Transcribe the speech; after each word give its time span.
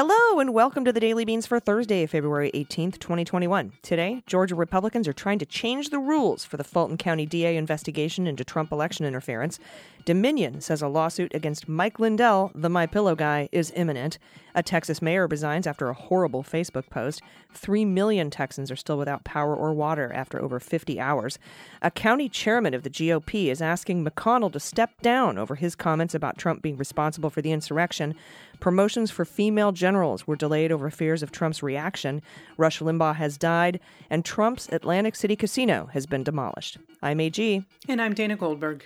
Hello 0.00 0.38
and 0.38 0.54
welcome 0.54 0.84
to 0.84 0.92
the 0.92 1.00
Daily 1.00 1.24
Beans 1.24 1.44
for 1.44 1.58
Thursday, 1.58 2.06
February 2.06 2.52
18th, 2.54 3.00
2021. 3.00 3.72
Today, 3.82 4.22
Georgia 4.28 4.54
Republicans 4.54 5.08
are 5.08 5.12
trying 5.12 5.40
to 5.40 5.44
change 5.44 5.90
the 5.90 5.98
rules 5.98 6.44
for 6.44 6.56
the 6.56 6.62
Fulton 6.62 6.96
County 6.96 7.26
DA 7.26 7.56
investigation 7.56 8.28
into 8.28 8.44
Trump 8.44 8.70
election 8.70 9.04
interference. 9.04 9.58
Dominion 10.04 10.60
says 10.60 10.82
a 10.82 10.88
lawsuit 10.88 11.34
against 11.34 11.68
Mike 11.68 11.98
Lindell, 11.98 12.52
the 12.54 12.70
My 12.70 12.86
Pillow 12.86 13.16
guy, 13.16 13.48
is 13.50 13.72
imminent. 13.74 14.18
A 14.54 14.62
Texas 14.62 15.02
mayor 15.02 15.26
resigns 15.26 15.66
after 15.66 15.88
a 15.88 15.94
horrible 15.94 16.42
Facebook 16.42 16.88
post. 16.90 17.20
Three 17.52 17.84
million 17.84 18.30
Texans 18.30 18.70
are 18.70 18.76
still 18.76 18.98
without 18.98 19.24
power 19.24 19.54
or 19.54 19.72
water 19.72 20.12
after 20.12 20.40
over 20.40 20.58
50 20.58 20.98
hours. 20.98 21.38
A 21.82 21.90
county 21.90 22.28
chairman 22.28 22.72
of 22.72 22.84
the 22.84 22.90
GOP 22.90 23.46
is 23.48 23.60
asking 23.60 24.04
McConnell 24.04 24.52
to 24.52 24.60
step 24.60 25.00
down 25.02 25.38
over 25.38 25.56
his 25.56 25.74
comments 25.74 26.14
about 26.14 26.38
Trump 26.38 26.62
being 26.62 26.76
responsible 26.76 27.30
for 27.30 27.42
the 27.42 27.52
insurrection. 27.52 28.14
Promotions 28.60 29.10
for 29.10 29.24
female 29.24 29.70
generals 29.88 30.26
were 30.26 30.36
delayed 30.36 30.70
over 30.70 30.90
fears 30.90 31.22
of 31.22 31.32
Trump's 31.32 31.62
reaction. 31.62 32.20
Rush 32.58 32.80
Limbaugh 32.80 33.16
has 33.16 33.38
died, 33.38 33.80
and 34.10 34.22
Trump's 34.22 34.68
Atlantic 34.70 35.16
City 35.16 35.34
casino 35.34 35.88
has 35.94 36.04
been 36.04 36.22
demolished. 36.22 36.76
I'm 37.02 37.20
AG. 37.20 37.64
And 37.88 38.02
I'm 38.02 38.12
Dana 38.12 38.36
Goldberg. 38.36 38.84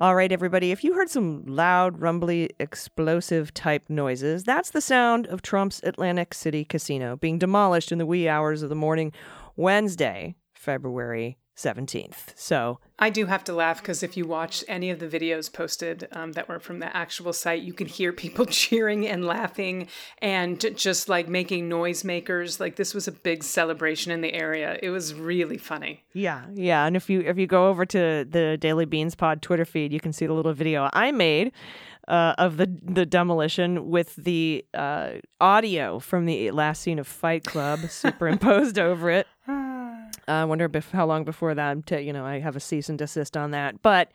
All 0.00 0.16
right, 0.16 0.32
everybody, 0.32 0.72
if 0.72 0.82
you 0.82 0.94
heard 0.94 1.10
some 1.10 1.44
loud, 1.46 2.00
rumbly, 2.00 2.50
explosive 2.58 3.54
type 3.54 3.84
noises, 3.88 4.42
that's 4.42 4.70
the 4.70 4.80
sound 4.80 5.28
of 5.28 5.40
Trump's 5.40 5.80
Atlantic 5.84 6.34
City 6.34 6.64
casino 6.64 7.14
being 7.14 7.38
demolished 7.38 7.92
in 7.92 7.98
the 7.98 8.06
wee 8.06 8.28
hours 8.28 8.64
of 8.64 8.68
the 8.68 8.74
morning, 8.74 9.12
Wednesday, 9.54 10.34
February 10.54 11.38
17th. 11.56 12.32
So 12.34 12.78
I 12.98 13.10
do 13.10 13.26
have 13.26 13.44
to 13.44 13.52
laugh 13.52 13.80
because 13.80 14.02
if 14.02 14.16
you 14.16 14.26
watch 14.26 14.64
any 14.66 14.90
of 14.90 14.98
the 14.98 15.06
videos 15.06 15.52
posted 15.52 16.08
um, 16.12 16.32
that 16.32 16.48
were 16.48 16.58
from 16.58 16.80
the 16.80 16.96
actual 16.96 17.32
site, 17.32 17.62
you 17.62 17.72
can 17.72 17.86
hear 17.86 18.12
people 18.12 18.46
cheering 18.50 19.06
and 19.06 19.24
laughing 19.24 19.88
and 20.18 20.64
just 20.76 21.08
like 21.08 21.28
making 21.28 21.68
noisemakers. 21.68 22.58
Like 22.58 22.76
this 22.76 22.92
was 22.92 23.06
a 23.06 23.12
big 23.12 23.44
celebration 23.44 24.10
in 24.10 24.20
the 24.20 24.32
area. 24.32 24.78
It 24.82 24.90
was 24.90 25.14
really 25.14 25.58
funny. 25.58 26.04
Yeah, 26.12 26.44
yeah. 26.54 26.86
And 26.86 26.96
if 26.96 27.08
you 27.08 27.20
if 27.20 27.38
you 27.38 27.46
go 27.46 27.68
over 27.68 27.86
to 27.86 28.26
the 28.28 28.56
Daily 28.60 28.84
Beans 28.84 29.14
Pod 29.14 29.40
Twitter 29.42 29.64
feed, 29.64 29.92
you 29.92 30.00
can 30.00 30.12
see 30.12 30.26
the 30.26 30.34
little 30.34 30.54
video 30.54 30.88
I 30.92 31.12
made. 31.12 31.52
Uh, 32.06 32.34
of 32.36 32.58
the 32.58 32.66
the 32.82 33.06
demolition 33.06 33.88
with 33.88 34.14
the 34.16 34.62
uh, 34.74 35.12
audio 35.40 35.98
from 35.98 36.26
the 36.26 36.50
last 36.50 36.82
scene 36.82 36.98
of 36.98 37.08
Fight 37.08 37.44
Club 37.44 37.80
superimposed 37.88 38.78
over 38.78 39.08
it. 39.08 39.26
I 40.28 40.44
wonder 40.44 40.70
if, 40.72 40.90
how 40.90 41.06
long 41.06 41.24
before 41.24 41.54
that, 41.54 41.86
to, 41.86 42.02
you 42.02 42.12
know, 42.12 42.24
I 42.24 42.40
have 42.40 42.56
a 42.56 42.60
cease 42.60 42.88
and 42.88 42.98
desist 42.98 43.36
on 43.36 43.50
that. 43.52 43.82
But 43.82 44.10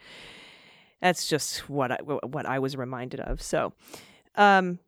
that's 1.01 1.27
just 1.27 1.69
what 1.69 1.91
I 1.91 1.97
what 2.01 2.45
I 2.45 2.59
was 2.59 2.75
reminded 2.75 3.19
of. 3.21 3.41
So, 3.41 3.73
um, 4.35 4.79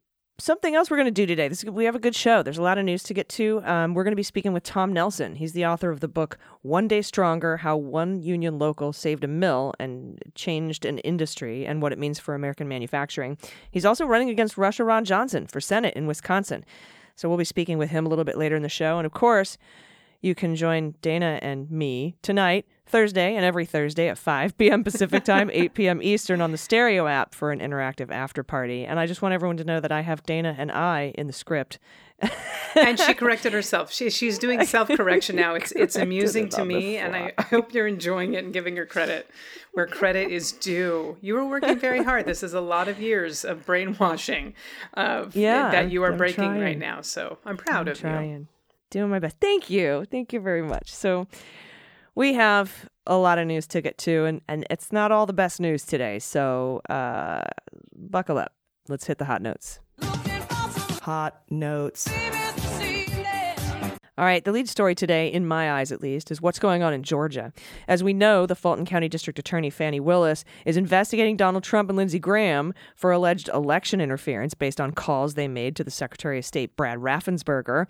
something 0.42 0.76
else 0.76 0.90
we're 0.90 0.98
going 0.98 1.06
to 1.06 1.12
do 1.12 1.26
today. 1.26 1.48
This 1.48 1.64
we 1.64 1.86
have 1.86 1.96
a 1.96 2.00
good 2.00 2.16
show. 2.16 2.44
There's 2.44 2.58
a 2.58 2.64
lot 2.64 2.78
of 2.78 2.86
news 2.86 3.04
to 3.04 3.14
get 3.14 3.30
to. 3.30 3.62
Um, 3.64 3.94
we're 3.94 4.04
going 4.04 4.12
to 4.12 4.18
be 4.18 4.24
speaking 4.24 4.54
with 4.54 4.64
Tom 4.64 4.92
Nelson. 4.92 5.36
He's 5.36 5.54
the 5.54 5.66
author 5.66 5.92
of 5.92 6.00
the 6.00 6.08
book 6.08 6.38
One 6.64 6.88
Day 6.88 7.02
Stronger: 7.02 7.58
How 7.58 7.78
One 7.78 8.22
Union 8.22 8.60
Local 8.60 8.92
Saved 8.92 9.24
a 9.24 9.28
Mill 9.28 9.74
and 9.80 10.22
Changed 10.36 10.86
an 10.86 10.98
Industry 11.00 11.66
and 11.66 11.82
What 11.82 11.94
It 11.94 12.00
Means 12.00 12.20
for 12.20 12.34
American 12.36 12.68
Manufacturing. 12.68 13.38
He's 13.70 13.86
also 13.86 14.06
running 14.06 14.30
against 14.30 14.58
Russia 14.58 14.84
Ron 14.84 15.06
Johnson 15.06 15.48
for 15.48 15.62
Senate 15.62 15.94
in 15.96 16.08
Wisconsin. 16.08 16.66
So 17.16 17.30
we'll 17.30 17.38
be 17.38 17.46
speaking 17.46 17.78
with 17.78 17.92
him 17.92 18.06
a 18.06 18.10
little 18.10 18.26
bit 18.26 18.38
later 18.38 18.56
in 18.56 18.64
the 18.64 18.70
show. 18.70 18.98
And 18.98 19.06
of 19.06 19.12
course, 19.12 19.58
you 20.22 20.36
can 20.36 20.56
join 20.56 20.96
Dana 21.02 21.40
and 21.42 21.70
me 21.72 22.16
tonight, 22.22 22.66
Thursday, 22.86 23.36
and 23.36 23.44
every 23.44 23.66
Thursday 23.66 24.08
at 24.08 24.18
5 24.18 24.58
p.m. 24.58 24.84
Pacific 24.84 25.24
Time, 25.24 25.50
8 25.54 25.74
p.m. 25.74 26.02
Eastern 26.02 26.42
on 26.42 26.52
the 26.52 26.58
Stereo 26.58 27.08
app 27.08 27.34
for 27.34 27.52
an 27.52 27.60
interactive 27.60 28.12
after 28.12 28.44
party. 28.44 28.86
And 28.86 29.00
I 29.00 29.08
just 29.08 29.22
want 29.22 29.34
everyone 29.34 29.58
to 29.58 29.64
know 29.64 29.80
that 29.80 29.92
I 29.92 30.02
have 30.02 30.24
Dana 30.24 30.56
and 30.58 30.72
I 30.72 31.14
in 31.18 31.28
the 31.28 31.34
script. 31.34 31.80
and 32.76 33.00
she 33.00 33.16
corrected 33.16 33.52
herself. 33.52 33.92
She, 33.92 34.12
she's 34.12 34.38
doing 34.38 34.64
self 34.66 34.90
correction 34.90 35.36
now. 35.36 35.56
It's 35.56 35.72
it's 35.72 35.96
amusing 35.96 36.50
to 36.50 36.64
me, 36.64 36.98
and 36.98 37.16
I, 37.16 37.34
I 37.36 37.42
hope 37.42 37.74
you're 37.74 37.88
enjoying 37.88 38.36
it 38.36 38.44
and 38.44 38.54
giving 38.54 38.76
her 38.76 38.86
credit 38.86 39.28
where 39.74 39.88
credit 39.88 40.30
is 40.30 40.52
due. 40.52 41.18
You 41.22 41.34
were 41.34 41.46
working 41.48 41.80
very 41.80 42.04
hard. 42.04 42.28
This 42.28 42.44
is 42.44 42.54
a 42.54 42.62
lot 42.62 42.88
of 42.88 43.02
years 43.02 43.44
of 43.44 43.66
brainwashing 43.66 44.54
of, 44.94 45.36
yeah, 45.36 45.72
that 45.72 45.90
you 45.90 46.04
are 46.04 46.12
I'm 46.12 46.18
breaking 46.20 46.44
trying. 46.44 46.62
right 46.62 46.78
now. 46.78 47.02
So 47.02 47.40
I'm 47.44 47.58
proud 47.58 47.88
I'm 47.88 47.94
of 47.94 48.04
you. 48.04 48.48
Doing 48.92 49.10
my 49.10 49.20
best. 49.20 49.38
Thank 49.40 49.70
you. 49.70 50.06
Thank 50.12 50.34
you 50.34 50.40
very 50.40 50.62
much. 50.62 50.94
So 50.94 51.28
we 52.14 52.34
have 52.34 52.90
a 53.08 53.16
lot 53.16 53.40
of 53.40 53.48
news 53.48 53.66
to 53.68 53.82
get 53.82 53.98
to, 54.00 54.26
and, 54.26 54.42
and 54.48 54.68
it's 54.70 54.92
not 54.92 55.12
all 55.12 55.26
the 55.26 55.34
best 55.34 55.60
news 55.60 55.86
today. 55.86 56.20
So 56.20 56.82
uh, 56.90 57.44
buckle 57.96 58.38
up. 58.38 58.54
Let's 58.90 59.08
hit 59.08 59.18
the 59.18 59.26
hot 59.26 59.42
notes. 59.42 59.80
Hot 61.02 61.42
notes. 61.50 62.10
All 64.18 64.26
right, 64.26 64.44
the 64.44 64.52
lead 64.52 64.70
story 64.70 64.94
today, 64.94 65.30
in 65.30 65.48
my 65.48 65.72
eyes 65.72 65.92
at 65.92 66.02
least, 66.02 66.30
is 66.30 66.42
what's 66.42 66.60
going 66.60 66.84
on 66.84 66.94
in 66.94 67.02
Georgia. 67.02 67.52
As 67.88 68.04
we 68.04 68.14
know, 68.14 68.46
the 68.46 68.56
Fulton 68.56 68.86
County 68.86 69.10
District 69.10 69.40
Attorney 69.40 69.72
Fani 69.72 70.00
Willis 70.00 70.44
is 70.64 70.78
investigating 70.78 71.38
Donald 71.38 71.64
Trump 71.64 71.90
and 71.90 71.98
Lindsey 71.98 72.20
Graham 72.20 72.74
for 72.96 73.12
alleged 73.12 73.50
election 73.52 74.00
interference 74.00 74.54
based 74.54 74.80
on 74.80 74.92
calls 74.92 75.34
they 75.34 75.48
made 75.48 75.76
to 75.78 75.84
the 75.84 75.90
Secretary 75.90 76.38
of 76.38 76.46
State 76.46 76.76
Brad 76.76 77.00
Raffensperger. 77.00 77.88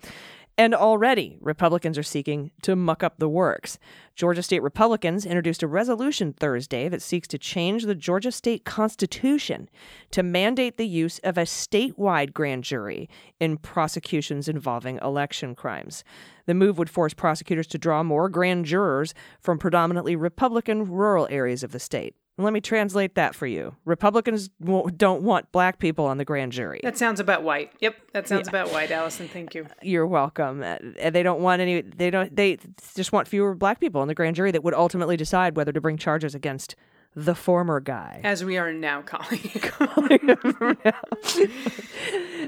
And 0.58 0.74
already, 0.74 1.38
Republicans 1.40 1.96
are 1.96 2.02
seeking 2.02 2.50
to 2.60 2.76
muck 2.76 3.02
up 3.02 3.18
the 3.18 3.28
works. 3.28 3.78
Georgia 4.14 4.42
State 4.42 4.62
Republicans 4.62 5.24
introduced 5.24 5.62
a 5.62 5.66
resolution 5.66 6.34
Thursday 6.34 6.90
that 6.90 7.00
seeks 7.00 7.26
to 7.28 7.38
change 7.38 7.84
the 7.84 7.94
Georgia 7.94 8.30
State 8.30 8.64
Constitution 8.64 9.70
to 10.10 10.22
mandate 10.22 10.76
the 10.76 10.86
use 10.86 11.18
of 11.20 11.38
a 11.38 11.42
statewide 11.42 12.34
grand 12.34 12.64
jury 12.64 13.08
in 13.40 13.56
prosecutions 13.56 14.46
involving 14.46 14.98
election 14.98 15.54
crimes. 15.54 16.04
The 16.44 16.54
move 16.54 16.76
would 16.76 16.90
force 16.90 17.14
prosecutors 17.14 17.66
to 17.68 17.78
draw 17.78 18.02
more 18.02 18.28
grand 18.28 18.66
jurors 18.66 19.14
from 19.40 19.58
predominantly 19.58 20.16
Republican 20.16 20.84
rural 20.84 21.26
areas 21.30 21.62
of 21.62 21.72
the 21.72 21.80
state. 21.80 22.14
Let 22.38 22.52
me 22.54 22.60
translate 22.60 23.14
that 23.16 23.34
for 23.34 23.46
you. 23.46 23.76
Republicans 23.84 24.48
don't 24.48 25.22
want 25.22 25.52
black 25.52 25.78
people 25.78 26.06
on 26.06 26.16
the 26.16 26.24
grand 26.24 26.52
jury. 26.52 26.80
That 26.82 26.96
sounds 26.96 27.20
about 27.20 27.42
white. 27.42 27.72
Yep, 27.80 27.94
that 28.14 28.26
sounds 28.26 28.48
about 28.48 28.72
white, 28.72 28.90
Allison. 28.90 29.28
Thank 29.28 29.54
you. 29.54 29.66
You're 29.82 30.06
welcome. 30.06 30.62
Uh, 30.62 31.10
They 31.10 31.22
don't 31.22 31.40
want 31.42 31.60
any. 31.60 31.82
They 31.82 32.10
don't. 32.10 32.34
They 32.34 32.58
just 32.94 33.12
want 33.12 33.28
fewer 33.28 33.54
black 33.54 33.80
people 33.80 34.00
in 34.02 34.08
the 34.08 34.14
grand 34.14 34.36
jury 34.36 34.50
that 34.50 34.64
would 34.64 34.74
ultimately 34.74 35.16
decide 35.16 35.56
whether 35.56 35.72
to 35.72 35.80
bring 35.80 35.98
charges 35.98 36.34
against 36.34 36.74
the 37.14 37.34
former 37.34 37.80
guy. 37.80 38.20
As 38.24 38.44
we 38.44 38.56
are 38.56 38.72
now 38.72 39.02
calling. 39.02 39.40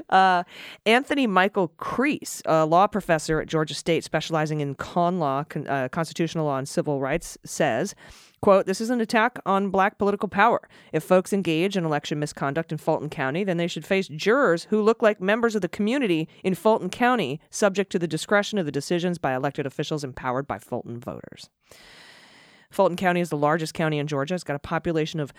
uh, 0.09 0.43
Anthony 0.85 1.27
Michael 1.27 1.69
Kreis, 1.77 2.41
a 2.45 2.65
law 2.65 2.87
professor 2.87 3.39
at 3.39 3.47
Georgia 3.47 3.75
State 3.75 4.03
specializing 4.03 4.61
in 4.61 4.75
con 4.75 5.19
law, 5.19 5.43
con, 5.43 5.67
uh, 5.67 5.87
constitutional 5.89 6.45
law, 6.45 6.57
and 6.57 6.67
civil 6.67 6.99
rights, 6.99 7.37
says. 7.45 7.95
Quote, 8.41 8.67
this 8.67 8.81
is 8.81 8.91
an 8.91 9.01
attack 9.01 9.39
on 9.45 9.69
black 9.69 9.97
political 9.97 10.29
power. 10.29 10.67
If 10.93 11.03
folks 11.03 11.33
engage 11.33 11.75
in 11.75 11.83
election 11.83 12.19
misconduct 12.19 12.71
in 12.71 12.77
Fulton 12.77 13.09
County, 13.09 13.43
then 13.43 13.57
they 13.57 13.67
should 13.67 13.85
face 13.85 14.07
jurors 14.07 14.65
who 14.65 14.83
look 14.83 15.01
like 15.01 15.19
members 15.19 15.55
of 15.55 15.63
the 15.63 15.67
community 15.67 16.27
in 16.43 16.53
Fulton 16.53 16.89
County, 16.89 17.39
subject 17.49 17.91
to 17.91 17.99
the 17.99 18.07
discretion 18.07 18.59
of 18.59 18.67
the 18.67 18.71
decisions 18.71 19.17
by 19.17 19.33
elected 19.33 19.65
officials 19.65 20.03
empowered 20.03 20.45
by 20.45 20.59
Fulton 20.59 20.99
voters. 20.99 21.49
Fulton 22.75 22.97
County 22.97 23.21
is 23.21 23.29
the 23.29 23.37
largest 23.37 23.73
county 23.73 23.99
in 23.99 24.05
Georgia. 24.05 24.35
It's 24.35 24.43
got 24.43 24.57
a 24.57 24.59
population 24.59 25.21
of 25.21 25.31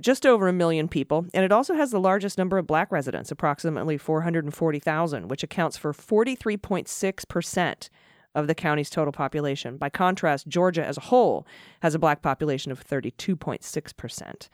just 0.00 0.26
over 0.26 0.48
a 0.48 0.52
million 0.52 0.88
people, 0.88 1.26
and 1.32 1.44
it 1.44 1.52
also 1.52 1.74
has 1.74 1.92
the 1.92 2.00
largest 2.00 2.36
number 2.36 2.58
of 2.58 2.66
black 2.66 2.90
residents, 2.90 3.30
approximately 3.30 3.96
440,000, 3.96 5.28
which 5.28 5.44
accounts 5.44 5.76
for 5.76 5.92
43.6% 5.92 7.88
of 8.34 8.46
the 8.48 8.54
county's 8.56 8.90
total 8.90 9.12
population. 9.12 9.76
By 9.76 9.90
contrast, 9.90 10.48
Georgia 10.48 10.84
as 10.84 10.96
a 10.96 11.02
whole 11.02 11.46
has 11.82 11.94
a 11.94 12.00
black 12.00 12.20
population 12.20 12.72
of 12.72 12.84
32.6%. 12.84 14.48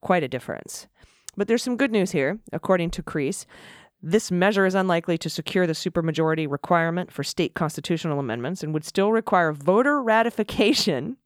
Quite 0.00 0.22
a 0.24 0.28
difference. 0.28 0.88
But 1.36 1.46
there's 1.46 1.62
some 1.62 1.76
good 1.76 1.92
news 1.92 2.10
here, 2.10 2.40
according 2.52 2.90
to 2.90 3.04
Kreis. 3.04 3.46
This 4.00 4.30
measure 4.30 4.64
is 4.64 4.76
unlikely 4.76 5.18
to 5.18 5.30
secure 5.30 5.66
the 5.66 5.72
supermajority 5.72 6.48
requirement 6.48 7.10
for 7.10 7.24
state 7.24 7.54
constitutional 7.54 8.20
amendments 8.20 8.62
and 8.62 8.72
would 8.72 8.84
still 8.84 9.10
require 9.10 9.52
voter 9.52 10.00
ratification. 10.02 11.16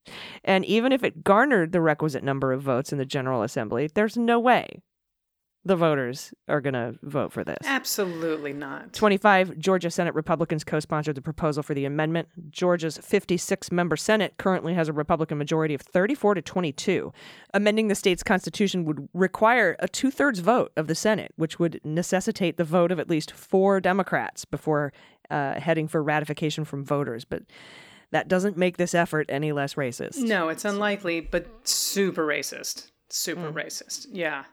And 0.43 0.65
even 0.65 0.91
if 0.91 1.05
it 1.05 1.23
garnered 1.23 1.73
the 1.73 1.83
requisite 1.83 2.25
number 2.25 2.53
of 2.53 2.63
votes 2.63 2.91
in 2.91 2.99
the 2.99 3.05
General 3.05 3.43
Assembly, 3.43 3.91
there's 3.93 4.17
no 4.17 4.41
way 4.41 4.83
the 5.65 5.77
voters 5.77 6.35
are 6.49 6.61
going 6.61 6.75
to 6.75 6.99
vote 7.03 7.33
for 7.33 7.45
this. 7.45 7.59
Absolutely 7.65 8.53
not. 8.53 8.93
25 8.93 9.59
Georgia 9.59 9.91
Senate 9.91 10.15
Republicans 10.15 10.65
co 10.65 10.81
sponsored 10.81 11.15
the 11.15 11.23
proposal 11.23 11.63
for 11.63 11.75
the 11.75 11.85
amendment. 11.85 12.29
Georgia's 12.51 12.99
56 12.99 13.71
member 13.71 13.97
Senate 13.97 14.35
currently 14.39 14.75
has 14.75 14.89
a 14.89 14.93
Republican 14.93 15.39
majority 15.39 15.75
of 15.75 15.81
34 15.81 16.35
to 16.35 16.43
22. 16.43 17.13
Amending 17.55 17.89
the 17.89 17.95
state's 17.95 18.23
constitution 18.23 18.85
would 18.85 19.09
require 19.15 19.77
a 19.79 19.89
two 19.89 20.11
thirds 20.11 20.41
vote 20.41 20.73
of 20.77 20.89
the 20.89 20.95
Senate, 20.95 21.33
which 21.37 21.59
would 21.59 21.81
necessitate 21.85 22.57
the 22.57 22.65
vote 22.65 22.91
of 22.91 22.99
at 22.99 23.09
least 23.09 23.31
four 23.31 23.81
Democrats 23.81 24.45
before 24.45 24.93
uh, 25.31 25.61
heading 25.61 25.87
for 25.87 26.03
ratification 26.03 26.65
from 26.65 26.85
voters. 26.85 27.25
But 27.25 27.45
that 28.11 28.29
doesn't 28.29 28.57
make 28.57 28.77
this 28.77 28.95
effort 28.95 29.27
any 29.31 29.53
less 29.53 29.75
racist. 29.75 30.19
No, 30.19 30.49
it's 30.49 30.65
unlikely, 30.65 31.21
but 31.21 31.47
super 31.67 32.27
racist. 32.27 32.91
Super 33.15 33.53
racist. 33.53 34.07
Yeah. 34.11 34.45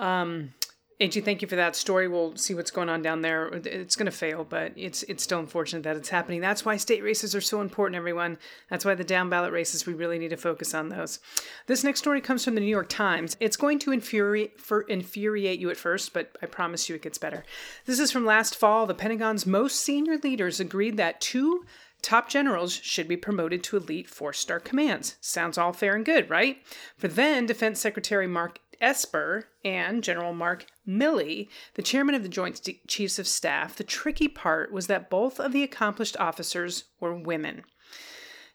Um, 0.00 0.54
AG, 0.98 1.20
thank 1.20 1.42
you 1.42 1.48
for 1.48 1.56
that 1.56 1.76
story. 1.76 2.08
We'll 2.08 2.36
see 2.36 2.54
what's 2.54 2.70
going 2.70 2.88
on 2.88 3.02
down 3.02 3.20
there. 3.20 3.48
It's 3.48 3.96
going 3.96 4.06
to 4.06 4.16
fail, 4.16 4.44
but 4.44 4.72
it's 4.76 5.02
it's 5.02 5.22
still 5.22 5.40
unfortunate 5.40 5.82
that 5.82 5.96
it's 5.96 6.08
happening. 6.08 6.40
That's 6.40 6.64
why 6.64 6.78
state 6.78 7.02
races 7.02 7.34
are 7.34 7.40
so 7.42 7.60
important, 7.60 7.96
everyone. 7.96 8.38
That's 8.70 8.84
why 8.84 8.94
the 8.94 9.04
down 9.04 9.28
ballot 9.28 9.52
races, 9.52 9.84
we 9.84 9.92
really 9.92 10.18
need 10.18 10.30
to 10.30 10.38
focus 10.38 10.72
on 10.72 10.88
those. 10.88 11.18
This 11.66 11.84
next 11.84 11.98
story 11.98 12.22
comes 12.22 12.44
from 12.44 12.54
the 12.54 12.60
New 12.62 12.66
York 12.66 12.88
Times. 12.88 13.36
It's 13.40 13.56
going 13.56 13.78
to 13.80 13.92
infuriate, 13.92 14.58
for, 14.58 14.82
infuriate 14.82 15.58
you 15.58 15.68
at 15.68 15.76
first, 15.76 16.14
but 16.14 16.34
I 16.40 16.46
promise 16.46 16.88
you 16.88 16.94
it 16.94 17.02
gets 17.02 17.18
better. 17.18 17.44
This 17.84 17.98
is 17.98 18.10
from 18.10 18.24
last 18.24 18.56
fall. 18.56 18.86
The 18.86 18.94
Pentagon's 18.94 19.44
most 19.44 19.80
senior 19.80 20.16
leaders 20.16 20.60
agreed 20.60 20.96
that 20.96 21.20
two 21.20 21.66
Top 22.02 22.28
generals 22.28 22.72
should 22.72 23.06
be 23.06 23.16
promoted 23.16 23.62
to 23.64 23.76
elite 23.76 24.10
four 24.10 24.32
star 24.32 24.58
commands. 24.58 25.16
Sounds 25.20 25.56
all 25.56 25.72
fair 25.72 25.94
and 25.94 26.04
good, 26.04 26.28
right? 26.28 26.58
For 26.98 27.08
then 27.08 27.46
Defense 27.46 27.80
Secretary 27.80 28.26
Mark 28.26 28.58
Esper 28.80 29.44
and 29.64 30.02
General 30.02 30.34
Mark 30.34 30.66
Milley, 30.86 31.48
the 31.74 31.82
chairman 31.82 32.16
of 32.16 32.24
the 32.24 32.28
Joint 32.28 32.68
Chiefs 32.88 33.18
of 33.20 33.28
Staff, 33.28 33.76
the 33.76 33.84
tricky 33.84 34.26
part 34.26 34.72
was 34.72 34.88
that 34.88 35.08
both 35.08 35.38
of 35.38 35.52
the 35.52 35.62
accomplished 35.62 36.16
officers 36.18 36.84
were 36.98 37.14
women. 37.14 37.62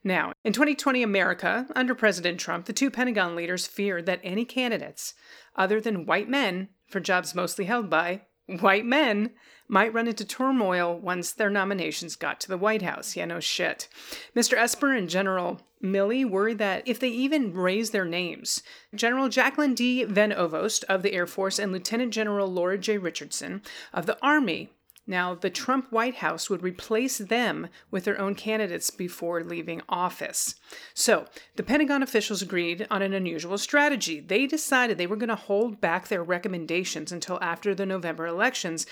Now, 0.03 0.33
in 0.43 0.53
2020 0.53 1.01
America, 1.01 1.67
under 1.75 1.95
President 1.95 2.39
Trump, 2.39 2.65
the 2.65 2.73
two 2.73 2.91
Pentagon 2.91 3.35
leaders 3.35 3.65
feared 3.65 4.05
that 4.05 4.19
any 4.23 4.45
candidates 4.45 5.13
other 5.55 5.79
than 5.79 6.05
white 6.05 6.29
men 6.29 6.69
for 6.87 6.99
jobs 6.99 7.33
mostly 7.33 7.65
held 7.65 7.89
by 7.89 8.21
white 8.47 8.85
men 8.85 9.31
might 9.67 9.93
run 9.93 10.07
into 10.07 10.25
turmoil 10.25 10.97
once 10.97 11.31
their 11.31 11.49
nominations 11.49 12.15
got 12.15 12.39
to 12.39 12.47
the 12.47 12.57
White 12.57 12.81
House. 12.81 13.15
Yeah, 13.15 13.25
no 13.25 13.39
shit. 13.39 13.89
Mr. 14.35 14.57
Esper 14.57 14.93
and 14.93 15.09
General 15.09 15.61
Milley 15.83 16.27
worried 16.27 16.57
that 16.57 16.87
if 16.87 16.99
they 16.99 17.09
even 17.09 17.53
raise 17.53 17.91
their 17.91 18.05
names, 18.05 18.63
General 18.95 19.29
Jacqueline 19.29 19.73
D. 19.73 20.03
Van 20.05 20.31
Ovost 20.31 20.83
of 20.85 21.03
the 21.03 21.13
Air 21.13 21.27
Force 21.27 21.59
and 21.59 21.71
Lieutenant 21.71 22.13
General 22.13 22.47
Laura 22.51 22.77
J. 22.77 22.97
Richardson 22.97 23.61
of 23.93 24.05
the 24.05 24.17
Army 24.21 24.71
now, 25.09 25.33
the 25.33 25.49
Trump 25.49 25.89
White 25.89 26.15
House 26.15 26.49
would 26.49 26.61
replace 26.61 27.17
them 27.17 27.69
with 27.89 28.03
their 28.03 28.19
own 28.19 28.35
candidates 28.35 28.89
before 28.89 29.41
leaving 29.41 29.81
office. 29.87 30.55
So, 30.93 31.25
the 31.55 31.63
Pentagon 31.63 32.03
officials 32.03 32.41
agreed 32.41 32.85
on 32.91 33.01
an 33.01 33.13
unusual 33.13 33.57
strategy. 33.57 34.19
They 34.19 34.45
decided 34.45 34.97
they 34.97 35.07
were 35.07 35.15
going 35.15 35.29
to 35.29 35.35
hold 35.35 35.79
back 35.79 36.09
their 36.09 36.23
recommendations 36.23 37.13
until 37.13 37.39
after 37.41 37.73
the 37.73 37.85
November 37.85 38.27
elections, 38.27 38.85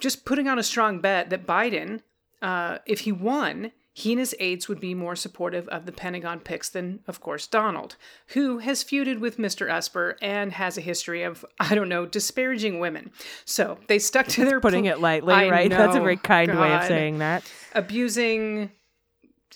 just 0.00 0.24
putting 0.24 0.48
on 0.48 0.58
a 0.58 0.64
strong 0.64 1.00
bet 1.00 1.30
that 1.30 1.46
Biden, 1.46 2.00
uh, 2.42 2.78
if 2.84 3.00
he 3.00 3.12
won, 3.12 3.70
he 3.92 4.12
and 4.12 4.20
his 4.20 4.34
aides 4.38 4.68
would 4.68 4.80
be 4.80 4.94
more 4.94 5.16
supportive 5.16 5.66
of 5.68 5.84
the 5.84 5.92
Pentagon 5.92 6.40
picks 6.40 6.68
than, 6.68 7.00
of 7.08 7.20
course, 7.20 7.46
Donald, 7.46 7.96
who 8.28 8.58
has 8.58 8.84
feuded 8.84 9.18
with 9.18 9.36
Mr. 9.36 9.68
Esper 9.68 10.16
and 10.22 10.52
has 10.52 10.78
a 10.78 10.80
history 10.80 11.22
of, 11.22 11.44
I 11.60 11.74
don't 11.74 11.88
know, 11.88 12.06
disparaging 12.06 12.78
women. 12.78 13.10
So 13.44 13.78
they 13.88 13.98
stuck 13.98 14.26
to 14.28 14.44
their 14.44 14.60
Putting 14.60 14.84
pl- 14.84 14.92
it 14.92 15.00
lightly, 15.00 15.34
I 15.34 15.50
right? 15.50 15.70
That's 15.70 15.96
a 15.96 16.00
very 16.00 16.16
kind 16.16 16.58
way 16.58 16.72
of 16.72 16.84
saying 16.84 17.18
that. 17.18 17.50
abusing 17.74 18.70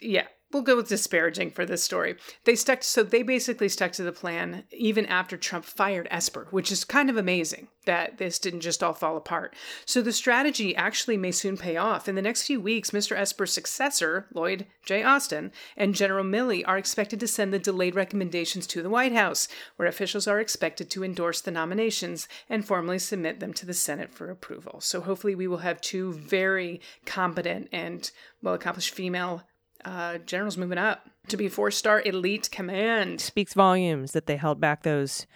yeah 0.01 0.27
we'll 0.55 0.63
go 0.63 0.77
with 0.77 0.89
disparaging 0.89 1.51
for 1.51 1.67
this 1.67 1.83
story. 1.83 2.17
They 2.45 2.55
stuck 2.55 2.83
so 2.83 3.03
they 3.03 3.23
basically 3.23 3.69
stuck 3.69 3.93
to 3.93 4.03
the 4.03 4.13
plan 4.13 4.65
even 4.71 5.05
after 5.07 5.37
trump 5.37 5.65
fired 5.65 6.09
esper 6.11 6.47
which 6.51 6.71
is 6.71 6.85
kind 6.85 7.11
of 7.11 7.17
amazing 7.17 7.69
that 7.87 8.17
this 8.17 8.39
didn't 8.39 8.61
just 8.61 8.83
all 8.83 8.95
fall 8.95 9.17
apart. 9.17 9.55
So 9.85 10.01
the 10.01 10.13
strategy 10.13 10.75
actually 10.75 11.19
may 11.19 11.33
soon 11.33 11.59
pay 11.59 11.77
off. 11.77 12.09
In 12.09 12.15
the 12.15 12.23
next 12.23 12.47
few 12.47 12.61
weeks 12.61 12.93
mr 12.93 13.17
esper's 13.17 13.53
successor 13.53 14.27
lloyd 14.33 14.67
j. 14.87 15.03
Austin 15.03 15.53
and 15.77 15.95
general 15.95 16.25
milley 16.25 16.63
are 16.67 16.79
expected 16.79 17.21
to 17.21 17.29
send 17.29 17.53
the 17.53 17.59
delayed 17.59 17.95
recommendations 17.95 18.67
to 18.69 18.83
the 18.83 18.91
white 18.91 19.13
house 19.13 19.49
where 19.77 19.89
officials 19.89 20.29
are 20.29 20.41
expected 20.41 20.89
to 20.91 21.05
endorse 21.05 21.41
the 21.41 21.51
nominations 21.51 22.29
and 22.49 22.67
formally 22.67 22.99
submit 22.99 23.41
them 23.41 23.53
to 23.53 23.67
the 23.67 23.75
senate 23.75 24.15
for 24.15 24.31
approval. 24.31 24.81
So 24.81 25.01
hopefully 25.01 25.35
we 25.35 25.49
will 25.49 25.59
have 25.59 25.81
two 25.81 26.13
very 26.13 26.81
competent 27.05 27.69
and 27.73 28.11
well 28.43 28.55
accomplished 28.55 28.95
female 28.95 29.43
uh, 29.85 30.19
generals 30.19 30.57
moving 30.57 30.79
up 30.79 31.09
to 31.29 31.37
be 31.37 31.49
four 31.49 31.71
star 31.71 32.03
elite 32.05 32.51
command. 32.51 33.21
Speaks 33.21 33.55
volumes 33.55 34.13
that 34.13 34.27
they 34.27 34.37
held 34.37 34.61
back 34.61 34.83
those 34.83 35.27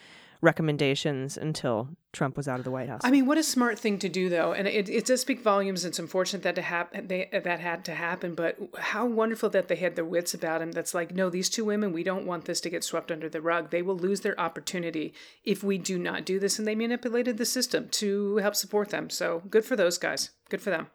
recommendations 0.41 1.37
until 1.37 1.89
Trump 2.13 2.37
was 2.37 2.49
out 2.49 2.59
of 2.59 2.65
the 2.65 2.71
White 2.71 2.89
House. 2.89 3.01
I 3.05 3.11
mean, 3.11 3.27
what 3.27 3.39
a 3.39 3.43
smart 3.43 3.79
thing 3.79 3.99
to 3.99 4.09
do, 4.09 4.29
though, 4.29 4.53
and 4.53 4.69
it, 4.69 4.89
it 4.89 5.05
does 5.05 5.21
speak 5.21 5.43
volumes. 5.43 5.85
It's 5.85 5.99
unfortunate 5.99 6.43
that 6.45 6.55
to 6.55 6.63
hap- 6.63 7.09
they, 7.09 7.29
that 7.33 7.61
had 7.61 7.85
to 7.87 7.95
happen, 7.95 8.35
but 8.35 8.57
how 8.79 9.05
wonderful 9.05 9.51
that 9.51 9.69
they 9.69 9.77
had 9.77 9.97
their 9.97 10.05
wits 10.05 10.35
about 10.35 10.63
him. 10.63 10.73
That's 10.73 10.95
like, 10.95 11.15
no, 11.15 11.29
these 11.29 11.51
two 11.51 11.65
women, 11.65 11.93
we 11.93 12.05
don't 12.05 12.27
want 12.27 12.45
this 12.45 12.61
to 12.63 12.71
get 12.71 12.85
swept 12.85 13.11
under 13.11 13.29
the 13.29 13.41
rug. 13.41 13.71
They 13.71 13.83
will 13.83 13.97
lose 13.97 14.21
their 14.21 14.39
opportunity 14.41 15.13
if 15.45 15.63
we 15.63 15.77
do 15.77 15.99
not 15.99 16.25
do 16.25 16.39
this, 16.39 16.59
and 16.59 16.69
they 16.69 16.75
manipulated 16.75 17.37
the 17.37 17.45
system 17.45 17.89
to 17.91 18.37
help 18.37 18.55
support 18.55 18.91
them. 18.91 19.11
So 19.11 19.43
good 19.51 19.65
for 19.65 19.77
those 19.77 19.99
guys. 19.99 20.31
Good 20.49 20.63
for 20.63 20.71
them. 20.71 20.89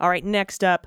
All 0.00 0.08
right, 0.08 0.24
next 0.24 0.62
up, 0.62 0.86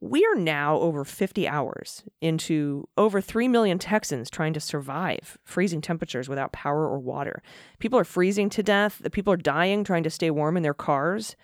we 0.00 0.24
are 0.24 0.36
now 0.36 0.76
over 0.78 1.04
50 1.04 1.48
hours 1.48 2.04
into 2.20 2.88
over 2.96 3.20
3 3.20 3.48
million 3.48 3.78
Texans 3.78 4.30
trying 4.30 4.52
to 4.52 4.60
survive 4.60 5.38
freezing 5.44 5.80
temperatures 5.80 6.28
without 6.28 6.52
power 6.52 6.88
or 6.88 6.98
water. 6.98 7.42
People 7.78 7.98
are 7.98 8.04
freezing 8.04 8.48
to 8.50 8.62
death. 8.62 8.98
The 9.02 9.10
people 9.10 9.32
are 9.32 9.38
dying 9.38 9.82
trying 9.82 10.04
to 10.04 10.10
stay 10.10 10.30
warm 10.30 10.56
in 10.56 10.62
their 10.62 10.74
cars. 10.74 11.34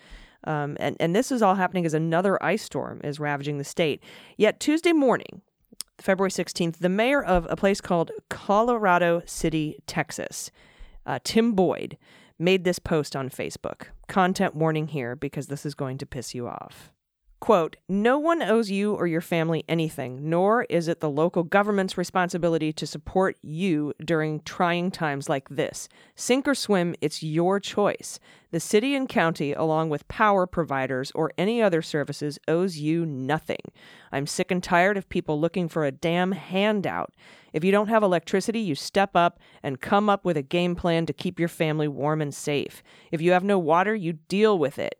Um, 0.44 0.76
and, 0.78 0.96
and 1.00 1.16
this 1.16 1.32
is 1.32 1.42
all 1.42 1.56
happening 1.56 1.84
as 1.84 1.94
another 1.94 2.40
ice 2.42 2.62
storm 2.62 3.00
is 3.02 3.18
ravaging 3.18 3.58
the 3.58 3.64
state. 3.64 4.02
Yet 4.36 4.60
Tuesday 4.60 4.92
morning, 4.92 5.42
February 5.98 6.30
16th, 6.30 6.78
the 6.78 6.88
mayor 6.88 7.22
of 7.22 7.46
a 7.50 7.56
place 7.56 7.80
called 7.80 8.12
Colorado 8.28 9.22
City, 9.26 9.78
Texas, 9.86 10.50
uh, 11.06 11.18
Tim 11.24 11.54
Boyd, 11.54 11.96
made 12.38 12.64
this 12.64 12.78
post 12.78 13.16
on 13.16 13.30
Facebook. 13.30 13.86
Content 14.06 14.54
warning 14.54 14.88
here 14.88 15.16
because 15.16 15.46
this 15.46 15.64
is 15.64 15.74
going 15.74 15.98
to 15.98 16.06
piss 16.06 16.34
you 16.34 16.46
off. 16.46 16.92
Quote, 17.44 17.76
no 17.90 18.18
one 18.18 18.40
owes 18.40 18.70
you 18.70 18.94
or 18.94 19.06
your 19.06 19.20
family 19.20 19.66
anything, 19.68 20.30
nor 20.30 20.62
is 20.70 20.88
it 20.88 21.00
the 21.00 21.10
local 21.10 21.42
government's 21.42 21.98
responsibility 21.98 22.72
to 22.72 22.86
support 22.86 23.36
you 23.42 23.92
during 24.02 24.40
trying 24.40 24.90
times 24.90 25.28
like 25.28 25.50
this. 25.50 25.86
Sink 26.16 26.48
or 26.48 26.54
swim, 26.54 26.94
it's 27.02 27.22
your 27.22 27.60
choice. 27.60 28.18
The 28.50 28.60
city 28.60 28.94
and 28.94 29.06
county, 29.06 29.52
along 29.52 29.90
with 29.90 30.08
power 30.08 30.46
providers 30.46 31.12
or 31.14 31.34
any 31.36 31.60
other 31.60 31.82
services, 31.82 32.38
owes 32.48 32.78
you 32.78 33.04
nothing. 33.04 33.60
I'm 34.10 34.26
sick 34.26 34.50
and 34.50 34.62
tired 34.62 34.96
of 34.96 35.10
people 35.10 35.38
looking 35.38 35.68
for 35.68 35.84
a 35.84 35.92
damn 35.92 36.32
handout. 36.32 37.12
If 37.52 37.62
you 37.62 37.70
don't 37.70 37.88
have 37.88 38.02
electricity, 38.02 38.60
you 38.60 38.74
step 38.74 39.14
up 39.14 39.38
and 39.62 39.82
come 39.82 40.08
up 40.08 40.24
with 40.24 40.38
a 40.38 40.42
game 40.42 40.74
plan 40.74 41.04
to 41.04 41.12
keep 41.12 41.38
your 41.38 41.50
family 41.50 41.88
warm 41.88 42.22
and 42.22 42.34
safe. 42.34 42.82
If 43.12 43.20
you 43.20 43.32
have 43.32 43.44
no 43.44 43.58
water, 43.58 43.94
you 43.94 44.14
deal 44.14 44.58
with 44.58 44.78
it 44.78 44.98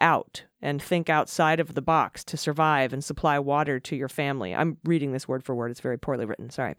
out 0.00 0.44
and 0.66 0.82
think 0.82 1.08
outside 1.08 1.60
of 1.60 1.74
the 1.74 1.80
box 1.80 2.24
to 2.24 2.36
survive 2.36 2.92
and 2.92 3.04
supply 3.04 3.38
water 3.38 3.78
to 3.78 3.94
your 3.94 4.08
family. 4.08 4.52
I'm 4.52 4.78
reading 4.84 5.12
this 5.12 5.28
word 5.28 5.44
for 5.44 5.54
word. 5.54 5.70
It's 5.70 5.78
very 5.78 5.96
poorly 5.96 6.24
written. 6.24 6.50
Sorry. 6.50 6.74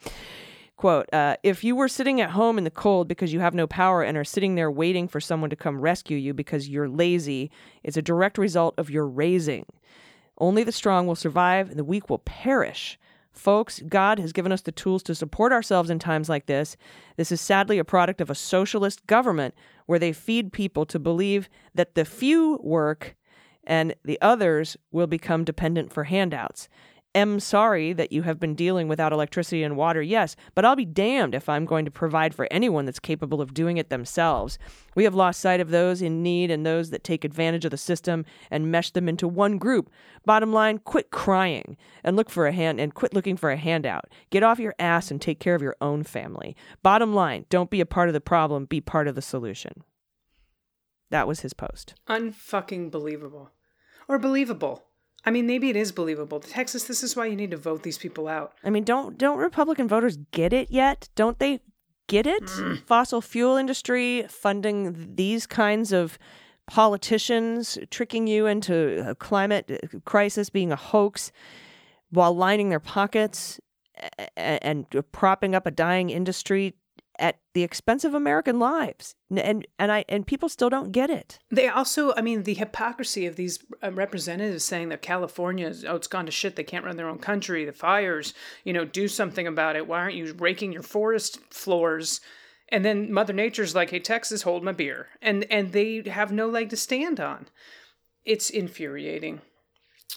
Quote 0.76 1.08
uh, 1.14 1.38
If 1.42 1.64
you 1.64 1.74
were 1.74 1.88
sitting 1.88 2.20
at 2.20 2.32
home 2.32 2.58
in 2.58 2.66
the 2.66 2.70
cold 2.70 3.08
because 3.08 3.32
you 3.32 3.40
have 3.40 3.54
no 3.54 3.66
power 3.66 4.04
and 4.04 4.18
are 4.18 4.26
sitting 4.26 4.56
there 4.56 4.70
waiting 4.70 5.08
for 5.08 5.22
someone 5.22 5.50
to 5.52 5.56
come 5.56 5.80
rescue 5.80 6.18
you 6.18 6.34
because 6.34 6.68
you're 6.68 6.90
lazy, 6.90 7.50
it's 7.82 7.96
a 7.96 8.02
direct 8.02 8.38
result 8.38 8.76
of 8.78 8.90
your 8.90 9.08
raising. 9.08 9.66
Only 10.38 10.66
the 10.66 10.74
strong 10.74 11.08
will 11.08 11.16
survive 11.16 11.70
and 11.70 11.80
the 11.80 11.86
weak 11.86 12.10
will 12.10 12.20
perish. 12.20 13.00
Folks, 13.32 13.82
God 13.88 14.20
has 14.20 14.34
given 14.34 14.52
us 14.52 14.62
the 14.62 14.74
tools 14.74 15.02
to 15.04 15.16
support 15.16 15.54
ourselves 15.54 15.90
in 15.90 15.98
times 15.98 16.28
like 16.28 16.48
this. 16.48 16.76
This 17.16 17.32
is 17.32 17.40
sadly 17.40 17.78
a 17.78 17.86
product 17.86 18.20
of 18.20 18.30
a 18.30 18.36
socialist 18.36 19.08
government 19.08 19.56
where 19.86 20.00
they 20.00 20.12
feed 20.12 20.52
people 20.52 20.86
to 20.88 21.00
believe 21.00 21.48
that 21.74 21.96
the 21.96 22.04
few 22.04 22.60
work 22.62 23.16
and 23.68 23.94
the 24.04 24.20
others 24.22 24.76
will 24.92 25.06
become 25.06 25.44
dependent 25.44 25.94
for 25.94 26.06
handouts. 26.06 26.68
I'm 27.16 27.40
sorry 27.40 27.94
that 27.94 28.12
you 28.12 28.22
have 28.24 28.40
been 28.40 28.54
dealing 28.54 28.88
without 28.88 29.12
electricity 29.12 29.64
and 29.64 29.76
water, 29.76 30.04
yes, 30.04 30.36
but 30.54 30.66
I'll 30.66 30.76
be 30.76 30.86
damned 30.86 31.34
if 31.34 31.50
I'm 31.50 31.66
going 31.66 31.84
to 31.86 31.92
provide 31.92 32.36
for 32.36 32.48
anyone 32.52 32.86
that's 32.86 33.00
capable 33.00 33.42
of 33.42 33.56
doing 33.56 33.78
it 33.78 33.90
themselves. 33.90 34.60
We 34.94 35.04
have 35.04 35.16
lost 35.16 35.40
sight 35.40 35.60
of 35.60 35.72
those 35.72 36.02
in 36.02 36.22
need 36.22 36.52
and 36.52 36.64
those 36.64 36.92
that 36.92 37.04
take 37.04 37.26
advantage 37.26 37.66
of 37.66 37.72
the 37.72 37.78
system 37.78 38.24
and 38.52 38.72
mesh 38.72 38.92
them 38.92 39.10
into 39.10 39.28
one 39.28 39.58
group. 39.58 39.90
Bottom 40.26 40.54
line, 40.54 40.78
quit 40.78 41.10
crying 41.10 41.76
and 42.04 42.16
look 42.16 42.30
for 42.30 42.46
a 42.46 42.52
hand 42.52 42.80
and 42.80 42.94
quit 42.94 43.16
looking 43.16 43.36
for 43.36 43.50
a 43.50 43.58
handout. 43.58 44.06
Get 44.30 44.44
off 44.44 44.60
your 44.60 44.76
ass 44.78 45.10
and 45.10 45.20
take 45.20 45.40
care 45.40 45.56
of 45.56 45.62
your 45.64 45.76
own 45.82 46.04
family. 46.04 46.56
Bottom 46.84 47.16
line, 47.16 47.46
don't 47.50 47.72
be 47.72 47.82
a 47.82 47.86
part 47.86 48.10
of 48.10 48.14
the 48.14 48.22
problem, 48.22 48.66
be 48.66 48.80
part 48.80 49.08
of 49.08 49.16
the 49.16 49.24
solution. 49.24 49.84
That 51.10 51.28
was 51.28 51.40
his 51.40 51.54
post. 51.54 51.96
Unfucking 52.08 52.92
believable. 52.92 53.52
Or 54.08 54.20
believable. 54.20 54.84
I 55.26 55.32
mean, 55.32 55.46
maybe 55.46 55.70
it 55.70 55.76
is 55.76 55.92
believable. 55.92 56.40
Texas, 56.40 56.86
this 56.86 57.04
is 57.04 57.16
why 57.16 57.26
you 57.26 57.36
need 57.36 57.52
to 57.52 57.58
vote 57.58 57.84
these 57.84 57.98
people 57.98 58.28
out. 58.28 58.54
I 58.64 58.70
mean, 58.70 58.84
don't 58.84 59.18
don't 59.18 59.38
Republican 59.38 59.88
voters 59.88 60.18
get 60.32 60.54
it 60.54 60.72
yet? 60.72 61.10
Don't 61.16 61.38
they 61.40 61.60
get 62.08 62.26
it? 62.26 62.50
Fossil 62.86 63.22
fuel 63.22 63.58
industry 63.58 64.26
funding 64.30 65.16
these 65.16 65.46
kinds 65.46 65.92
of 65.92 66.18
politicians, 66.66 67.78
tricking 67.90 68.28
you 68.28 68.46
into 68.46 69.04
a 69.06 69.16
climate 69.16 69.70
uh, 69.72 70.00
crisis 70.06 70.50
being 70.50 70.72
a 70.72 70.76
hoax, 70.78 71.32
while 72.10 72.34
lining 72.34 72.70
their 72.70 72.80
pockets 72.80 73.60
and 74.36 74.86
propping 75.12 75.56
up 75.56 75.66
a 75.66 75.72
dying 75.72 76.10
industry 76.10 76.76
at 77.20 77.40
the 77.54 77.64
expense 77.64 78.04
of 78.04 78.14
American 78.14 78.60
lives. 78.60 79.16
And 79.36 79.68
and 79.78 79.92
I 79.92 80.06
and 80.08 80.26
people 80.26 80.50
still 80.50 80.70
don't 80.70 80.92
get 80.92 81.10
it. 81.10 81.40
They 81.50 81.68
also, 81.68 82.14
I 82.16 82.22
mean, 82.22 82.44
the 82.44 82.54
hypocrisy 82.54 83.26
of 83.26 83.36
these 83.36 83.60
uh, 83.84 83.92
representatives 83.92 84.64
saying 84.64 84.90
that 84.90 85.02
California 85.02 85.68
is, 85.68 85.84
oh, 85.86 85.96
it's 85.96 86.08
gone 86.08 86.26
to 86.26 86.32
shit. 86.32 86.56
They 86.56 86.64
can't 86.64 86.86
run 86.86 86.98
their 86.98 87.10
own 87.10 87.20
country. 87.20 87.66
The 87.66 87.74
fires, 87.74 88.34
you 88.64 88.74
know, 88.74 88.86
do 88.86 89.08
something 89.08 89.48
about 89.48 89.76
it. 89.76 89.88
Why 89.88 90.00
aren't 90.00 90.16
you 90.16 90.34
raking 90.38 90.72
your 90.74 90.84
forest 90.84 91.40
floors? 91.52 92.22
And 92.70 92.84
then 92.84 93.12
Mother 93.12 93.34
Nature's 93.34 93.76
like, 93.76 93.92
hey, 93.92 94.00
Texas, 94.00 94.42
hold 94.42 94.64
my 94.64 94.74
beer. 94.74 95.08
And, 95.22 95.46
and 95.50 95.72
they 95.72 96.04
have 96.06 96.32
no 96.32 96.48
leg 96.48 96.70
to 96.72 96.76
stand 96.76 97.20
on. 97.20 97.48
It's 98.26 98.50
infuriating. 98.50 99.42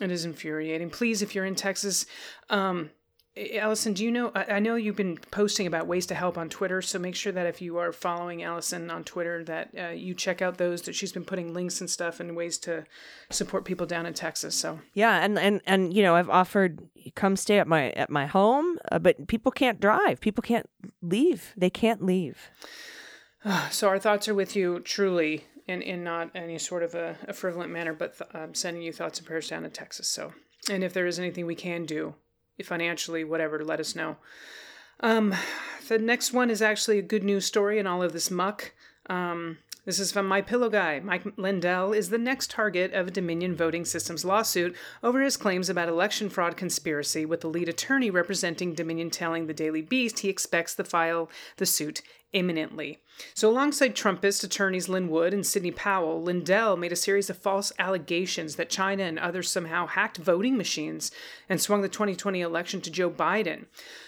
It 0.00 0.11
is 0.11 0.25
infuriating. 0.25 0.90
Please, 0.90 1.23
if 1.23 1.35
you're 1.35 1.45
in 1.45 1.54
Texas, 1.54 2.07
um, 2.49 2.90
Allison, 3.37 3.93
do 3.93 4.05
you 4.05 4.11
know? 4.11 4.33
I 4.35 4.59
know 4.59 4.75
you've 4.75 4.97
been 4.97 5.17
posting 5.31 5.67
about 5.69 5.87
ways 5.87 6.05
to 6.07 6.17
help 6.17 6.37
on 6.37 6.49
Twitter, 6.49 6.83
so 6.83 6.99
make 6.99 7.15
sure 7.15 7.33
that 7.33 7.47
if 7.47 7.63
you 7.63 7.79
are 7.79 7.93
following 7.93 8.43
Allison 8.43 8.91
on 8.91 9.05
Twitter, 9.05 9.45
that 9.45 9.71
uh, 9.79 9.89
you 9.91 10.15
check 10.15 10.43
out 10.43 10.59
those. 10.59 10.83
That 10.83 10.97
she's 10.97 11.13
been 11.13 11.25
putting 11.25 11.55
links 11.55 11.81
and 11.81 11.89
stuff 11.89 12.19
and 12.19 12.37
ways 12.37 12.59
to 12.59 12.85
support 13.31 13.65
people 13.65 13.87
down 13.87 14.05
in 14.05 14.15
Texas. 14.15 14.57
So 14.57 14.81
Yeah, 14.95 15.25
and 15.25 15.39
and 15.39 15.61
and 15.65 15.95
you 15.95 16.03
know, 16.03 16.17
I've 16.17 16.29
offered 16.29 16.81
come 17.15 17.37
stay 17.37 17.61
at 17.61 17.69
my 17.69 17.91
at 17.91 18.11
my 18.11 18.27
home, 18.27 18.79
uh, 18.91 18.99
but 18.99 19.29
people 19.29 19.53
can't 19.53 19.79
drive. 19.79 20.21
People 20.21 20.43
can't 20.43 20.69
leave. 21.01 21.55
They 21.57 21.71
can't 21.71 22.05
leave. 22.05 22.51
So 23.71 23.89
our 23.89 23.99
thoughts 23.99 24.29
are 24.29 24.35
with 24.35 24.55
you, 24.55 24.81
truly, 24.81 25.45
in, 25.67 25.81
in 25.81 26.05
not 26.05 26.31
any 26.35 26.59
sort 26.59 26.83
of 26.83 26.95
a, 26.95 27.17
a 27.27 27.33
frivolent 27.33 27.71
manner, 27.71 27.95
but 27.95 28.19
th- 28.19 28.31
um, 28.35 28.55
sending 28.55 28.83
you 28.83 28.93
thoughts 28.93 29.19
and 29.19 29.27
prayers 29.27 29.49
down 29.49 29.65
in 29.65 29.71
Texas. 29.71 30.09
So, 30.09 30.35
and 30.69 30.85
if 30.85 30.93
there 30.93 31.07
is 31.07 31.19
anything 31.19 31.47
we 31.47 31.55
can 31.55 31.87
do, 31.87 32.15
financially, 32.62 33.25
whatever, 33.25 33.64
let 33.64 33.81
us 33.81 33.95
know. 33.95 34.17
Um, 35.00 35.35
the 35.88 35.99
next 35.99 36.33
one 36.33 36.50
is 36.50 36.62
actually 36.62 36.99
a 36.99 37.02
good 37.02 37.25
news 37.25 37.47
story 37.47 37.79
in 37.79 37.87
all 37.87 38.02
of 38.02 38.12
this 38.12 38.31
muck. 38.31 38.73
Um, 39.09 39.59
this 39.87 39.99
is 39.99 40.12
from 40.12 40.29
My 40.29 40.43
Pillow 40.43 40.69
Guy. 40.69 41.00
Mike 41.00 41.25
Lindell 41.37 41.93
is 41.95 42.11
the 42.11 42.19
next 42.19 42.50
target 42.50 42.93
of 42.93 43.09
a 43.09 43.11
Dominion 43.11 43.57
Voting 43.57 43.87
Systems 43.87 44.26
lawsuit 44.26 44.76
over 45.02 45.23
his 45.23 45.38
claims 45.38 45.71
about 45.71 45.88
election 45.88 46.29
fraud 46.29 46.57
conspiracy, 46.57 47.25
with 47.25 47.40
the 47.40 47.49
lead 47.49 47.69
attorney 47.69 48.11
representing 48.11 48.75
Dominion 48.75 49.09
telling 49.09 49.47
the 49.47 49.55
Daily 49.55 49.81
Beast 49.81 50.19
he 50.19 50.29
expects 50.29 50.75
to 50.75 50.85
file 50.85 51.31
the 51.57 51.67
suit 51.67 52.02
imminently. 52.33 52.99
So, 53.35 53.51
alongside 53.51 53.95
Trumpist 53.95 54.45
attorneys 54.45 54.89
Lin 54.89 55.09
Wood 55.09 55.35
and 55.35 55.47
Sidney 55.47 55.71
Powell, 55.71 56.23
Lindell 56.23 56.77
made 56.77 56.93
a 56.93 56.97
series 56.97 57.29
of 57.29 57.37
false 57.37 57.73
allegations 57.79 58.57
that 58.57 58.71
China 58.71 59.03
and 59.03 59.19
others 59.19 59.51
somehow 59.51 59.87
hacked 59.87 60.17
voting 60.17 60.57
machines 60.57 61.11
and 61.49 61.61
swung 61.61 61.83
the 61.83 61.89
2020 61.89 62.41
election 62.41 62.81
to 62.81 62.91
Joe 62.91 63.11
Biden. 63.11 63.67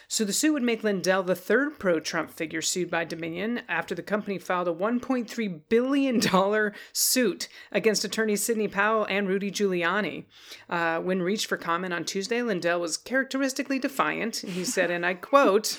So, 0.09 0.25
the 0.25 0.33
suit 0.33 0.53
would 0.53 0.63
make 0.63 0.83
Lindell 0.83 1.23
the 1.23 1.35
third 1.35 1.79
pro 1.79 2.01
Trump 2.01 2.31
figure 2.31 2.63
sued 2.63 2.91
by 2.91 3.05
Dominion 3.05 3.63
after 3.69 3.95
the 3.95 4.03
company 4.03 4.39
filed 4.39 4.69
a 4.69 4.73
$1.3 4.73 5.61
billion 5.69 6.73
suit 6.93 7.49
against 7.71 8.05
attorneys 8.05 8.43
Sidney 8.43 8.69
Powell 8.69 9.07
and 9.11 9.29
Rudy 9.29 9.51
Giuliani. 9.51 10.25
Uh, 10.71 11.01
when 11.01 11.23
reached 11.23 11.47
for 11.47 11.57
comment 11.57 11.93
on 11.93 12.05
Tuesday, 12.05 12.41
Lindell 12.43 12.81
was 12.81 12.97
characteristically 12.97 13.79
defiant. 13.79 14.37
He 14.37 14.65
said, 14.65 14.91
and 14.91 15.05
I 15.05 15.15
quote, 15.15 15.79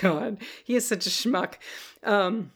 God, 0.00 0.38
he 0.64 0.74
is 0.74 0.86
such 0.86 1.06
a 1.06 1.10
schmuck. 1.10 1.54
Um, 2.02 2.52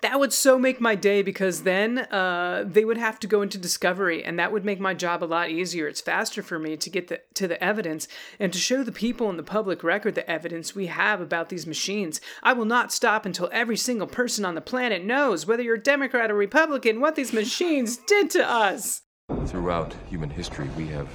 that 0.00 0.20
would 0.20 0.32
so 0.32 0.58
make 0.58 0.80
my 0.80 0.94
day 0.94 1.22
because 1.22 1.64
then 1.64 1.98
uh, 1.98 2.64
they 2.64 2.84
would 2.84 2.98
have 2.98 3.18
to 3.20 3.26
go 3.26 3.42
into 3.42 3.58
discovery, 3.58 4.22
and 4.22 4.38
that 4.38 4.52
would 4.52 4.64
make 4.64 4.78
my 4.78 4.94
job 4.94 5.24
a 5.24 5.26
lot 5.26 5.50
easier. 5.50 5.88
It's 5.88 6.00
faster 6.00 6.42
for 6.42 6.58
me 6.58 6.76
to 6.76 6.90
get 6.90 7.08
the, 7.08 7.20
to 7.34 7.48
the 7.48 7.62
evidence 7.62 8.06
and 8.38 8.52
to 8.52 8.58
show 8.58 8.84
the 8.84 8.92
people 8.92 9.28
in 9.28 9.36
the 9.36 9.42
public 9.42 9.82
record 9.82 10.14
the 10.14 10.28
evidence 10.30 10.74
we 10.74 10.86
have 10.86 11.20
about 11.20 11.48
these 11.48 11.66
machines. 11.66 12.20
I 12.42 12.52
will 12.52 12.64
not 12.64 12.92
stop 12.92 13.26
until 13.26 13.50
every 13.52 13.76
single 13.76 14.06
person 14.06 14.44
on 14.44 14.54
the 14.54 14.60
planet 14.60 15.04
knows, 15.04 15.46
whether 15.46 15.62
you're 15.62 15.76
Democrat 15.76 16.30
or 16.30 16.34
Republican, 16.34 17.00
what 17.00 17.16
these 17.16 17.32
machines 17.32 17.96
did 18.06 18.30
to 18.30 18.48
us. 18.48 19.02
Throughout 19.46 19.94
human 20.08 20.30
history, 20.30 20.68
we 20.76 20.86
have 20.88 21.08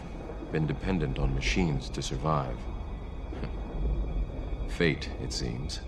been 0.52 0.68
dependent 0.68 1.20
on 1.20 1.34
machines 1.34 1.90
to 1.90 2.02
survive. 2.02 2.58
Fate, 4.78 5.08
it 5.22 5.32
seems, 5.32 5.82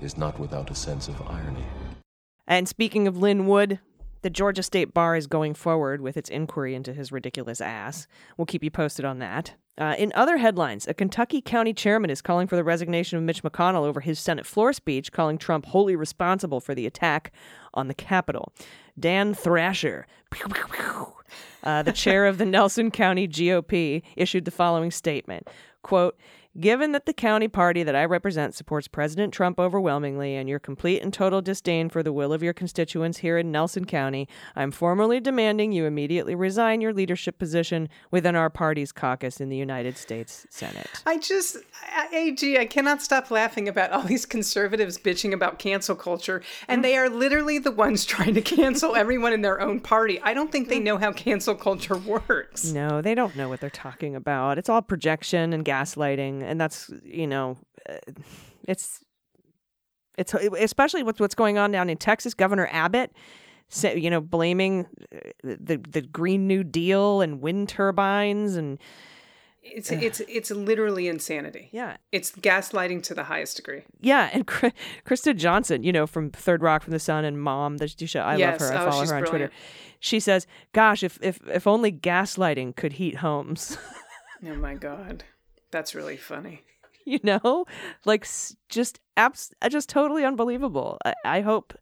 is 0.00 0.16
not 0.16 0.38
without 0.38 0.70
a 0.70 0.74
sense 0.74 1.08
of 1.08 1.20
irony. 1.22 1.64
And 2.46 2.68
speaking 2.68 3.08
of 3.08 3.16
Lin 3.16 3.44
Wood, 3.46 3.80
the 4.22 4.30
Georgia 4.30 4.62
State 4.62 4.94
Bar 4.94 5.16
is 5.16 5.26
going 5.26 5.54
forward 5.54 6.00
with 6.00 6.16
its 6.16 6.30
inquiry 6.30 6.76
into 6.76 6.92
his 6.92 7.10
ridiculous 7.10 7.60
ass. 7.60 8.06
We'll 8.36 8.46
keep 8.46 8.62
you 8.62 8.70
posted 8.70 9.04
on 9.04 9.18
that. 9.18 9.54
Uh, 9.76 9.96
in 9.98 10.12
other 10.14 10.36
headlines, 10.36 10.86
a 10.86 10.94
Kentucky 10.94 11.40
county 11.40 11.72
chairman 11.72 12.08
is 12.08 12.22
calling 12.22 12.46
for 12.46 12.54
the 12.54 12.62
resignation 12.62 13.18
of 13.18 13.24
Mitch 13.24 13.42
McConnell 13.42 13.84
over 13.84 13.98
his 13.98 14.20
Senate 14.20 14.46
floor 14.46 14.72
speech, 14.72 15.10
calling 15.10 15.36
Trump 15.36 15.66
wholly 15.66 15.96
responsible 15.96 16.60
for 16.60 16.76
the 16.76 16.86
attack 16.86 17.32
on 17.74 17.88
the 17.88 17.94
Capitol. 17.94 18.52
Dan 18.96 19.34
Thrasher, 19.34 20.06
uh, 21.64 21.82
the 21.82 21.92
chair 21.92 22.26
of 22.26 22.38
the 22.38 22.44
Nelson 22.46 22.92
County 22.92 23.26
GOP, 23.26 24.02
issued 24.14 24.44
the 24.44 24.52
following 24.52 24.92
statement 24.92 25.48
quote, 25.82 26.16
Given 26.60 26.92
that 26.92 27.06
the 27.06 27.14
county 27.14 27.48
party 27.48 27.82
that 27.82 27.96
I 27.96 28.04
represent 28.04 28.54
supports 28.54 28.86
President 28.86 29.32
Trump 29.32 29.58
overwhelmingly 29.58 30.36
and 30.36 30.50
your 30.50 30.58
complete 30.58 31.00
and 31.00 31.10
total 31.10 31.40
disdain 31.40 31.88
for 31.88 32.02
the 32.02 32.12
will 32.12 32.30
of 32.30 32.42
your 32.42 32.52
constituents 32.52 33.18
here 33.18 33.38
in 33.38 33.50
Nelson 33.50 33.86
County, 33.86 34.28
I'm 34.54 34.70
formally 34.70 35.18
demanding 35.18 35.72
you 35.72 35.86
immediately 35.86 36.34
resign 36.34 36.82
your 36.82 36.92
leadership 36.92 37.38
position 37.38 37.88
within 38.10 38.36
our 38.36 38.50
party's 38.50 38.92
caucus 38.92 39.40
in 39.40 39.48
the 39.48 39.56
United 39.56 39.96
States 39.96 40.46
Senate. 40.50 40.90
I 41.06 41.16
just, 41.16 41.56
AG, 42.12 42.58
I 42.58 42.66
cannot 42.66 43.00
stop 43.00 43.30
laughing 43.30 43.66
about 43.66 43.90
all 43.90 44.02
these 44.02 44.26
conservatives 44.26 44.98
bitching 44.98 45.32
about 45.32 45.58
cancel 45.58 45.96
culture, 45.96 46.42
and 46.68 46.84
they 46.84 46.98
are 46.98 47.08
literally 47.08 47.60
the 47.60 47.72
ones 47.72 48.04
trying 48.12 48.34
to 48.34 48.42
cancel 48.42 48.94
everyone 48.94 49.32
in 49.32 49.40
their 49.40 49.58
own 49.58 49.80
party. 49.80 50.20
I 50.22 50.34
don't 50.34 50.52
think 50.52 50.68
they 50.68 50.80
know 50.80 50.98
how 50.98 51.12
cancel 51.12 51.54
culture 51.54 51.96
works. 51.96 52.70
No, 52.70 53.00
they 53.00 53.14
don't 53.14 53.36
know 53.36 53.48
what 53.48 53.60
they're 53.60 53.70
talking 53.70 54.14
about. 54.14 54.58
It's 54.58 54.68
all 54.68 54.82
projection 54.82 55.54
and 55.54 55.64
gaslighting, 55.64 56.41
and 56.44 56.60
that's 56.60 56.90
you 57.04 57.26
know, 57.26 57.56
uh, 57.88 57.94
it's 58.68 59.04
it's 60.18 60.34
especially 60.34 61.02
with 61.02 61.20
what's 61.20 61.34
going 61.34 61.58
on 61.58 61.72
down 61.72 61.88
in 61.90 61.96
Texas. 61.96 62.34
Governor 62.34 62.68
Abbott, 62.70 63.12
you 63.82 64.10
know, 64.10 64.20
blaming 64.20 64.86
uh, 65.14 65.18
the 65.42 65.78
the 65.78 66.02
Green 66.02 66.46
New 66.46 66.62
Deal 66.64 67.20
and 67.20 67.40
wind 67.40 67.68
turbines, 67.70 68.56
and 68.56 68.78
It's 69.62 69.90
it's 69.90 70.20
it's 70.28 70.50
literally 70.50 71.08
insanity. 71.08 71.68
yeah, 71.72 71.96
It's 72.10 72.30
gaslighting 72.32 73.02
to 73.04 73.14
the 73.14 73.24
highest 73.24 73.56
degree. 73.56 73.82
yeah, 74.00 74.28
and 74.32 74.46
Kr- 74.46 74.74
Kristen 75.04 75.38
Johnston, 75.38 75.82
you 75.82 75.92
know, 75.92 76.06
from 76.06 76.30
Third 76.30 76.62
Rock 76.62 76.82
from 76.82 76.92
the 76.92 76.98
Sun 76.98 77.24
and 77.24 77.40
Mom, 77.40 77.78
the 77.78 77.88
show. 77.88 78.20
I 78.20 78.36
Yes. 78.36 78.60
love 78.60 78.68
her. 78.70 78.76
I 78.76 78.82
Oh, 78.86 78.90
follow 78.90 79.06
her 79.06 79.14
on 79.14 79.22
brilliant. 79.22 79.28
Twitter. 79.30 79.50
She 80.00 80.20
says, 80.20 80.46
"Gosh, 80.72 81.02
if 81.02 81.18
if 81.22 81.40
if 81.48 81.66
only 81.66 81.90
gaslighting 81.92 82.76
could 82.76 82.94
heat 82.94 83.16
homes." 83.18 83.78
Oh 84.44 84.56
my 84.56 84.74
god, 84.74 85.22
that's 85.72 85.94
really 85.94 86.16
funny. 86.16 86.62
you 87.04 87.20
know? 87.22 87.66
Like 88.04 88.26
just 88.68 89.00
abs- 89.16 89.52
uh, 89.60 89.68
just 89.68 89.88
totally 89.88 90.24
unbelievable. 90.24 90.98
I, 91.04 91.14
I 91.24 91.40
hope 91.40 91.74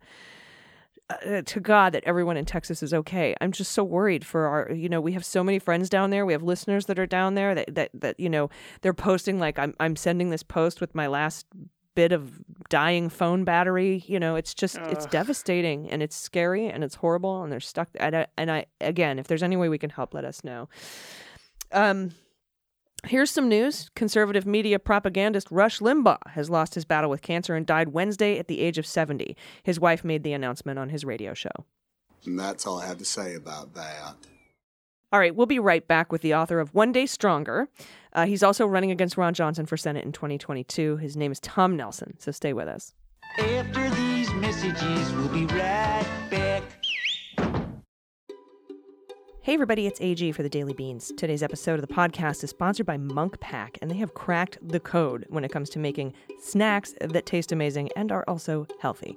uh, 1.11 1.43
to 1.43 1.59
god 1.59 1.93
that 1.93 2.05
everyone 2.05 2.37
in 2.37 2.45
texas 2.45 2.83
is 2.83 2.95
okay. 2.95 3.35
I'm 3.41 3.53
just 3.53 3.73
so 3.73 3.83
worried 3.83 4.25
for 4.25 4.47
our 4.47 4.73
you 4.73 4.89
know 4.89 5.01
we 5.01 5.13
have 5.13 5.25
so 5.25 5.43
many 5.43 5.59
friends 5.59 5.89
down 5.89 6.11
there. 6.11 6.25
We 6.25 6.33
have 6.33 6.43
listeners 6.43 6.87
that 6.87 6.99
are 6.99 7.07
down 7.07 7.35
there 7.35 7.55
that 7.55 7.75
that, 7.75 7.91
that 7.95 8.21
you 8.21 8.29
know 8.29 8.49
they're 8.83 8.95
posting 8.95 9.39
like 9.39 9.59
i'm 9.59 9.75
i'm 9.81 9.97
sending 9.97 10.31
this 10.31 10.45
post 10.45 10.81
with 10.81 10.95
my 10.95 11.09
last 11.09 11.47
bit 11.97 12.13
of 12.13 12.41
dying 12.69 13.09
phone 13.09 13.43
battery. 13.43 14.05
You 14.07 14.21
know 14.21 14.37
it's 14.37 14.55
just 14.55 14.79
it's 14.79 15.07
devastating 15.07 15.91
and 15.91 16.01
it's 16.01 16.15
scary 16.15 16.69
and 16.69 16.85
it's 16.85 16.95
horrible 16.95 17.43
and 17.43 17.51
they're 17.51 17.59
stuck 17.59 17.89
and 17.97 18.17
I, 18.17 18.27
and 18.37 18.51
I 18.51 18.67
again 18.81 19.19
if 19.19 19.27
there's 19.27 19.43
any 19.43 19.57
way 19.57 19.69
we 19.69 19.79
can 19.79 19.91
help 19.91 20.15
let 20.15 20.25
us 20.25 20.45
know. 20.45 20.69
Um 21.73 22.13
Here's 23.07 23.31
some 23.31 23.49
news. 23.49 23.91
Conservative 23.97 24.47
media 24.47 24.79
propagandist 24.79 25.51
Rush 25.51 25.79
Limbaugh 25.81 26.19
has 26.33 26.51
lost 26.51 26.75
his 26.75 26.85
battle 26.85 27.09
with 27.09 27.23
cancer 27.23 27.55
and 27.55 27.65
died 27.65 27.89
Wednesday 27.89 28.39
at 28.39 28.47
the 28.47 28.61
age 28.61 28.77
of 28.77 28.87
70. 28.87 29.37
His 29.63 29.81
wife 29.81 30.05
made 30.05 30.23
the 30.23 30.35
announcement 30.35 30.79
on 30.79 30.91
his 30.91 31.05
radio 31.05 31.33
show. 31.33 31.51
And 32.27 32.39
that's 32.39 32.67
all 32.67 32.79
I 32.79 32.87
have 32.87 32.99
to 32.99 33.05
say 33.05 33.35
about 33.35 33.75
that. 33.75 34.17
All 35.13 35.19
right, 35.19 35.35
we'll 35.35 35.47
be 35.47 35.59
right 35.59 35.87
back 35.89 36.13
with 36.13 36.21
the 36.21 36.35
author 36.35 36.61
of 36.61 36.75
One 36.75 36.93
Day 36.93 37.07
Stronger. 37.07 37.69
Uh, 38.13 38.27
he's 38.27 38.43
also 38.43 38.67
running 38.67 38.91
against 38.91 39.17
Ron 39.17 39.35
Johnson 39.35 39.67
for 39.67 39.77
Senate 39.77 40.05
in 40.05 40.13
2022. 40.13 40.99
His 40.99 41.17
name 41.17 41.33
is 41.33 41.41
Tom 41.41 41.77
Nelson, 41.77 42.15
so 42.19 42.31
stay 42.31 42.53
with 42.53 42.69
us. 42.69 42.93
After 43.39 43.89
these 43.91 44.33
messages, 44.35 45.13
we'll 45.15 45.29
be 45.29 45.47
right 45.47 46.07
back. 46.31 46.50
Hey 49.43 49.55
everybody, 49.55 49.87
it's 49.87 50.03
AG 50.03 50.33
for 50.33 50.43
the 50.43 50.51
Daily 50.51 50.75
Beans. 50.75 51.13
Today's 51.17 51.43
episode 51.43 51.77
of 51.77 51.81
the 51.81 51.95
podcast 51.95 52.45
is 52.45 52.51
sponsored 52.51 52.85
by 52.85 52.99
Munk 52.99 53.41
Pack, 53.41 53.79
and 53.81 53.91
they 53.91 53.97
have 53.97 54.13
cracked 54.13 54.59
the 54.61 54.81
code 54.81 55.25
when 55.31 55.45
it 55.45 55.51
comes 55.51 55.71
to 55.71 55.79
making 55.79 56.13
snacks 56.39 56.93
that 57.01 57.25
taste 57.25 57.51
amazing 57.51 57.89
and 57.97 58.13
are 58.13 58.23
also 58.29 58.67
healthy. 58.81 59.17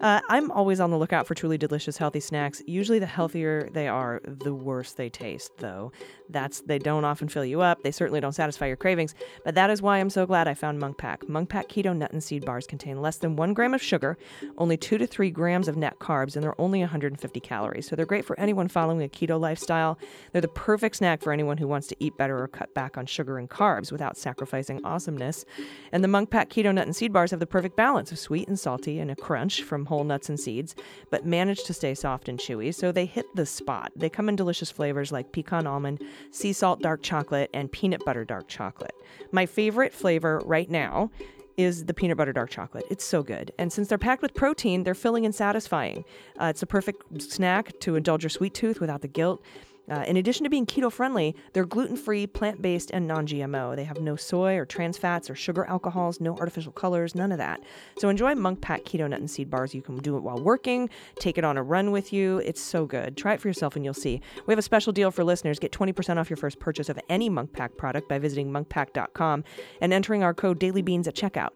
Uh, 0.00 0.20
I'm 0.28 0.50
always 0.50 0.80
on 0.80 0.90
the 0.90 0.98
lookout 0.98 1.26
for 1.26 1.34
truly 1.34 1.56
delicious, 1.56 1.96
healthy 1.96 2.20
snacks. 2.20 2.62
Usually, 2.66 2.98
the 2.98 3.06
healthier 3.06 3.68
they 3.72 3.88
are, 3.88 4.20
the 4.24 4.54
worse 4.54 4.92
they 4.92 5.08
taste. 5.08 5.52
Though 5.58 5.92
that's 6.28 6.60
they 6.62 6.78
don't 6.78 7.04
often 7.04 7.28
fill 7.28 7.44
you 7.44 7.60
up. 7.60 7.82
They 7.82 7.90
certainly 7.90 8.20
don't 8.20 8.32
satisfy 8.32 8.66
your 8.66 8.76
cravings. 8.76 9.14
But 9.44 9.54
that 9.54 9.70
is 9.70 9.80
why 9.80 9.98
I'm 9.98 10.10
so 10.10 10.26
glad 10.26 10.48
I 10.48 10.54
found 10.54 10.78
Munk 10.78 10.98
Pack. 10.98 11.28
Munk 11.28 11.48
Pack 11.48 11.68
keto 11.68 11.96
nut 11.96 12.12
and 12.12 12.22
seed 12.22 12.44
bars 12.44 12.66
contain 12.66 13.00
less 13.00 13.16
than 13.16 13.36
one 13.36 13.54
gram 13.54 13.74
of 13.74 13.82
sugar, 13.82 14.18
only 14.58 14.76
two 14.76 14.98
to 14.98 15.06
three 15.06 15.30
grams 15.30 15.68
of 15.68 15.76
net 15.76 15.98
carbs, 15.98 16.34
and 16.34 16.42
they're 16.42 16.60
only 16.60 16.80
150 16.80 17.40
calories. 17.40 17.88
So 17.88 17.96
they're 17.96 18.06
great 18.06 18.24
for 18.24 18.38
anyone 18.38 18.68
following 18.68 19.02
a 19.02 19.08
keto 19.08 19.40
lifestyle. 19.40 19.98
They're 20.32 20.42
the 20.42 20.48
perfect 20.48 20.96
snack 20.96 21.22
for 21.22 21.32
anyone 21.32 21.58
who 21.58 21.68
wants 21.68 21.86
to 21.88 21.96
eat 22.00 22.16
better 22.16 22.42
or 22.42 22.48
cut 22.48 22.74
back 22.74 22.98
on 22.98 23.06
sugar 23.06 23.38
and 23.38 23.48
carbs 23.48 23.92
without 23.92 24.16
sacrificing 24.16 24.84
awesomeness. 24.84 25.44
And 25.92 26.04
the 26.04 26.08
Munk 26.08 26.30
Pack 26.30 26.50
keto 26.50 26.74
nut 26.74 26.86
and 26.86 26.94
seed 26.94 27.12
bars 27.12 27.30
have 27.30 27.40
the 27.40 27.46
perfect 27.46 27.76
balance 27.76 28.12
of 28.12 28.18
sweet 28.18 28.48
and 28.48 28.58
salty 28.58 28.98
and 28.98 29.10
a 29.10 29.16
crunch 29.16 29.62
from 29.62 29.85
whole 29.86 30.04
nuts 30.04 30.28
and 30.28 30.38
seeds, 30.38 30.74
but 31.10 31.26
manage 31.26 31.64
to 31.64 31.74
stay 31.74 31.94
soft 31.94 32.28
and 32.28 32.38
chewy, 32.38 32.74
so 32.74 32.92
they 32.92 33.06
hit 33.06 33.26
the 33.34 33.46
spot. 33.46 33.92
They 33.96 34.08
come 34.08 34.28
in 34.28 34.36
delicious 34.36 34.70
flavors 34.70 35.12
like 35.12 35.32
pecan 35.32 35.66
almond, 35.66 36.02
sea 36.30 36.52
salt 36.52 36.80
dark 36.82 37.02
chocolate, 37.02 37.50
and 37.54 37.70
peanut 37.72 38.04
butter 38.04 38.24
dark 38.24 38.48
chocolate. 38.48 38.94
My 39.32 39.46
favorite 39.46 39.94
flavor 39.94 40.40
right 40.44 40.70
now 40.70 41.10
is 41.56 41.86
the 41.86 41.94
peanut 41.94 42.18
butter 42.18 42.32
dark 42.32 42.50
chocolate. 42.50 42.84
It's 42.90 43.04
so 43.04 43.22
good. 43.22 43.50
And 43.58 43.72
since 43.72 43.88
they're 43.88 43.98
packed 43.98 44.22
with 44.22 44.34
protein, 44.34 44.84
they're 44.84 44.94
filling 44.94 45.24
and 45.24 45.34
satisfying. 45.34 46.04
Uh, 46.40 46.46
it's 46.46 46.62
a 46.62 46.66
perfect 46.66 47.22
snack 47.22 47.78
to 47.80 47.96
indulge 47.96 48.22
your 48.22 48.30
sweet 48.30 48.54
tooth 48.54 48.80
without 48.80 49.00
the 49.00 49.08
guilt. 49.08 49.42
Uh, 49.90 50.04
in 50.06 50.16
addition 50.16 50.44
to 50.44 50.50
being 50.50 50.66
keto 50.66 50.90
friendly, 50.90 51.34
they're 51.52 51.64
gluten 51.64 51.96
free, 51.96 52.26
plant 52.26 52.60
based, 52.60 52.90
and 52.92 53.06
non 53.06 53.26
GMO. 53.26 53.76
They 53.76 53.84
have 53.84 54.00
no 54.00 54.16
soy 54.16 54.56
or 54.56 54.64
trans 54.64 54.98
fats 54.98 55.30
or 55.30 55.34
sugar 55.34 55.64
alcohols, 55.64 56.20
no 56.20 56.36
artificial 56.36 56.72
colors, 56.72 57.14
none 57.14 57.32
of 57.32 57.38
that. 57.38 57.60
So 57.98 58.08
enjoy 58.08 58.34
Munk 58.34 58.60
Pack 58.60 58.84
Keto 58.84 59.08
Nut 59.08 59.20
and 59.20 59.30
Seed 59.30 59.50
Bars. 59.50 59.74
You 59.74 59.82
can 59.82 59.98
do 59.98 60.16
it 60.16 60.22
while 60.22 60.38
working, 60.38 60.90
take 61.20 61.38
it 61.38 61.44
on 61.44 61.56
a 61.56 61.62
run 61.62 61.90
with 61.90 62.12
you. 62.12 62.38
It's 62.38 62.60
so 62.60 62.86
good. 62.86 63.16
Try 63.16 63.34
it 63.34 63.40
for 63.40 63.48
yourself 63.48 63.76
and 63.76 63.84
you'll 63.84 63.94
see. 63.94 64.20
We 64.46 64.52
have 64.52 64.58
a 64.58 64.62
special 64.62 64.92
deal 64.92 65.10
for 65.10 65.24
listeners. 65.24 65.58
Get 65.58 65.72
20% 65.72 66.18
off 66.18 66.30
your 66.30 66.36
first 66.36 66.58
purchase 66.58 66.88
of 66.88 66.98
any 67.08 67.28
Munk 67.28 67.52
Pack 67.52 67.76
product 67.76 68.08
by 68.08 68.18
visiting 68.18 68.50
munkpack.com 68.50 69.44
and 69.80 69.92
entering 69.92 70.22
our 70.22 70.34
code 70.34 70.58
DailyBeans 70.58 71.06
at 71.06 71.14
checkout. 71.14 71.50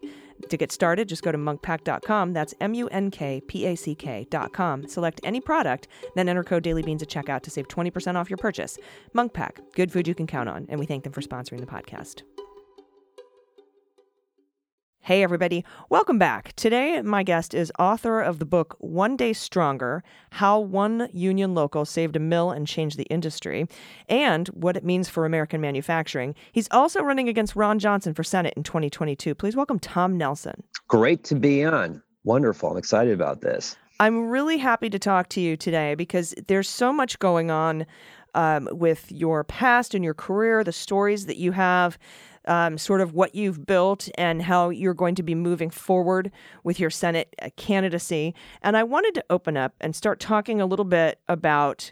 To 0.49 0.57
get 0.57 0.71
started, 0.71 1.07
just 1.07 1.23
go 1.23 1.31
to 1.31 1.37
munkpack.com. 1.37 2.33
That's 2.33 2.53
M 2.59 2.73
U 2.73 2.87
N 2.89 3.11
K 3.11 3.41
P 3.41 3.65
A 3.65 3.75
C 3.75 3.95
K.com. 3.95 4.87
Select 4.87 5.21
any 5.23 5.41
product, 5.41 5.87
then 6.15 6.29
enter 6.29 6.43
code 6.43 6.63
dailybeans 6.63 7.01
at 7.01 7.09
checkout 7.09 7.41
to 7.43 7.51
save 7.51 7.67
20% 7.67 8.15
off 8.15 8.29
your 8.29 8.37
purchase. 8.37 8.77
Munk 9.13 9.33
Pack, 9.33 9.61
good 9.75 9.91
food 9.91 10.07
you 10.07 10.15
can 10.15 10.27
count 10.27 10.49
on, 10.49 10.65
and 10.69 10.79
we 10.79 10.85
thank 10.85 11.03
them 11.03 11.13
for 11.13 11.21
sponsoring 11.21 11.59
the 11.59 11.65
podcast. 11.65 12.23
Hey, 15.03 15.23
everybody. 15.23 15.65
Welcome 15.89 16.19
back. 16.19 16.53
Today, 16.55 17.01
my 17.01 17.23
guest 17.23 17.55
is 17.55 17.71
author 17.79 18.21
of 18.21 18.37
the 18.37 18.45
book 18.45 18.75
One 18.77 19.17
Day 19.17 19.33
Stronger 19.33 20.03
How 20.29 20.59
One 20.59 21.09
Union 21.11 21.55
Local 21.55 21.85
Saved 21.85 22.15
a 22.15 22.19
Mill 22.19 22.51
and 22.51 22.67
Changed 22.67 22.97
the 22.97 23.05
Industry, 23.05 23.65
and 24.07 24.47
what 24.49 24.77
it 24.77 24.85
means 24.85 25.09
for 25.09 25.25
American 25.25 25.59
manufacturing. 25.59 26.35
He's 26.51 26.67
also 26.69 27.01
running 27.01 27.27
against 27.27 27.55
Ron 27.55 27.79
Johnson 27.79 28.13
for 28.13 28.23
Senate 28.23 28.53
in 28.55 28.61
2022. 28.61 29.33
Please 29.33 29.55
welcome 29.55 29.79
Tom 29.79 30.19
Nelson. 30.19 30.61
Great 30.87 31.23
to 31.23 31.35
be 31.35 31.65
on. 31.65 32.03
Wonderful. 32.23 32.69
I'm 32.69 32.77
excited 32.77 33.11
about 33.15 33.41
this. 33.41 33.75
I'm 33.99 34.29
really 34.29 34.59
happy 34.59 34.91
to 34.91 34.99
talk 34.99 35.29
to 35.29 35.41
you 35.41 35.57
today 35.57 35.95
because 35.95 36.35
there's 36.47 36.69
so 36.69 36.93
much 36.93 37.17
going 37.17 37.49
on 37.49 37.87
um, 38.35 38.69
with 38.71 39.11
your 39.11 39.43
past 39.43 39.95
and 39.95 40.03
your 40.03 40.13
career, 40.13 40.63
the 40.63 40.71
stories 40.71 41.25
that 41.25 41.37
you 41.37 41.53
have 41.53 41.97
um, 42.45 42.77
sort 42.77 43.01
of 43.01 43.13
what 43.13 43.35
you've 43.35 43.65
built 43.65 44.09
and 44.15 44.41
how 44.41 44.69
you're 44.69 44.93
going 44.93 45.15
to 45.15 45.23
be 45.23 45.35
moving 45.35 45.69
forward 45.69 46.31
with 46.63 46.79
your 46.79 46.89
Senate 46.89 47.35
uh, 47.41 47.49
candidacy. 47.55 48.33
And 48.61 48.75
I 48.75 48.83
wanted 48.83 49.15
to 49.15 49.25
open 49.29 49.57
up 49.57 49.75
and 49.81 49.95
start 49.95 50.19
talking 50.19 50.61
a 50.61 50.65
little 50.65 50.85
bit 50.85 51.19
about 51.27 51.91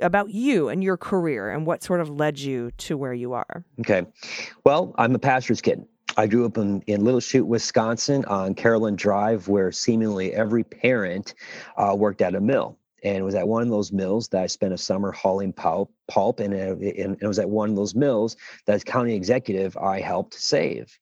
about 0.00 0.30
you 0.30 0.68
and 0.68 0.84
your 0.84 0.96
career 0.96 1.50
and 1.50 1.66
what 1.66 1.82
sort 1.82 2.00
of 2.00 2.08
led 2.08 2.38
you 2.38 2.70
to 2.78 2.96
where 2.96 3.12
you 3.12 3.32
are. 3.32 3.64
Okay. 3.80 4.06
Well, 4.64 4.94
I'm 4.96 5.12
a 5.14 5.18
pastor's 5.18 5.60
kid. 5.60 5.84
I 6.16 6.28
grew 6.28 6.46
up 6.46 6.56
in, 6.56 6.82
in 6.82 7.04
Little 7.04 7.20
Chute, 7.20 7.46
Wisconsin 7.46 8.24
on 8.26 8.54
Carolyn 8.54 8.94
Drive, 8.96 9.48
where 9.48 9.72
seemingly 9.72 10.32
every 10.32 10.62
parent 10.62 11.34
uh, 11.76 11.96
worked 11.96 12.22
at 12.22 12.36
a 12.36 12.40
mill 12.40 12.78
and 13.02 13.16
it 13.16 13.22
was 13.22 13.34
at 13.34 13.46
one 13.46 13.62
of 13.62 13.68
those 13.68 13.92
mills 13.92 14.28
that 14.28 14.42
I 14.42 14.46
spent 14.46 14.72
a 14.72 14.78
summer 14.78 15.12
hauling 15.12 15.52
pulp, 15.52 15.92
pulp 16.08 16.40
and, 16.40 16.52
it, 16.54 16.98
and 16.98 17.16
it 17.20 17.26
was 17.26 17.38
at 17.38 17.48
one 17.48 17.70
of 17.70 17.76
those 17.76 17.94
mills 17.94 18.36
that 18.66 18.74
as 18.74 18.84
county 18.84 19.14
executive 19.14 19.76
I 19.76 20.00
helped 20.00 20.34
save. 20.34 20.98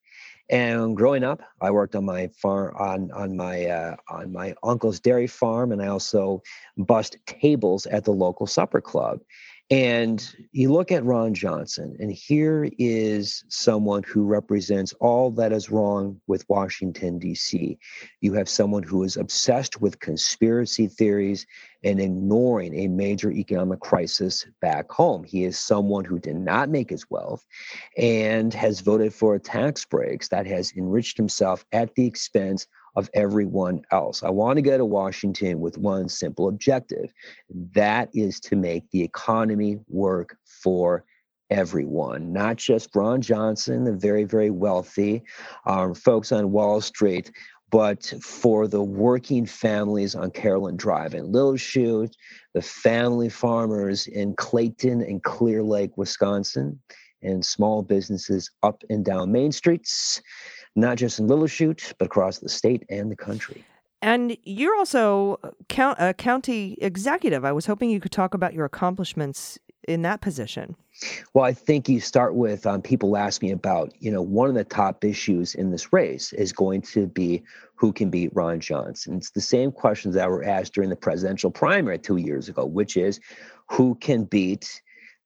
And 0.48 0.96
growing 0.96 1.24
up, 1.24 1.42
I 1.60 1.72
worked 1.72 1.96
on 1.96 2.04
my 2.04 2.28
farm 2.28 2.76
on 2.78 3.10
on 3.10 3.36
my 3.36 3.66
uh, 3.66 3.96
on 4.08 4.32
my 4.32 4.54
uncle's 4.62 5.00
dairy 5.00 5.26
farm, 5.26 5.72
and 5.72 5.82
I 5.82 5.88
also 5.88 6.40
bust 6.76 7.16
tables 7.26 7.86
at 7.86 8.04
the 8.04 8.12
local 8.12 8.46
supper 8.46 8.80
club. 8.80 9.20
And 9.68 10.24
you 10.52 10.72
look 10.72 10.92
at 10.92 11.04
Ron 11.04 11.34
Johnson, 11.34 11.96
and 11.98 12.12
here 12.12 12.70
is 12.78 13.42
someone 13.48 14.04
who 14.04 14.24
represents 14.24 14.92
all 15.00 15.32
that 15.32 15.52
is 15.52 15.72
wrong 15.72 16.20
with 16.28 16.48
Washington, 16.48 17.18
D.C. 17.18 17.76
You 18.20 18.32
have 18.34 18.48
someone 18.48 18.84
who 18.84 19.02
is 19.02 19.16
obsessed 19.16 19.80
with 19.80 19.98
conspiracy 19.98 20.86
theories 20.86 21.46
and 21.82 22.00
ignoring 22.00 22.78
a 22.78 22.86
major 22.86 23.32
economic 23.32 23.80
crisis 23.80 24.46
back 24.60 24.88
home. 24.88 25.24
He 25.24 25.42
is 25.42 25.58
someone 25.58 26.04
who 26.04 26.20
did 26.20 26.36
not 26.36 26.68
make 26.68 26.90
his 26.90 27.10
wealth 27.10 27.44
and 27.98 28.54
has 28.54 28.78
voted 28.78 29.12
for 29.12 29.36
tax 29.40 29.84
breaks 29.84 30.28
that 30.28 30.46
has 30.46 30.72
enriched 30.76 31.16
himself 31.16 31.64
at 31.72 31.92
the 31.96 32.06
expense 32.06 32.68
of 32.96 33.10
everyone 33.14 33.82
else. 33.92 34.22
I 34.22 34.30
want 34.30 34.56
to 34.56 34.62
go 34.62 34.76
to 34.76 34.84
Washington 34.84 35.60
with 35.60 35.78
one 35.78 36.08
simple 36.08 36.48
objective 36.48 37.12
that 37.74 38.08
is 38.14 38.40
to 38.40 38.56
make 38.56 38.90
the 38.90 39.02
economy 39.02 39.78
work 39.88 40.36
for 40.44 41.04
everyone, 41.50 42.32
not 42.32 42.56
just 42.56 42.94
Ron 42.94 43.20
Johnson, 43.20 43.84
the 43.84 43.92
very, 43.92 44.24
very 44.24 44.50
wealthy, 44.50 45.22
um, 45.66 45.94
folks 45.94 46.32
on 46.32 46.50
Wall 46.50 46.80
Street, 46.80 47.30
but 47.70 48.14
for 48.22 48.66
the 48.66 48.82
working 48.82 49.44
families 49.44 50.14
on 50.14 50.30
Carolyn 50.30 50.76
Drive 50.76 51.14
and 51.14 51.32
Little 51.32 51.56
Chute, 51.56 52.16
the 52.54 52.62
family 52.62 53.28
farmers 53.28 54.06
in 54.06 54.34
Clayton 54.34 55.02
and 55.02 55.22
Clear 55.22 55.62
Lake, 55.62 55.96
Wisconsin, 55.96 56.80
and 57.22 57.44
small 57.44 57.82
businesses 57.82 58.50
up 58.62 58.82
and 58.88 59.04
down 59.04 59.32
Main 59.32 59.52
Streets 59.52 60.22
not 60.76 60.98
just 60.98 61.18
in 61.18 61.26
Little 61.26 61.46
Chute, 61.46 61.94
but 61.98 62.06
across 62.06 62.38
the 62.38 62.48
state 62.48 62.84
and 62.88 63.10
the 63.10 63.16
country. 63.16 63.64
And 64.02 64.36
you're 64.44 64.76
also 64.76 65.38
count, 65.68 65.98
a 65.98 66.14
county 66.14 66.76
executive. 66.80 67.44
I 67.44 67.52
was 67.52 67.66
hoping 67.66 67.90
you 67.90 67.98
could 67.98 68.12
talk 68.12 68.34
about 68.34 68.52
your 68.54 68.66
accomplishments 68.66 69.58
in 69.88 70.02
that 70.02 70.20
position. 70.20 70.76
Well, 71.34 71.44
I 71.44 71.52
think 71.52 71.88
you 71.88 72.00
start 72.00 72.34
with 72.34 72.66
um, 72.66 72.82
people 72.82 73.16
ask 73.16 73.42
me 73.42 73.50
about, 73.50 73.92
you 73.98 74.10
know, 74.10 74.22
one 74.22 74.48
of 74.48 74.54
the 74.54 74.64
top 74.64 75.04
issues 75.04 75.54
in 75.54 75.70
this 75.70 75.92
race 75.92 76.32
is 76.32 76.52
going 76.52 76.82
to 76.82 77.06
be 77.06 77.42
who 77.74 77.92
can 77.92 78.10
beat 78.10 78.34
Ron 78.34 78.60
Johnson. 78.60 79.16
It's 79.16 79.30
the 79.30 79.40
same 79.40 79.70
questions 79.70 80.14
that 80.14 80.30
were 80.30 80.44
asked 80.44 80.74
during 80.74 80.90
the 80.90 80.96
presidential 80.96 81.50
primary 81.50 81.98
two 81.98 82.16
years 82.16 82.48
ago, 82.48 82.64
which 82.64 82.96
is 82.96 83.20
who 83.70 83.94
can 83.96 84.24
beat 84.24 84.80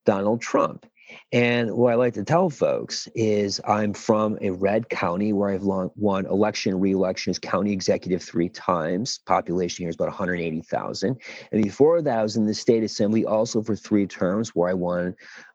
Donald 0.05 0.41
Trump? 0.41 0.87
And 1.33 1.73
what 1.75 1.93
I 1.93 1.97
like 1.97 2.15
to 2.15 2.25
tell 2.25 2.51
folks 2.51 3.09
is 3.15 3.61
I'm 3.67 3.95
from 3.95 4.39
a 4.41 4.51
red 4.51 4.89
county 4.89 5.33
where 5.33 5.51
I've 5.51 5.63
won 5.63 6.27
election, 6.27 6.81
re-election 6.81 7.31
as 7.31 7.39
county 7.39 7.73
executive 7.73 8.23
three 8.23 8.49
times. 8.49 9.21
Population 9.27 9.85
here 9.85 9.91
is 9.91 9.97
about 9.97 10.09
180,000. 10.09 11.17
And 11.53 11.63
before 11.63 12.03
that, 12.03 12.19
I 12.19 12.23
was 12.23 12.37
in 12.37 12.47
the 12.47 12.55
state 12.55 12.83
assembly 12.83 13.25
also 13.25 13.63
for 13.63 13.77
three 13.77 14.07
terms 14.07 14.51
where 14.51 14.71
I 14.71 14.75
won 14.75 15.15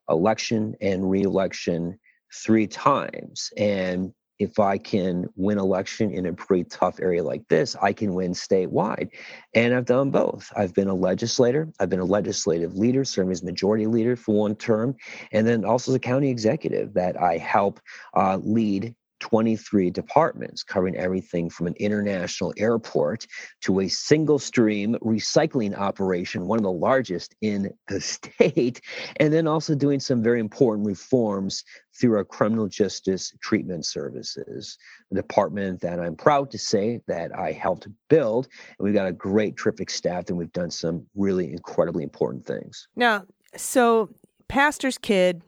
election 0.09 0.75
and 0.81 1.09
re-election 1.09 1.99
three 2.33 2.67
times. 2.67 3.51
And 3.57 4.13
if 4.39 4.59
I 4.59 4.77
can 4.77 5.27
win 5.35 5.57
election 5.57 6.11
in 6.11 6.25
a 6.25 6.33
pretty 6.33 6.65
tough 6.65 6.99
area 7.01 7.23
like 7.23 7.47
this, 7.47 7.75
I 7.81 7.93
can 7.93 8.13
win 8.13 8.33
statewide. 8.33 9.09
And 9.53 9.73
I've 9.73 9.85
done 9.85 10.11
both. 10.11 10.51
I've 10.55 10.73
been 10.73 10.87
a 10.87 10.93
legislator, 10.93 11.69
I've 11.79 11.89
been 11.89 11.99
a 11.99 12.05
legislative 12.05 12.75
leader, 12.75 13.05
serving 13.05 13.31
as 13.31 13.43
majority 13.43 13.87
leader 13.87 14.15
for 14.15 14.35
one 14.35 14.55
term, 14.55 14.95
and 15.31 15.47
then 15.47 15.65
also 15.65 15.91
as 15.91 15.95
a 15.95 15.99
county 15.99 16.29
executive 16.29 16.93
that 16.95 17.21
I 17.21 17.37
help 17.37 17.79
uh, 18.15 18.37
lead 18.41 18.95
23 19.25 19.89
departments 19.89 20.61
covering 20.61 20.95
everything 20.95 21.49
from 21.49 21.65
an 21.65 21.73
international 21.79 22.53
airport 22.57 23.25
to 23.59 23.79
a 23.79 23.87
single 23.87 24.37
stream 24.37 24.95
recycling 25.01 25.75
operation, 25.75 26.45
one 26.45 26.59
of 26.59 26.63
the 26.63 26.71
largest 26.71 27.35
in 27.41 27.73
the 27.87 27.99
state, 28.15 28.81
and 29.15 29.33
then 29.33 29.47
also 29.47 29.73
doing 29.73 29.99
some 29.99 30.21
very 30.21 30.39
important 30.39 30.85
reforms 30.85 31.63
through 31.99 32.15
our 32.15 32.23
criminal 32.23 32.67
justice 32.67 33.33
treatment 33.41 33.87
services, 33.87 34.77
a 35.11 35.15
department 35.15 35.81
that 35.81 35.99
I'm 35.99 36.15
proud 36.15 36.51
to 36.51 36.59
say 36.59 37.01
that 37.07 37.35
I 37.35 37.51
helped 37.51 37.87
build. 38.09 38.47
And 38.77 38.85
we've 38.85 38.93
got 38.93 39.07
a 39.07 39.11
great, 39.11 39.57
terrific 39.57 39.89
staff, 39.89 40.29
and 40.29 40.37
we've 40.37 40.53
done 40.53 40.69
some 40.69 41.03
really 41.15 41.51
incredibly 41.51 42.03
important 42.03 42.45
things. 42.45 42.87
Now, 42.95 43.23
so 43.57 44.09
pastor's 44.47 44.99
kid, 44.99 45.41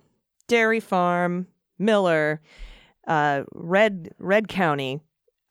dairy 0.47 0.79
farm, 0.79 1.45
Miller, 1.77 2.41
uh, 3.07 3.43
Red 3.53 4.13
Red 4.19 4.47
County. 4.47 5.01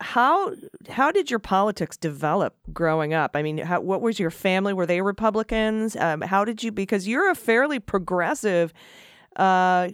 How 0.01 0.53
how 0.89 1.11
did 1.11 1.31
your 1.31 1.39
politics 1.39 1.97
develop 1.97 2.55
growing 2.73 3.15
up? 3.15 3.31
I 3.35 3.43
mean, 3.43 3.59
how, 3.59 3.81
what 3.81 4.03
was 4.03 4.21
your 4.21 4.31
family? 4.31 4.75
Were 4.75 4.87
they 4.87 5.01
Republicans? 5.01 5.97
Um, 5.97 6.21
how 6.21 6.45
did 6.45 6.63
you? 6.63 6.71
Because 6.71 7.09
you're 7.09 7.31
a 7.31 7.35
fairly 7.35 7.81
progressive 7.81 8.75
uh, 9.37 9.89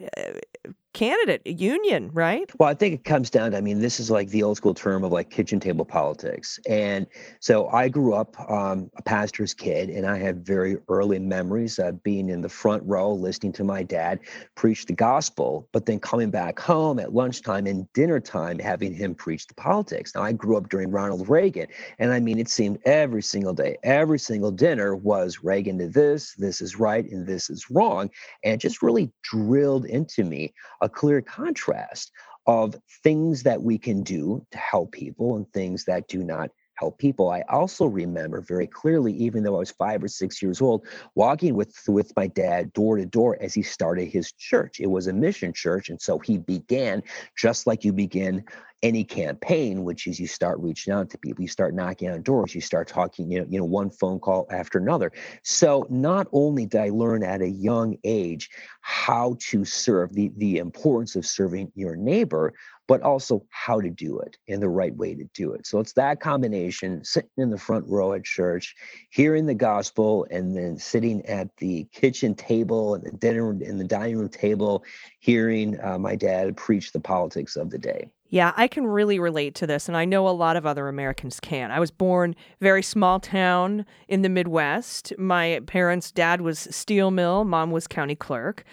candidate 0.93 1.47
union, 1.47 2.11
right? 2.13 2.51
Well, 2.59 2.69
I 2.69 2.75
think 2.75 2.95
it 2.95 3.05
comes 3.05 3.31
down 3.31 3.53
to, 3.53 3.57
I 3.57 3.61
mean, 3.61 3.81
this 3.81 3.99
is 3.99 4.11
like 4.11 4.29
the 4.29 4.43
old 4.43 4.57
school 4.57 4.75
term 4.75 5.05
of 5.05 5.13
like 5.13 5.31
kitchen 5.31 5.59
table 5.61 5.85
politics. 5.85 6.59
And 6.69 7.07
so 7.41 7.69
I 7.69 7.89
grew 7.89 8.15
up 8.15 8.39
um, 8.51 8.91
a 8.97 9.03
pastor's 9.03 9.55
kid, 9.55 9.89
and 9.91 10.07
I 10.07 10.19
have 10.19 10.37
very 10.37 10.77
early 10.89 11.19
memories 11.19 11.79
of 11.79 12.03
being 12.03 12.29
in 12.29 12.43
the 12.43 12.49
front 12.49 12.83
row, 12.85 13.13
listening 13.13 13.53
to 13.53 13.65
my 13.65 13.83
dad 13.83 14.21
preach 14.55 14.87
the 14.87 14.93
gospel, 14.93 15.69
but 15.73 15.87
then 15.87 15.99
coming 15.99 16.31
back 16.31 16.59
home 16.59 16.99
at 16.99 17.15
lunchtime 17.15 17.67
and 17.67 17.91
dinner 17.93 18.21
time, 18.21 18.59
having 18.59 18.95
him 18.95 19.15
preach 19.15 19.47
the 19.47 19.55
politics. 19.55 20.15
Now, 20.15 20.23
I 20.23 20.33
grew 20.33 20.57
up 20.57 20.69
during 20.69 20.91
Ronald 20.91 21.29
Reagan, 21.29 21.67
and 21.99 22.13
I 22.13 22.21
mean, 22.21 22.39
it 22.39 22.49
seemed 22.49 22.79
every 22.85 23.23
single 23.23 23.55
day, 23.55 23.77
every 23.83 24.19
single 24.19 24.51
dinner 24.51 24.95
was 24.95 25.43
Reagan 25.43 25.79
to 25.79 25.89
this, 25.89 26.35
this 26.35 26.61
is 26.61 26.79
right, 26.79 27.09
and 27.11 27.27
this 27.27 27.49
is 27.49 27.71
wrong. 27.71 28.11
And 28.45 28.61
just 28.61 28.83
really 28.83 29.11
drilled 29.23 29.87
into 29.87 30.25
me 30.25 30.53
a 30.83 30.89
clear 30.89 31.23
contrast 31.23 32.13
of 32.47 32.77
things 33.03 33.45
that 33.45 33.63
we 33.63 33.79
can 33.79 34.03
do 34.03 34.45
to 34.51 34.59
help 34.59 34.93
people 34.93 35.37
and 35.37 35.51
things 35.53 35.85
that 35.85 36.09
do 36.09 36.23
not 36.23 36.51
help 36.75 36.99
people. 36.99 37.31
I 37.31 37.43
also 37.49 37.87
remember 37.87 38.41
very 38.41 38.67
clearly, 38.67 39.13
even 39.13 39.45
though 39.45 39.57
I 39.57 39.61
was 39.61 39.71
five 39.71 40.03
or 40.03 40.09
six 40.09 40.43
years 40.43 40.61
old, 40.61 40.85
walking 41.15 41.55
with 41.55 41.73
with 41.87 42.13
my 42.17 42.27
dad 42.27 42.73
door 42.73 42.97
to 42.97 43.07
door 43.07 43.39
as 43.41 43.55
he 43.55 43.63
started 43.63 44.07
his 44.07 44.33
church. 44.33 44.81
It 44.81 44.91
was 44.91 45.07
a 45.07 45.13
mission 45.13 45.53
church, 45.53 45.89
and 45.91 46.01
so 46.01 46.19
he 46.19 46.39
began 46.39 47.03
just 47.39 47.67
like 47.67 47.85
you 47.85 47.93
begin 47.93 48.45
any 48.83 49.05
campaign, 49.05 49.85
which 49.85 50.07
is 50.07 50.19
you 50.19 50.27
start 50.27 50.59
reaching 50.59 50.93
out 50.93 51.09
to 51.11 51.19
people, 51.19 51.43
you 51.43 51.49
start 51.49 51.75
knocking 51.75 52.11
on 52.11 52.23
doors, 52.23 52.55
you 52.55 52.61
start 52.61 52.89
talking, 52.89 53.31
you 53.31 53.41
know, 53.41 53.47
you 53.49 53.59
know, 53.59 53.65
one 53.65 53.91
phone 53.91 54.19
call 54.19 54.47
after 54.51 54.79
another. 54.79 55.13
So 55.45 55.87
not 55.89 56.27
only 56.33 56.67
did 56.67 56.81
I 56.81 56.89
learn 56.89 57.23
at 57.23 57.43
a 57.43 57.49
young 57.49 57.97
age 58.05 58.51
how 58.81 59.37
to 59.51 59.65
serve, 59.65 60.13
the 60.15 60.33
the 60.37 60.59
importance 60.59 61.15
of 61.15 61.25
serving 61.25 61.71
your 61.75 61.95
neighbor, 61.95 62.55
but 62.89 63.01
also 63.03 63.47
how 63.51 63.81
to 63.81 63.89
do 63.89 64.19
it 64.19 64.37
and 64.49 64.61
the 64.61 64.69
right 64.69 64.95
way 64.97 65.15
to 65.15 65.25
do 65.35 65.53
it. 65.53 65.67
So 65.67 65.79
it's 65.79 65.93
that 65.93 66.21
combination 66.21 67.05
sitting 67.05 67.31
in 67.37 67.51
the 67.51 67.59
front 67.59 67.87
row 67.89 68.13
at 68.13 68.25
church, 68.25 68.75
hearing 69.11 69.47
the 69.47 69.55
gospel, 69.55 70.27
and 70.31 70.57
then 70.57 70.77
sitting 70.77 71.25
at 71.27 71.49
the 71.59 71.87
kitchen 71.93 72.35
table 72.35 72.95
and 72.95 73.05
the 73.05 73.13
dinner 73.13 73.51
and 73.51 73.79
the 73.79 73.85
dining 73.85 74.19
room 74.19 74.29
table, 74.29 74.85
hearing 75.21 75.79
uh, 75.83 75.99
my 75.99 76.17
dad 76.17 76.57
preach 76.57 76.91
the 76.91 77.01
politics 77.01 77.55
of 77.55 77.71
the 77.71 77.79
day. 77.79 78.11
Yeah, 78.33 78.55
I 78.57 78.67
can 78.67 78.87
really 78.87 79.19
relate 79.19 79.55
to 79.57 79.67
this, 79.67 79.89
and 79.89 79.97
I 79.97 80.07
know 80.07 80.27
a 80.27 80.31
lot 80.31 80.57
of 80.57 80.65
other 80.65 80.89
Americans 80.89 81.39
can. 81.39 81.71
I 81.71 81.79
was 81.79 81.91
born 81.91 82.35
very 82.63 82.83
small 82.83 83.21
town 83.21 83.85
in 84.09 84.23
the 84.23 84.31
Midwest. 84.31 85.13
My 85.19 85.61
parents' 85.67 86.11
dad 86.11 86.41
was 86.41 86.59
steel 86.59 87.11
mill, 87.11 87.45
mom 87.45 87.73
was 87.73 87.87
county 87.87 88.15
clerk. 88.15 88.65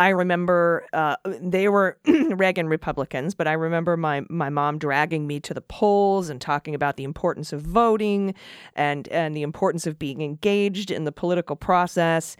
I 0.00 0.08
remember 0.08 0.84
uh, 0.92 1.14
they 1.24 1.68
were 1.68 1.96
Reagan 2.06 2.66
Republicans, 2.66 3.36
but 3.36 3.46
I 3.46 3.52
remember 3.52 3.96
my 3.96 4.24
my 4.28 4.50
mom 4.50 4.78
dragging 4.78 5.28
me 5.28 5.38
to 5.38 5.54
the 5.54 5.60
polls 5.60 6.28
and 6.28 6.40
talking 6.40 6.74
about 6.74 6.96
the 6.96 7.04
importance 7.04 7.52
of 7.52 7.62
voting 7.62 8.34
and 8.74 9.06
and 9.10 9.36
the 9.36 9.42
importance 9.42 9.86
of 9.86 9.96
being 9.96 10.22
engaged 10.22 10.90
in 10.90 11.04
the 11.04 11.12
political 11.12 11.54
process 11.54 12.36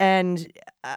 and 0.00 0.52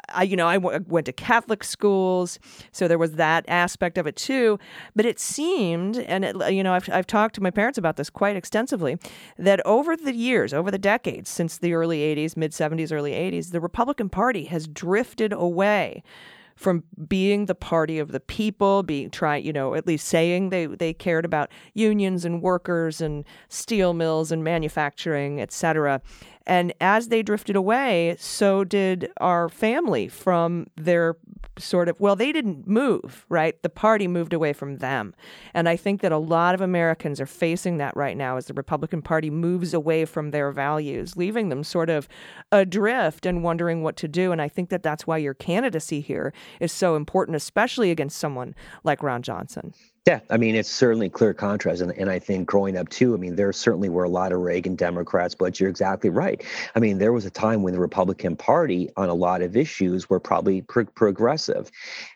I, 0.10 0.24
you 0.24 0.36
know, 0.36 0.48
I 0.48 0.56
w- 0.56 0.84
went 0.88 1.06
to 1.08 1.14
Catholic 1.14 1.64
schools, 1.64 2.40
so 2.72 2.88
there 2.88 2.98
was 2.98 3.14
that 3.14 3.46
aspect 3.48 3.98
of 3.98 4.08
it 4.08 4.16
too. 4.16 4.60
But 4.96 5.06
it 5.06 5.20
seemed, 5.20 5.98
and 5.98 6.26
it, 6.26 6.54
you 6.54 6.64
know, 6.64 6.74
I've 6.74 6.90
I've 6.92 7.08
talked 7.08 7.36
to 7.36 7.42
my 7.42 7.52
parents 7.52 7.78
about 7.78 7.98
this 7.98 8.10
quite 8.10 8.36
extensively, 8.36 8.98
that 9.38 9.66
over 9.66 9.96
the 9.96 10.14
years, 10.14 10.54
over 10.54 10.72
the 10.72 10.78
decades 10.78 11.30
since 11.30 11.58
the 11.58 11.74
early 11.74 12.00
'80s, 12.00 12.38
mid 12.38 12.52
'70s, 12.52 12.92
early 12.92 13.12
'80s, 13.12 13.52
the 13.52 13.62
Republican 13.62 14.10
Party 14.10 14.46
has 14.46 14.68
drifted 14.68 15.34
away 15.34 16.04
from 16.60 16.84
being 17.08 17.46
the 17.46 17.56
party 17.56 18.00
of 18.00 18.12
the 18.12 18.20
people, 18.20 18.84
being 18.84 19.10
try, 19.10 19.38
you 19.38 19.54
know, 19.54 19.76
at 19.76 19.88
least 19.88 20.06
saying 20.06 20.50
they 20.50 20.66
they 20.66 20.94
cared 20.94 21.24
about 21.24 21.50
unions 21.74 22.26
and 22.26 22.42
workers 22.42 23.00
and 23.00 23.24
steel 23.48 23.94
mills 23.94 24.30
and 24.30 24.44
manufacturing, 24.44 25.40
et 25.40 25.54
cetera, 25.54 26.02
and 26.50 26.74
as 26.82 27.10
they 27.10 27.22
drifted 27.22 27.56
away, 27.56 28.16
so 28.18 28.64
did 28.64 29.12
our 29.18 29.50
family 29.50 30.08
from 30.08 30.66
their 30.76 31.16
sort 31.60 31.88
of, 31.88 32.00
well, 32.00 32.16
they 32.16 32.32
didn't 32.32 32.68
move, 32.68 33.28
right? 33.30 33.62
The 33.62 33.70
party 33.70 34.08
moved 34.08 34.34
away 34.34 34.54
from 34.54 34.78
them. 34.78 35.14
And 35.54 35.70
I 35.70 35.76
think 35.76 36.02
that 36.02 36.12
a 36.12 36.18
lot 36.18 36.56
of 36.56 36.62
Americans 36.62 37.22
are 37.22 37.28
facing 37.28 37.78
that 37.78 37.96
right 37.96 38.18
now 38.18 38.38
as 38.38 38.48
the 38.48 38.56
Republican 38.56 39.04
Party 39.04 39.30
moves 39.30 39.76
away 39.76 40.06
from 40.06 40.32
their 40.32 40.52
values, 40.52 41.16
leaving 41.16 41.50
them 41.50 41.64
sort 41.64 41.92
of 41.92 42.08
adrift 42.52 43.28
and 43.28 43.44
wondering 43.44 43.84
what 43.84 43.96
to 43.98 44.08
do. 44.08 44.32
And 44.32 44.42
I 44.42 44.48
think 44.48 44.70
that 44.70 44.82
that's 44.82 45.06
why 45.06 45.18
your 45.18 45.36
candidacy 45.36 46.02
here 46.02 46.34
is 46.60 46.72
so 46.72 46.96
important, 46.96 47.36
especially 47.36 47.92
against 47.92 48.18
someone 48.18 48.56
like 48.84 49.04
Ron 49.04 49.22
Johnson. 49.22 49.72
Yeah, 50.08 50.22
I 50.30 50.38
mean, 50.38 50.56
it's 50.56 50.70
certainly 50.70 51.10
clear 51.10 51.34
contrast. 51.34 51.82
And, 51.82 51.92
and 51.92 52.10
I 52.10 52.20
think 52.20 52.48
growing 52.48 52.78
up 52.78 52.90
too, 52.90 53.14
I 53.14 53.18
mean, 53.18 53.36
there 53.36 53.52
certainly 53.52 53.90
were 53.90 54.06
a 54.06 54.10
lot 54.10 54.32
of 54.32 54.40
Reagan 54.40 54.76
Democrats, 54.76 55.36
but 55.36 55.60
you're 55.60 55.70
exactly 55.70 56.10
right. 56.10 56.44
I 56.74 56.80
mean, 56.80 56.98
there 56.98 57.12
was 57.12 57.26
a 57.26 57.30
time 57.30 57.64
when 57.64 57.74
the 57.74 57.80
Republican 57.80 58.36
Party 58.36 58.90
on 58.96 59.10
a 59.10 59.14
lot 59.14 59.42
of 59.42 59.58
issues 59.58 60.10
were 60.10 60.20
probably 60.20 60.62
pro- 60.62 60.86
progressive. 60.86 61.70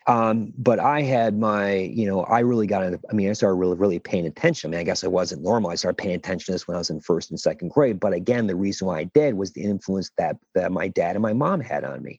Um, 0.06 0.52
but 0.56 0.80
I 0.80 1.02
had 1.02 1.38
my, 1.38 1.74
you 1.74 2.06
know, 2.06 2.22
I 2.24 2.40
really 2.40 2.66
got 2.66 2.84
into, 2.84 2.98
I 3.10 3.12
mean, 3.12 3.28
I 3.28 3.32
started 3.34 3.56
really, 3.56 3.76
really 3.76 3.98
paying 3.98 4.26
attention. 4.26 4.70
I 4.70 4.72
mean, 4.72 4.80
I 4.80 4.84
guess 4.84 5.04
I 5.04 5.08
wasn't 5.08 5.42
normal. 5.42 5.70
I 5.70 5.74
started 5.74 5.98
paying 5.98 6.16
attention 6.16 6.46
to 6.46 6.52
this 6.52 6.66
when 6.66 6.76
I 6.76 6.78
was 6.78 6.90
in 6.90 7.00
first 7.00 7.30
and 7.30 7.38
second 7.38 7.68
grade. 7.68 8.00
But 8.00 8.14
again, 8.14 8.46
the 8.46 8.56
reason 8.56 8.88
why 8.88 9.00
I 9.00 9.04
did 9.04 9.34
was 9.34 9.52
the 9.52 9.62
influence 9.62 10.10
that, 10.16 10.36
that 10.54 10.72
my 10.72 10.88
dad 10.88 11.16
and 11.16 11.22
my 11.22 11.34
mom 11.34 11.60
had 11.60 11.84
on 11.84 12.02
me. 12.02 12.18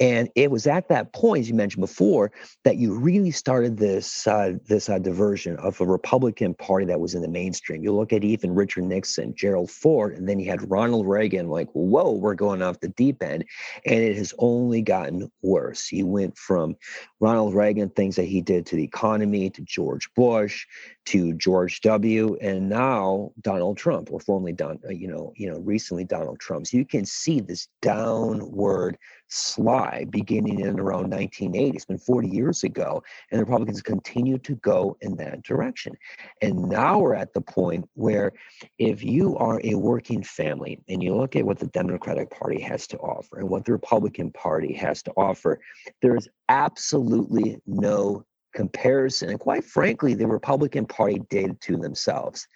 And 0.00 0.28
it 0.34 0.50
was 0.50 0.66
at 0.66 0.88
that 0.88 1.12
point, 1.12 1.42
as 1.42 1.48
you 1.48 1.54
mentioned 1.54 1.82
before, 1.82 2.32
that 2.64 2.76
you 2.76 2.98
really 2.98 3.30
started 3.30 3.78
this, 3.78 4.26
uh, 4.26 4.54
this 4.66 4.88
uh, 4.88 4.98
version 5.12 5.56
of 5.56 5.80
a 5.80 5.86
Republican 5.86 6.54
Party 6.54 6.86
that 6.86 7.00
was 7.00 7.14
in 7.14 7.22
the 7.22 7.28
mainstream. 7.28 7.82
You 7.82 7.92
look 7.92 8.12
at 8.12 8.24
even 8.24 8.54
Richard 8.54 8.84
Nixon, 8.84 9.34
Gerald 9.34 9.70
Ford, 9.70 10.16
and 10.16 10.28
then 10.28 10.38
you 10.38 10.50
had 10.50 10.70
Ronald 10.70 11.06
Reagan, 11.06 11.48
like, 11.48 11.68
whoa, 11.72 12.12
we're 12.12 12.34
going 12.34 12.62
off 12.62 12.80
the 12.80 12.88
deep 12.88 13.22
end. 13.22 13.44
And 13.86 14.00
it 14.00 14.16
has 14.16 14.34
only 14.38 14.82
gotten 14.82 15.30
worse. 15.42 15.86
He 15.86 16.02
went 16.02 16.36
from 16.36 16.76
Ronald 17.20 17.54
Reagan, 17.54 17.90
things 17.90 18.16
that 18.16 18.24
he 18.24 18.40
did 18.40 18.66
to 18.66 18.76
the 18.76 18.84
economy, 18.84 19.50
to 19.50 19.62
George 19.62 20.12
Bush, 20.14 20.66
to 21.06 21.32
George 21.34 21.80
W, 21.82 22.36
and 22.40 22.68
now 22.68 23.32
Donald 23.40 23.76
Trump, 23.76 24.10
or 24.10 24.20
formerly 24.20 24.52
Don, 24.52 24.78
uh, 24.86 24.92
you 24.92 25.08
know, 25.08 25.32
you 25.36 25.50
know, 25.50 25.58
recently 25.58 26.04
Donald 26.04 26.38
Trump. 26.40 26.66
So 26.66 26.76
you 26.76 26.84
can 26.84 27.04
see 27.04 27.40
this 27.40 27.68
downward 27.82 28.96
slide 29.34 30.10
beginning 30.10 30.60
in 30.60 30.78
around 30.78 31.10
1980. 31.10 31.76
It's 31.76 31.84
been 31.84 31.98
40 31.98 32.28
years 32.28 32.64
ago, 32.64 33.02
and 33.30 33.38
the 33.38 33.44
Republicans 33.44 33.82
continue 33.82 34.38
to 34.38 34.54
go 34.56 34.96
in 35.00 35.16
that 35.16 35.42
direction. 35.42 35.96
And 36.40 36.68
now 36.68 36.98
we're 37.00 37.14
at 37.14 37.32
the 37.32 37.40
point 37.40 37.88
where 37.94 38.32
if 38.78 39.02
you 39.02 39.36
are 39.36 39.60
a 39.64 39.74
working 39.74 40.22
family 40.22 40.80
and 40.88 41.02
you 41.02 41.14
look 41.14 41.36
at 41.36 41.44
what 41.44 41.58
the 41.58 41.66
Democratic 41.68 42.30
Party 42.30 42.60
has 42.60 42.86
to 42.88 42.98
offer 42.98 43.38
and 43.38 43.48
what 43.48 43.64
the 43.64 43.72
Republican 43.72 44.30
Party 44.30 44.72
has 44.74 45.02
to 45.02 45.10
offer, 45.12 45.60
there's 46.00 46.28
absolutely 46.48 47.58
no 47.66 48.24
comparison. 48.54 49.30
And 49.30 49.40
quite 49.40 49.64
frankly, 49.64 50.14
the 50.14 50.26
Republican 50.26 50.86
Party 50.86 51.20
did 51.28 51.60
to 51.62 51.76
themselves. 51.76 52.46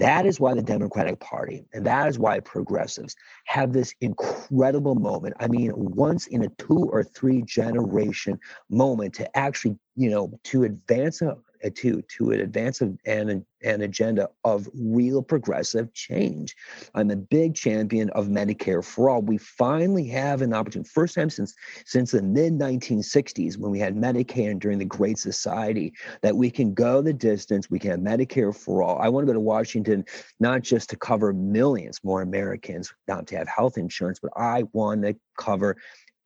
That 0.00 0.24
is 0.24 0.40
why 0.40 0.54
the 0.54 0.62
Democratic 0.62 1.20
Party 1.20 1.66
and 1.74 1.84
that 1.84 2.08
is 2.08 2.18
why 2.18 2.40
progressives 2.40 3.14
have 3.44 3.72
this 3.72 3.94
incredible 4.00 4.94
moment. 4.94 5.34
I 5.38 5.46
mean, 5.46 5.72
once 5.76 6.26
in 6.26 6.42
a 6.42 6.48
two 6.48 6.88
or 6.90 7.04
three 7.04 7.42
generation 7.42 8.40
moment 8.70 9.14
to 9.14 9.36
actually, 9.36 9.76
you 9.96 10.08
know, 10.08 10.32
to 10.44 10.64
advance 10.64 11.20
a 11.20 11.36
uh, 11.64 11.70
to 11.74 12.30
an 12.30 12.40
advance 12.40 12.80
an, 12.80 12.98
an 13.06 13.44
an 13.62 13.82
agenda 13.82 14.28
of 14.44 14.68
real 14.74 15.22
progressive 15.22 15.92
change. 15.92 16.56
I'm 16.94 17.10
a 17.10 17.16
big 17.16 17.54
champion 17.54 18.08
of 18.10 18.28
Medicare 18.28 18.84
for 18.84 19.10
all. 19.10 19.20
We 19.20 19.36
finally 19.38 20.08
have 20.08 20.40
an 20.42 20.54
opportunity, 20.54 20.88
first 20.88 21.14
time 21.14 21.30
since 21.30 21.54
since 21.84 22.12
the 22.12 22.22
mid 22.22 22.54
1960s 22.54 23.58
when 23.58 23.70
we 23.70 23.78
had 23.78 23.96
Medicaid 23.96 24.60
during 24.60 24.78
the 24.78 24.84
Great 24.84 25.18
Society, 25.18 25.92
that 26.22 26.36
we 26.36 26.50
can 26.50 26.72
go 26.74 27.02
the 27.02 27.12
distance. 27.12 27.70
We 27.70 27.78
can 27.78 27.90
have 27.90 28.00
Medicare 28.00 28.56
for 28.56 28.82
all. 28.82 28.98
I 29.00 29.08
want 29.08 29.26
to 29.26 29.26
go 29.26 29.34
to 29.34 29.40
Washington 29.40 30.04
not 30.38 30.62
just 30.62 30.90
to 30.90 30.96
cover 30.96 31.32
millions 31.32 32.00
more 32.02 32.22
Americans, 32.22 32.92
not 33.08 33.26
to 33.28 33.36
have 33.36 33.48
health 33.48 33.76
insurance, 33.76 34.18
but 34.20 34.32
I 34.36 34.64
want 34.72 35.02
to 35.02 35.16
cover 35.36 35.76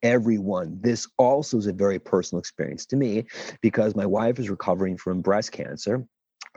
everyone. 0.03 0.79
This 0.81 1.07
also 1.17 1.57
is 1.57 1.67
a 1.67 1.73
very 1.73 1.99
personal 1.99 2.39
experience 2.39 2.85
to 2.87 2.95
me 2.95 3.25
because 3.61 3.95
my 3.95 4.05
wife 4.05 4.39
is 4.39 4.49
recovering 4.49 4.97
from 4.97 5.21
breast 5.21 5.51
cancer 5.51 6.05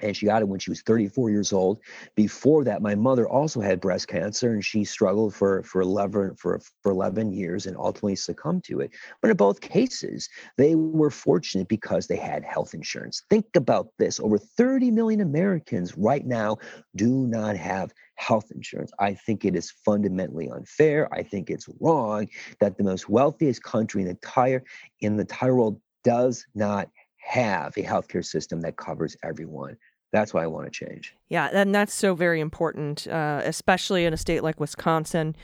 and 0.03 0.17
she 0.17 0.27
got 0.27 0.43
it 0.43 0.49
when 0.49 0.61
she 0.61 0.71
was 0.71 0.83
34 0.83 1.31
years 1.31 1.53
old. 1.53 1.81
Before 2.15 2.65
that, 2.65 2.83
my 2.83 2.95
mother 2.95 3.29
also 3.29 3.61
had 3.61 3.81
breast 3.81 4.09
cancer, 4.09 4.53
and 4.53 4.65
she 4.65 4.85
struggled 4.85 5.35
for 5.35 5.63
for 5.63 5.81
11 5.81 6.37
for 6.37 6.61
for 6.83 6.93
11 6.93 7.33
years 7.33 7.67
and 7.67 7.77
ultimately 7.77 8.17
succumbed 8.17 8.65
to 8.65 8.81
it. 8.81 8.91
But 9.21 9.31
in 9.31 9.37
both 9.37 9.61
cases, 9.61 10.29
they 10.57 10.75
were 10.75 11.11
fortunate 11.11 11.69
because 11.69 12.07
they 12.07 12.17
had 12.17 12.45
health 12.45 12.75
insurance. 12.75 13.23
Think 13.31 13.47
about 13.55 13.89
this: 13.99 14.21
over 14.21 14.39
30 14.39 14.91
million 14.91 15.21
Americans 15.21 15.97
right 15.97 16.27
now 16.27 16.59
do 16.97 17.27
not 17.27 17.57
have 17.57 17.93
health 18.17 18.51
insurance. 18.55 18.91
I 18.99 19.15
think 19.15 19.45
it 19.45 19.55
is 19.55 19.71
fundamentally 19.71 20.51
unfair. 20.51 21.09
I 21.15 21.23
think 21.23 21.51
it's 21.51 21.69
wrong 21.81 22.29
that 22.61 22.77
the 22.77 22.85
most 22.85 23.09
wealthiest 23.09 23.63
country 23.63 24.03
in 24.03 24.07
the 24.07 24.13
entire 24.13 24.65
in 25.01 25.17
the 25.17 25.23
entire 25.23 25.55
world 25.55 25.81
does 26.05 26.47
not 26.55 26.89
have 27.19 27.77
a 27.77 27.83
healthcare 27.83 28.25
system 28.25 28.61
that 28.63 28.77
covers 28.77 29.17
everyone. 29.23 29.77
That's 30.11 30.33
why 30.33 30.43
I 30.43 30.47
want 30.47 30.67
to 30.67 30.71
change. 30.71 31.15
Yeah, 31.29 31.51
and 31.53 31.75
that's 31.75 31.93
so 31.93 32.15
very 32.15 32.41
important, 32.41 33.07
uh, 33.07 33.43
especially 33.45 34.05
in 34.05 34.15
a 34.15 34.17
state 34.17 34.43
like 34.43 34.59
Wisconsin. 34.59 35.37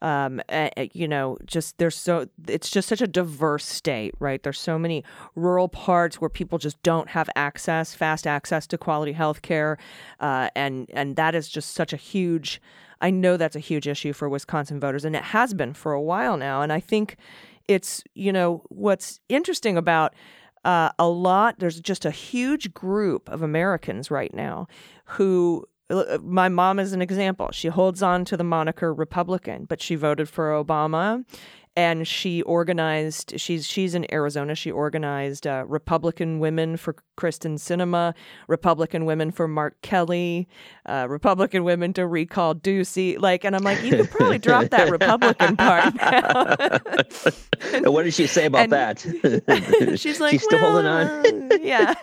Um, 0.00 0.40
uh, 0.48 0.70
you 0.92 1.08
know, 1.08 1.38
just 1.44 1.78
there's 1.78 1.96
so 1.96 2.28
it's 2.46 2.70
just 2.70 2.88
such 2.88 3.00
a 3.00 3.06
diverse 3.06 3.64
state, 3.64 4.14
right? 4.20 4.42
There's 4.42 4.60
so 4.60 4.78
many 4.78 5.04
rural 5.34 5.68
parts 5.68 6.20
where 6.20 6.28
people 6.28 6.58
just 6.58 6.80
don't 6.82 7.08
have 7.10 7.28
access, 7.34 7.94
fast 7.94 8.26
access 8.26 8.66
to 8.68 8.78
quality 8.78 9.12
health 9.12 9.42
care, 9.42 9.76
uh, 10.20 10.50
and 10.54 10.88
and 10.92 11.16
that 11.16 11.34
is 11.34 11.48
just 11.48 11.72
such 11.72 11.92
a 11.92 11.96
huge. 11.96 12.60
I 13.00 13.10
know 13.10 13.36
that's 13.36 13.56
a 13.56 13.60
huge 13.60 13.86
issue 13.86 14.12
for 14.12 14.28
Wisconsin 14.28 14.80
voters, 14.80 15.04
and 15.04 15.14
it 15.14 15.22
has 15.22 15.54
been 15.54 15.74
for 15.74 15.92
a 15.92 16.02
while 16.02 16.36
now. 16.36 16.62
And 16.62 16.72
I 16.72 16.80
think 16.80 17.16
it's 17.66 18.02
you 18.14 18.32
know 18.32 18.62
what's 18.68 19.20
interesting 19.28 19.76
about 19.76 20.14
uh, 20.68 20.90
a 20.98 21.08
lot, 21.08 21.60
there's 21.60 21.80
just 21.80 22.04
a 22.04 22.10
huge 22.10 22.74
group 22.74 23.26
of 23.30 23.40
Americans 23.40 24.10
right 24.10 24.34
now 24.34 24.68
who, 25.06 25.64
uh, 25.88 26.18
my 26.22 26.50
mom 26.50 26.78
is 26.78 26.92
an 26.92 27.00
example. 27.00 27.48
She 27.52 27.68
holds 27.68 28.02
on 28.02 28.26
to 28.26 28.36
the 28.36 28.44
moniker 28.44 28.92
Republican, 28.92 29.64
but 29.64 29.80
she 29.80 29.94
voted 29.94 30.28
for 30.28 30.50
Obama 30.50 31.24
and 31.78 32.08
she 32.08 32.42
organized 32.42 33.34
she's 33.36 33.64
she's 33.64 33.94
in 33.94 34.04
Arizona 34.12 34.56
she 34.56 34.68
organized 34.68 35.46
uh, 35.46 35.64
Republican 35.68 36.40
women 36.40 36.76
for 36.76 36.96
Kyrsten 37.16 37.54
Sinema 37.54 38.14
Republican 38.48 39.04
women 39.04 39.30
for 39.30 39.46
Mark 39.46 39.80
Kelly 39.80 40.48
uh, 40.86 41.06
Republican 41.08 41.62
women 41.62 41.92
to 41.92 42.04
recall 42.04 42.56
Ducey 42.56 43.16
like 43.20 43.44
and 43.44 43.54
I'm 43.54 43.62
like 43.62 43.80
you 43.84 43.92
could 43.96 44.10
probably 44.10 44.40
drop 44.40 44.70
that 44.70 44.90
Republican 44.98 45.56
part 45.56 45.94
now. 45.94 46.56
and 47.74 47.94
what 47.94 48.02
did 48.02 48.14
she 48.14 48.26
say 48.26 48.46
about 48.46 48.62
And 48.62 48.72
that? 48.72 49.96
she's 50.00 50.18
like 50.18 50.32
she's 50.32 50.42
still 50.42 50.58
holding 50.58 50.86
on. 50.86 51.62
yeah 51.62 51.94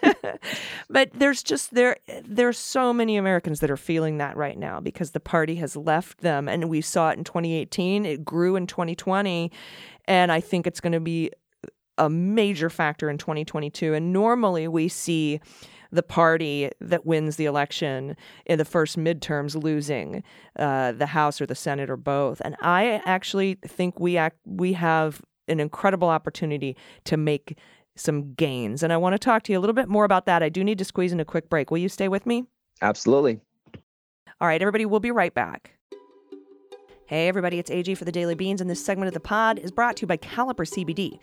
but 0.89 1.09
there's 1.13 1.43
just 1.43 1.73
there 1.73 1.97
there's 2.23 2.57
so 2.57 2.93
many 2.93 3.17
Americans 3.17 3.59
that 3.59 3.69
are 3.69 3.75
feeling 3.75 4.19
that 4.19 4.37
right 4.37 4.57
now 4.57 4.79
because 4.79 5.11
the 5.11 5.19
party 5.19 5.55
has 5.55 5.75
left 5.75 6.21
them 6.21 6.47
and 6.47 6.69
we 6.69 6.79
saw 6.79 7.09
it 7.09 7.17
in 7.17 7.25
2018 7.25 8.05
it 8.05 8.23
grew 8.23 8.55
in 8.55 8.65
2020 8.65 9.51
and 10.05 10.31
I 10.31 10.41
think 10.41 10.67
it's 10.67 10.79
going 10.79 10.93
to 10.93 10.99
be 10.99 11.31
a 11.97 12.09
major 12.09 12.69
factor 12.69 13.09
in 13.09 13.17
2022 13.17 13.93
and 13.93 14.11
normally 14.11 14.67
we 14.67 14.87
see 14.87 15.39
the 15.91 16.03
party 16.03 16.69
that 16.81 17.05
wins 17.05 17.37
the 17.37 17.45
election 17.45 18.15
in 18.45 18.57
the 18.57 18.65
first 18.65 18.97
midterms 18.97 19.61
losing 19.61 20.23
uh, 20.59 20.91
the 20.91 21.05
House 21.05 21.39
or 21.41 21.45
the 21.45 21.55
Senate 21.55 21.89
or 21.89 21.97
both. 21.97 22.41
And 22.43 22.55
I 22.61 23.01
actually 23.05 23.55
think 23.65 23.99
we 23.99 24.17
act 24.17 24.37
we 24.45 24.73
have 24.73 25.21
an 25.47 25.59
incredible 25.59 26.09
opportunity 26.09 26.75
to 27.05 27.17
make 27.17 27.57
some 27.95 28.33
gains. 28.33 28.83
And 28.83 28.91
I 28.91 28.97
want 28.97 29.13
to 29.13 29.19
talk 29.19 29.43
to 29.43 29.51
you 29.51 29.59
a 29.59 29.61
little 29.61 29.73
bit 29.73 29.87
more 29.87 30.05
about 30.05 30.25
that. 30.25 30.43
I 30.43 30.49
do 30.49 30.63
need 30.63 30.77
to 30.79 30.85
squeeze 30.85 31.13
in 31.13 31.19
a 31.19 31.25
quick 31.25 31.49
break. 31.49 31.71
Will 31.71 31.77
you 31.77 31.89
stay 31.89 32.07
with 32.07 32.25
me? 32.25 32.45
Absolutely. 32.81 33.39
All 34.41 34.47
right, 34.47 34.61
everybody, 34.61 34.85
we'll 34.85 34.99
be 34.99 35.11
right 35.11 35.33
back. 35.33 35.74
Hey, 37.07 37.27
everybody, 37.27 37.59
it's 37.59 37.69
AG 37.69 37.93
for 37.93 38.03
the 38.03 38.11
Daily 38.11 38.33
Beans, 38.33 38.61
and 38.61 38.67
this 38.67 38.83
segment 38.83 39.09
of 39.09 39.13
the 39.13 39.19
pod 39.19 39.59
is 39.59 39.69
brought 39.69 39.97
to 39.97 40.01
you 40.01 40.07
by 40.07 40.17
Caliper 40.17 40.65
CBD. 40.65 41.19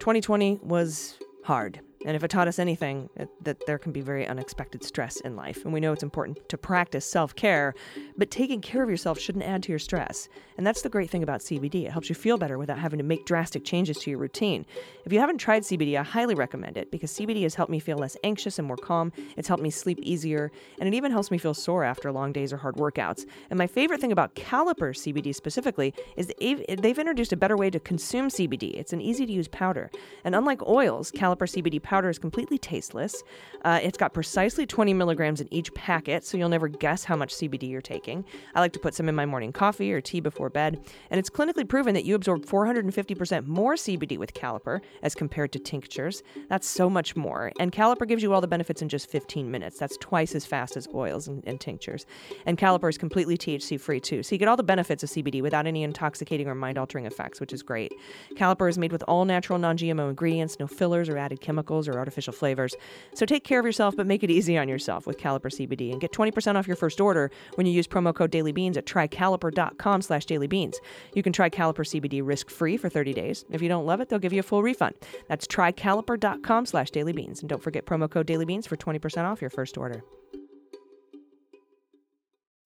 2020 0.00 0.58
was 0.60 1.20
hard, 1.44 1.78
and 2.04 2.16
if 2.16 2.24
it 2.24 2.28
taught 2.28 2.48
us 2.48 2.58
anything, 2.58 3.08
it, 3.16 3.28
that 3.44 3.64
there 3.66 3.78
can 3.78 3.92
be 3.92 4.00
very 4.00 4.26
unexpected 4.26 4.84
stress 4.84 5.20
in 5.20 5.36
life. 5.36 5.64
And 5.64 5.72
we 5.72 5.80
know 5.80 5.92
it's 5.92 6.02
important 6.02 6.48
to 6.48 6.58
practice 6.58 7.04
self 7.04 7.34
care, 7.34 7.74
but 8.16 8.30
taking 8.30 8.60
care 8.60 8.82
of 8.82 8.90
yourself 8.90 9.18
shouldn't 9.18 9.44
add 9.44 9.62
to 9.64 9.72
your 9.72 9.78
stress. 9.78 10.28
And 10.56 10.66
that's 10.66 10.82
the 10.82 10.88
great 10.88 11.10
thing 11.10 11.22
about 11.22 11.40
CBD. 11.40 11.86
It 11.86 11.90
helps 11.90 12.08
you 12.08 12.14
feel 12.14 12.38
better 12.38 12.58
without 12.58 12.78
having 12.78 12.98
to 12.98 13.04
make 13.04 13.26
drastic 13.26 13.64
changes 13.64 13.98
to 13.98 14.10
your 14.10 14.18
routine. 14.18 14.66
If 15.04 15.12
you 15.12 15.18
haven't 15.18 15.38
tried 15.38 15.62
CBD, 15.62 15.98
I 15.98 16.02
highly 16.02 16.34
recommend 16.34 16.76
it 16.76 16.90
because 16.90 17.12
CBD 17.12 17.42
has 17.42 17.54
helped 17.54 17.70
me 17.70 17.80
feel 17.80 17.98
less 17.98 18.16
anxious 18.22 18.58
and 18.58 18.68
more 18.68 18.76
calm. 18.76 19.12
It's 19.36 19.48
helped 19.48 19.62
me 19.62 19.70
sleep 19.70 19.98
easier, 20.02 20.50
and 20.78 20.88
it 20.88 20.94
even 20.94 21.10
helps 21.10 21.30
me 21.30 21.38
feel 21.38 21.54
sore 21.54 21.84
after 21.84 22.12
long 22.12 22.32
days 22.32 22.52
or 22.52 22.56
hard 22.58 22.76
workouts. 22.76 23.26
And 23.50 23.58
my 23.58 23.66
favorite 23.66 24.00
thing 24.00 24.12
about 24.12 24.34
Caliper 24.34 24.94
CBD 24.94 25.34
specifically 25.34 25.94
is 26.16 26.32
they've- 26.38 26.98
introduced 27.04 27.32
a 27.32 27.36
better 27.36 27.56
way 27.56 27.70
to 27.70 27.78
consume 27.78 28.28
CBD. 28.28 28.74
It's 28.74 28.92
an 28.92 29.00
easy 29.00 29.26
to 29.26 29.32
use 29.32 29.46
powder. 29.48 29.90
And 30.24 30.34
unlike 30.34 30.66
oils, 30.66 31.12
Caliper 31.12 31.48
CBD 31.48 31.80
powder 31.80 31.93
is 32.02 32.18
completely 32.18 32.58
tasteless. 32.58 33.22
Uh, 33.64 33.80
it's 33.82 33.96
got 33.96 34.12
precisely 34.12 34.66
20 34.66 34.92
milligrams 34.94 35.40
in 35.40 35.52
each 35.52 35.72
packet, 35.74 36.24
so 36.24 36.36
you'll 36.36 36.48
never 36.48 36.68
guess 36.68 37.04
how 37.04 37.16
much 37.16 37.34
CBD 37.34 37.70
you're 37.70 37.80
taking. 37.80 38.24
I 38.54 38.60
like 38.60 38.72
to 38.72 38.78
put 38.78 38.94
some 38.94 39.08
in 39.08 39.14
my 39.14 39.24
morning 39.24 39.52
coffee 39.52 39.92
or 39.92 40.00
tea 40.00 40.20
before 40.20 40.50
bed, 40.50 40.84
and 41.10 41.18
it's 41.18 41.30
clinically 41.30 41.66
proven 41.66 41.94
that 41.94 42.04
you 42.04 42.14
absorb 42.14 42.44
450% 42.44 43.46
more 43.46 43.74
CBD 43.74 44.18
with 44.18 44.34
Caliper 44.34 44.80
as 45.02 45.14
compared 45.14 45.52
to 45.52 45.58
tinctures. 45.58 46.22
That's 46.48 46.68
so 46.68 46.90
much 46.90 47.16
more. 47.16 47.52
And 47.58 47.72
Caliper 47.72 48.06
gives 48.06 48.22
you 48.22 48.32
all 48.34 48.40
the 48.40 48.48
benefits 48.48 48.82
in 48.82 48.88
just 48.88 49.08
15 49.10 49.50
minutes. 49.50 49.78
That's 49.78 49.96
twice 49.98 50.34
as 50.34 50.44
fast 50.44 50.76
as 50.76 50.88
oils 50.94 51.28
and, 51.28 51.42
and 51.46 51.60
tinctures. 51.60 52.06
And 52.46 52.58
Caliper 52.58 52.88
is 52.88 52.98
completely 52.98 53.38
THC 53.38 53.80
free 53.80 54.00
too, 54.00 54.22
so 54.22 54.34
you 54.34 54.38
get 54.38 54.48
all 54.48 54.56
the 54.56 54.62
benefits 54.62 55.02
of 55.02 55.10
CBD 55.10 55.42
without 55.42 55.66
any 55.66 55.82
intoxicating 55.82 56.48
or 56.48 56.54
mind 56.54 56.78
altering 56.78 57.06
effects, 57.06 57.40
which 57.40 57.52
is 57.52 57.62
great. 57.62 57.92
Caliper 58.36 58.68
is 58.68 58.78
made 58.78 58.92
with 58.92 59.04
all 59.06 59.24
natural 59.24 59.58
non 59.58 59.76
GMO 59.76 60.08
ingredients, 60.08 60.58
no 60.58 60.66
fillers 60.66 61.08
or 61.08 61.16
added 61.16 61.40
chemicals 61.40 61.83
or 61.88 61.98
artificial 61.98 62.32
flavors. 62.32 62.74
So 63.14 63.26
take 63.26 63.44
care 63.44 63.60
of 63.60 63.66
yourself, 63.66 63.96
but 63.96 64.06
make 64.06 64.22
it 64.22 64.30
easy 64.30 64.56
on 64.58 64.68
yourself 64.68 65.06
with 65.06 65.18
Caliper 65.18 65.50
CBD 65.50 65.92
and 65.92 66.00
get 66.00 66.12
20% 66.12 66.56
off 66.56 66.66
your 66.66 66.76
first 66.76 67.00
order 67.00 67.30
when 67.54 67.66
you 67.66 67.72
use 67.72 67.86
promo 67.86 68.14
code 68.14 68.30
dailybeans 68.32 68.76
at 68.76 68.86
trycaliper.com 68.86 70.02
slash 70.02 70.26
dailybeans. 70.26 70.74
You 71.14 71.22
can 71.22 71.32
try 71.32 71.50
Caliper 71.50 71.84
CBD 71.84 72.20
risk-free 72.24 72.76
for 72.76 72.88
30 72.88 73.12
days. 73.14 73.44
If 73.50 73.62
you 73.62 73.68
don't 73.68 73.86
love 73.86 74.00
it, 74.00 74.08
they'll 74.08 74.18
give 74.18 74.32
you 74.32 74.40
a 74.40 74.44
full 74.44 74.62
refund. 74.62 74.96
That's 75.28 75.46
trycaliper.com 75.46 76.66
slash 76.66 76.90
dailybeans. 76.90 77.40
And 77.40 77.48
don't 77.48 77.62
forget 77.62 77.86
promo 77.86 78.10
code 78.10 78.26
dailybeans 78.26 78.66
for 78.66 78.76
20% 78.76 79.24
off 79.24 79.40
your 79.40 79.50
first 79.50 79.78
order. 79.78 80.02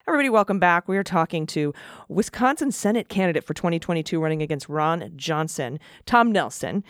Everybody, 0.08 0.30
welcome 0.30 0.58
back. 0.58 0.88
We 0.88 0.96
are 0.96 1.04
talking 1.04 1.44
to 1.48 1.74
Wisconsin 2.08 2.72
Senate 2.72 3.10
candidate 3.10 3.44
for 3.44 3.52
2022 3.52 4.18
running 4.18 4.40
against 4.40 4.66
Ron 4.66 5.12
Johnson, 5.16 5.78
Tom 6.06 6.32
Nelson. 6.32 6.82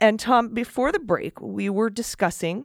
And 0.00 0.20
Tom, 0.20 0.54
before 0.54 0.92
the 0.92 1.00
break, 1.00 1.40
we 1.40 1.68
were 1.68 1.90
discussing 1.90 2.64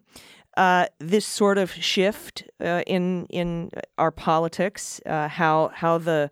uh, 0.55 0.85
this 0.99 1.25
sort 1.25 1.57
of 1.57 1.71
shift 1.71 2.43
uh, 2.61 2.83
in 2.85 3.25
in 3.29 3.71
our 3.97 4.11
politics, 4.11 5.01
uh, 5.05 5.27
how 5.27 5.71
how 5.73 5.97
the 5.97 6.29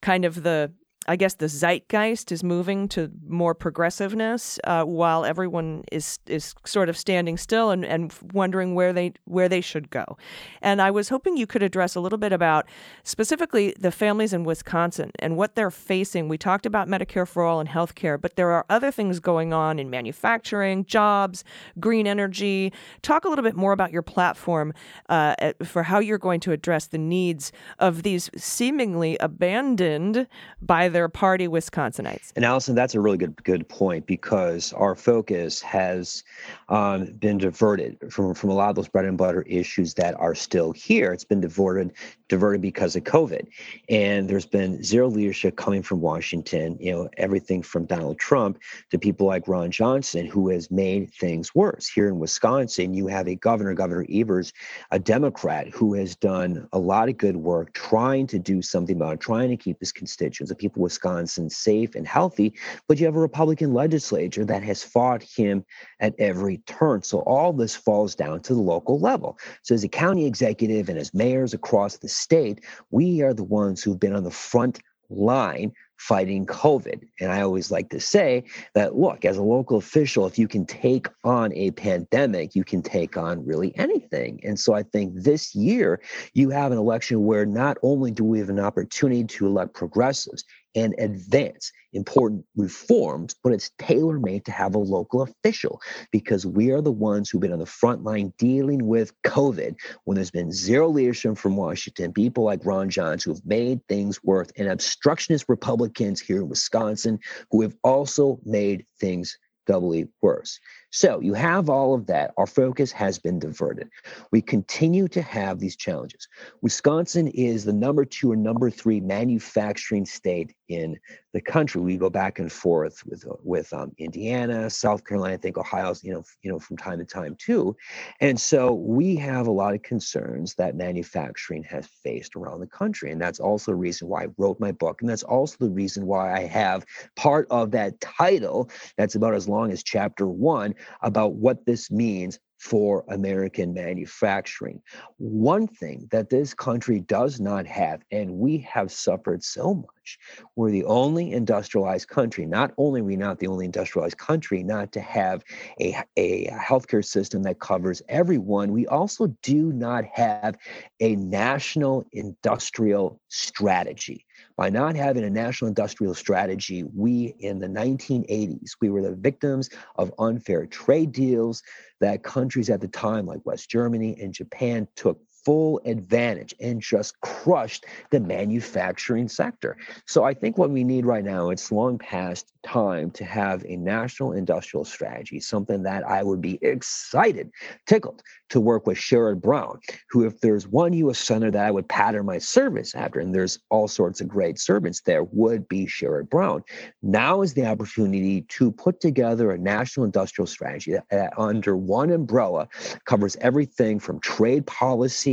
kind 0.00 0.24
of 0.24 0.42
the 0.42 0.72
I 1.06 1.16
guess 1.16 1.34
the 1.34 1.46
zeitgeist 1.46 2.30
is 2.30 2.44
moving 2.44 2.86
to 2.88 3.10
more 3.26 3.54
progressiveness, 3.54 4.60
uh, 4.64 4.84
while 4.84 5.24
everyone 5.24 5.82
is 5.90 6.18
is 6.26 6.54
sort 6.66 6.90
of 6.90 6.96
standing 6.96 7.38
still 7.38 7.70
and, 7.70 7.86
and 7.86 8.12
wondering 8.34 8.74
where 8.74 8.92
they 8.92 9.14
where 9.24 9.48
they 9.48 9.62
should 9.62 9.88
go. 9.88 10.18
And 10.60 10.82
I 10.82 10.90
was 10.90 11.08
hoping 11.08 11.38
you 11.38 11.46
could 11.46 11.62
address 11.62 11.94
a 11.94 12.00
little 12.00 12.18
bit 12.18 12.32
about 12.34 12.66
specifically 13.02 13.74
the 13.80 13.90
families 13.90 14.34
in 14.34 14.44
Wisconsin 14.44 15.10
and 15.20 15.38
what 15.38 15.54
they're 15.54 15.70
facing. 15.70 16.28
We 16.28 16.36
talked 16.36 16.66
about 16.66 16.86
Medicare 16.86 17.26
for 17.26 17.44
all 17.44 17.60
and 17.60 17.68
healthcare, 17.68 18.20
but 18.20 18.36
there 18.36 18.50
are 18.50 18.66
other 18.68 18.90
things 18.90 19.20
going 19.20 19.54
on 19.54 19.78
in 19.78 19.88
manufacturing, 19.88 20.84
jobs, 20.84 21.44
green 21.78 22.06
energy. 22.06 22.74
Talk 23.00 23.24
a 23.24 23.28
little 23.30 23.42
bit 23.42 23.56
more 23.56 23.72
about 23.72 23.90
your 23.90 24.02
platform 24.02 24.74
uh, 25.08 25.34
for 25.64 25.84
how 25.84 25.98
you're 25.98 26.18
going 26.18 26.40
to 26.40 26.52
address 26.52 26.88
the 26.88 26.98
needs 26.98 27.52
of 27.78 28.02
these 28.02 28.28
seemingly 28.36 29.16
abandoned 29.18 30.26
by 30.60 30.89
they're 30.90 31.08
party 31.08 31.48
Wisconsinites. 31.48 32.32
And 32.36 32.44
Allison, 32.44 32.74
that's 32.74 32.94
a 32.94 33.00
really 33.00 33.18
good 33.18 33.42
good 33.44 33.68
point 33.68 34.06
because 34.06 34.72
our 34.72 34.94
focus 34.94 35.60
has 35.62 36.22
um, 36.68 37.06
been 37.06 37.38
diverted 37.38 37.98
from 38.10 38.34
from 38.34 38.50
a 38.50 38.54
lot 38.54 38.70
of 38.70 38.76
those 38.76 38.88
bread 38.88 39.04
and 39.04 39.16
butter 39.16 39.42
issues 39.42 39.94
that 39.94 40.14
are 40.20 40.34
still 40.34 40.72
here. 40.72 41.12
It's 41.12 41.24
been 41.24 41.40
diverted 41.40 41.92
diverted 42.30 42.62
because 42.62 42.96
of 42.96 43.02
COVID, 43.02 43.46
and 43.90 44.30
there's 44.30 44.46
been 44.46 44.82
zero 44.82 45.08
leadership 45.08 45.56
coming 45.56 45.82
from 45.82 46.00
Washington. 46.00 46.78
You 46.80 46.92
know, 46.92 47.10
everything 47.18 47.62
from 47.62 47.84
Donald 47.84 48.18
Trump 48.18 48.58
to 48.90 48.98
people 48.98 49.26
like 49.26 49.48
Ron 49.48 49.70
Johnson, 49.70 50.24
who 50.24 50.48
has 50.48 50.70
made 50.70 51.12
things 51.12 51.54
worse. 51.54 51.88
Here 51.88 52.08
in 52.08 52.18
Wisconsin, 52.18 52.94
you 52.94 53.08
have 53.08 53.28
a 53.28 53.34
governor, 53.34 53.74
Governor 53.74 54.06
Evers, 54.10 54.52
a 54.90 54.98
Democrat, 54.98 55.68
who 55.68 55.94
has 55.94 56.16
done 56.16 56.68
a 56.72 56.78
lot 56.78 57.08
of 57.08 57.18
good 57.18 57.36
work 57.36 57.74
trying 57.74 58.26
to 58.28 58.38
do 58.38 58.62
something 58.62 58.96
about 58.96 59.14
it, 59.14 59.20
trying 59.20 59.50
to 59.50 59.56
keep 59.56 59.80
his 59.80 59.92
constituents, 59.92 60.48
the 60.50 60.54
people 60.54 60.80
of 60.80 60.84
Wisconsin, 60.84 61.50
safe 61.50 61.94
and 61.96 62.06
healthy. 62.06 62.54
But 62.86 62.98
you 62.98 63.06
have 63.06 63.16
a 63.16 63.20
Republican 63.20 63.74
legislature 63.74 64.44
that 64.44 64.62
has 64.62 64.82
fought 64.82 65.22
him 65.22 65.64
at 65.98 66.14
every 66.18 66.58
turn. 66.58 67.02
So 67.02 67.18
all 67.20 67.52
this 67.52 67.74
falls 67.74 68.14
down 68.14 68.40
to 68.42 68.54
the 68.54 68.60
local 68.60 69.00
level. 69.00 69.36
So 69.62 69.74
as 69.74 69.82
a 69.82 69.88
county 69.88 70.26
executive 70.26 70.88
and 70.88 70.98
as 70.98 71.12
mayors 71.12 71.54
across 71.54 71.96
the 71.96 72.08
state, 72.20 72.64
we 72.90 73.22
are 73.22 73.34
the 73.34 73.44
ones 73.44 73.82
who've 73.82 74.00
been 74.00 74.14
on 74.14 74.24
the 74.24 74.30
front 74.30 74.80
line 75.10 75.72
fighting 76.00 76.46
COVID. 76.46 77.06
And 77.20 77.30
I 77.30 77.42
always 77.42 77.70
like 77.70 77.90
to 77.90 78.00
say 78.00 78.44
that, 78.74 78.96
look, 78.96 79.26
as 79.26 79.36
a 79.36 79.42
local 79.42 79.76
official, 79.76 80.26
if 80.26 80.38
you 80.38 80.48
can 80.48 80.64
take 80.64 81.08
on 81.24 81.52
a 81.52 81.72
pandemic, 81.72 82.54
you 82.54 82.64
can 82.64 82.80
take 82.80 83.18
on 83.18 83.44
really 83.44 83.76
anything. 83.76 84.40
And 84.42 84.58
so 84.58 84.72
I 84.72 84.82
think 84.82 85.12
this 85.14 85.54
year 85.54 86.00
you 86.32 86.48
have 86.50 86.72
an 86.72 86.78
election 86.78 87.26
where 87.26 87.44
not 87.44 87.76
only 87.82 88.10
do 88.10 88.24
we 88.24 88.38
have 88.38 88.48
an 88.48 88.60
opportunity 88.60 89.24
to 89.24 89.46
elect 89.46 89.74
progressives, 89.74 90.44
and 90.74 90.94
advance 90.98 91.72
important 91.92 92.44
reforms, 92.56 93.34
but 93.42 93.52
it's 93.52 93.70
tailor 93.78 94.18
made 94.18 94.44
to 94.44 94.52
have 94.52 94.74
a 94.74 94.78
local 94.78 95.22
official 95.22 95.80
because 96.12 96.46
we 96.46 96.70
are 96.70 96.80
the 96.80 96.92
ones 96.92 97.28
who've 97.28 97.40
been 97.40 97.52
on 97.52 97.58
the 97.58 97.66
front 97.66 98.04
line 98.04 98.32
dealing 98.38 98.86
with 98.86 99.12
COVID 99.24 99.74
when 100.04 100.14
there's 100.14 100.30
been 100.30 100.52
zero 100.52 100.88
leadership 100.88 101.36
from 101.36 101.56
Washington, 101.56 102.12
people 102.12 102.44
like 102.44 102.64
Ron 102.64 102.90
Johns 102.90 103.24
who 103.24 103.32
have 103.32 103.44
made 103.44 103.80
things 103.88 104.22
worse, 104.22 104.48
and 104.56 104.68
obstructionist 104.68 105.46
Republicans 105.48 106.20
here 106.20 106.38
in 106.38 106.48
Wisconsin 106.48 107.18
who 107.50 107.62
have 107.62 107.76
also 107.82 108.38
made 108.44 108.86
things 109.00 109.36
doubly 109.66 110.08
worse. 110.22 110.58
So 110.90 111.20
you 111.20 111.34
have 111.34 111.70
all 111.70 111.94
of 111.94 112.06
that. 112.06 112.32
Our 112.36 112.46
focus 112.46 112.90
has 112.92 113.18
been 113.18 113.38
diverted. 113.38 113.88
We 114.32 114.42
continue 114.42 115.06
to 115.08 115.22
have 115.22 115.60
these 115.60 115.76
challenges. 115.76 116.26
Wisconsin 116.62 117.28
is 117.28 117.64
the 117.64 117.72
number 117.72 118.04
two 118.04 118.32
or 118.32 118.36
number 118.36 118.70
three 118.70 119.00
manufacturing 119.00 120.04
state 120.04 120.54
in 120.68 120.98
the 121.32 121.40
country. 121.40 121.80
We 121.80 121.96
go 121.96 122.10
back 122.10 122.38
and 122.38 122.50
forth 122.50 123.04
with 123.06 123.24
with 123.42 123.72
um, 123.72 123.92
Indiana, 123.98 124.68
South 124.68 125.04
Carolina. 125.04 125.34
I 125.34 125.36
think 125.36 125.58
Ohio's 125.58 126.02
you 126.02 126.12
know 126.12 126.24
you 126.42 126.50
know 126.50 126.58
from 126.58 126.76
time 126.76 126.98
to 126.98 127.04
time 127.04 127.36
too, 127.36 127.76
and 128.20 128.40
so 128.40 128.72
we 128.72 129.16
have 129.16 129.46
a 129.46 129.52
lot 129.52 129.74
of 129.74 129.82
concerns 129.82 130.54
that 130.54 130.74
manufacturing 130.74 131.62
has 131.64 131.86
faced 131.86 132.34
around 132.34 132.60
the 132.60 132.66
country, 132.66 133.12
and 133.12 133.20
that's 133.20 133.40
also 133.40 133.72
the 133.72 133.76
reason 133.76 134.08
why 134.08 134.24
I 134.24 134.28
wrote 134.38 134.58
my 134.58 134.72
book, 134.72 135.02
and 135.02 135.10
that's 135.10 135.22
also 135.22 135.56
the 135.60 135.70
reason 135.70 136.06
why 136.06 136.32
I 136.34 136.40
have 136.46 136.84
part 137.16 137.46
of 137.50 137.70
that 137.72 138.00
title 138.00 138.70
that's 138.96 139.14
about 139.14 139.34
as 139.34 139.48
long 139.48 139.70
as 139.70 139.82
chapter 139.82 140.26
one 140.26 140.74
about 141.02 141.34
what 141.34 141.64
this 141.66 141.90
means 141.90 142.38
for 142.60 143.04
American 143.08 143.72
manufacturing. 143.72 144.82
One 145.16 145.66
thing 145.66 146.06
that 146.10 146.28
this 146.28 146.52
country 146.52 147.00
does 147.00 147.40
not 147.40 147.66
have, 147.66 148.02
and 148.12 148.32
we 148.32 148.58
have 148.58 148.92
suffered 148.92 149.42
so 149.42 149.72
much, 149.72 150.18
we're 150.56 150.70
the 150.70 150.84
only 150.84 151.32
industrialized 151.32 152.08
country, 152.08 152.44
not 152.44 152.72
only 152.76 153.00
are 153.00 153.04
we 153.04 153.16
not 153.16 153.38
the 153.38 153.46
only 153.46 153.64
industrialized 153.64 154.18
country 154.18 154.62
not 154.62 154.92
to 154.92 155.00
have 155.00 155.42
a, 155.80 155.96
a 156.18 156.48
healthcare 156.48 157.04
system 157.04 157.42
that 157.44 157.60
covers 157.60 158.02
everyone, 158.10 158.72
we 158.72 158.86
also 158.86 159.28
do 159.42 159.72
not 159.72 160.04
have 160.04 160.58
a 161.00 161.16
national 161.16 162.04
industrial 162.12 163.20
strategy 163.28 164.26
by 164.60 164.68
not 164.68 164.94
having 164.94 165.24
a 165.24 165.30
national 165.30 165.68
industrial 165.68 166.12
strategy, 166.12 166.84
we 166.94 167.34
in 167.38 167.60
the 167.60 167.66
1980s, 167.66 168.72
we 168.82 168.90
were 168.90 169.00
the 169.00 169.14
victims 169.14 169.70
of 169.96 170.12
unfair 170.18 170.66
trade 170.66 171.12
deals 171.12 171.62
that 172.00 172.22
countries 172.22 172.68
at 172.68 172.82
the 172.82 172.88
time, 172.88 173.24
like 173.24 173.40
West 173.46 173.70
Germany 173.70 174.20
and 174.20 174.34
Japan, 174.34 174.86
took 174.96 175.18
full 175.44 175.80
advantage 175.84 176.54
and 176.60 176.80
just 176.80 177.20
crushed 177.20 177.86
the 178.10 178.20
manufacturing 178.20 179.28
sector. 179.28 179.76
So 180.06 180.24
I 180.24 180.34
think 180.34 180.58
what 180.58 180.70
we 180.70 180.84
need 180.84 181.06
right 181.06 181.24
now, 181.24 181.50
it's 181.50 181.72
long 181.72 181.98
past 181.98 182.52
time 182.62 183.10
to 183.12 183.24
have 183.24 183.64
a 183.64 183.76
national 183.76 184.32
industrial 184.32 184.84
strategy, 184.84 185.40
something 185.40 185.82
that 185.84 186.06
I 186.06 186.22
would 186.22 186.40
be 186.40 186.58
excited, 186.62 187.50
tickled 187.86 188.22
to 188.50 188.60
work 188.60 188.86
with 188.86 188.98
Sherrod 188.98 189.40
Brown, 189.40 189.80
who, 190.10 190.26
if 190.26 190.40
there's 190.40 190.66
one 190.68 190.92
U.S. 190.92 191.18
senator 191.18 191.52
that 191.52 191.66
I 191.66 191.70
would 191.70 191.88
pattern 191.88 192.26
my 192.26 192.38
service 192.38 192.94
after, 192.94 193.20
and 193.20 193.34
there's 193.34 193.58
all 193.70 193.88
sorts 193.88 194.20
of 194.20 194.28
great 194.28 194.58
servants 194.58 195.00
there, 195.00 195.24
would 195.24 195.68
be 195.68 195.86
Sherrod 195.86 196.28
Brown. 196.28 196.62
Now 197.02 197.42
is 197.42 197.54
the 197.54 197.66
opportunity 197.66 198.42
to 198.42 198.70
put 198.70 199.00
together 199.00 199.50
a 199.50 199.58
national 199.58 200.04
industrial 200.04 200.46
strategy 200.46 200.92
that, 200.92 201.08
that 201.10 201.32
under 201.38 201.76
one 201.76 202.10
umbrella 202.10 202.68
covers 203.04 203.36
everything 203.40 203.98
from 203.98 204.20
trade 204.20 204.66
policy 204.66 205.29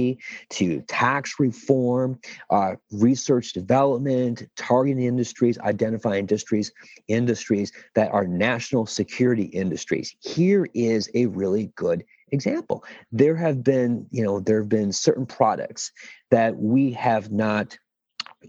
to 0.50 0.82
tax 0.82 1.36
reform, 1.40 2.20
uh, 2.50 2.76
research 2.92 3.54
development, 3.54 4.44
targeting 4.56 5.04
industries, 5.04 5.58
identifying 5.60 6.20
industries, 6.20 6.72
industries 7.08 7.72
that 7.96 8.12
are 8.12 8.26
national 8.28 8.86
security 8.86 9.44
industries. 9.44 10.16
Here 10.20 10.68
is 10.74 11.10
a 11.14 11.26
really 11.28 11.72
good 11.76 12.04
example. 12.32 12.84
There 13.12 13.36
have 13.36 13.64
been, 13.64 14.08
you 14.12 14.24
know, 14.24 14.40
there 14.40 14.60
have 14.60 14.70
been 14.70 14.92
certain 14.92 15.26
products 15.26 15.92
that 16.32 16.58
we 16.58 16.92
have 16.92 17.32
not 17.32 17.78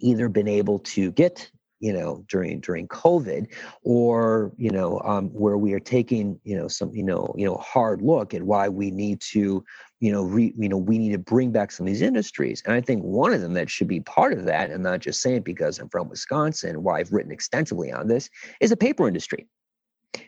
either 0.00 0.28
been 0.28 0.48
able 0.48 0.80
to 0.80 1.10
get 1.12 1.50
you 1.80 1.92
know 1.92 2.24
during 2.28 2.60
during 2.60 2.88
covid 2.88 3.46
or 3.82 4.52
you 4.56 4.70
know 4.70 5.00
um, 5.04 5.28
where 5.28 5.56
we 5.56 5.72
are 5.72 5.80
taking 5.80 6.38
you 6.44 6.56
know 6.56 6.68
some 6.68 6.94
you 6.94 7.02
know 7.02 7.32
you 7.36 7.46
know 7.46 7.56
hard 7.56 8.02
look 8.02 8.34
at 8.34 8.42
why 8.42 8.68
we 8.68 8.90
need 8.90 9.20
to 9.20 9.64
you 10.00 10.12
know 10.12 10.24
re, 10.24 10.52
you 10.56 10.68
know 10.68 10.76
we 10.76 10.98
need 10.98 11.12
to 11.12 11.18
bring 11.18 11.50
back 11.50 11.70
some 11.70 11.86
of 11.86 11.92
these 11.92 12.02
industries. 12.02 12.62
And 12.64 12.74
i 12.74 12.80
think 12.80 13.02
one 13.02 13.32
of 13.32 13.40
them 13.40 13.54
that 13.54 13.70
should 13.70 13.88
be 13.88 14.00
part 14.00 14.32
of 14.32 14.44
that 14.46 14.70
and 14.70 14.82
not 14.82 15.00
just 15.00 15.22
saying 15.22 15.42
because 15.42 15.78
i'm 15.78 15.88
from 15.88 16.08
wisconsin 16.08 16.82
why 16.82 16.98
i've 16.98 17.12
written 17.12 17.32
extensively 17.32 17.92
on 17.92 18.08
this 18.08 18.28
is 18.60 18.70
the 18.70 18.76
paper 18.76 19.06
industry 19.06 19.46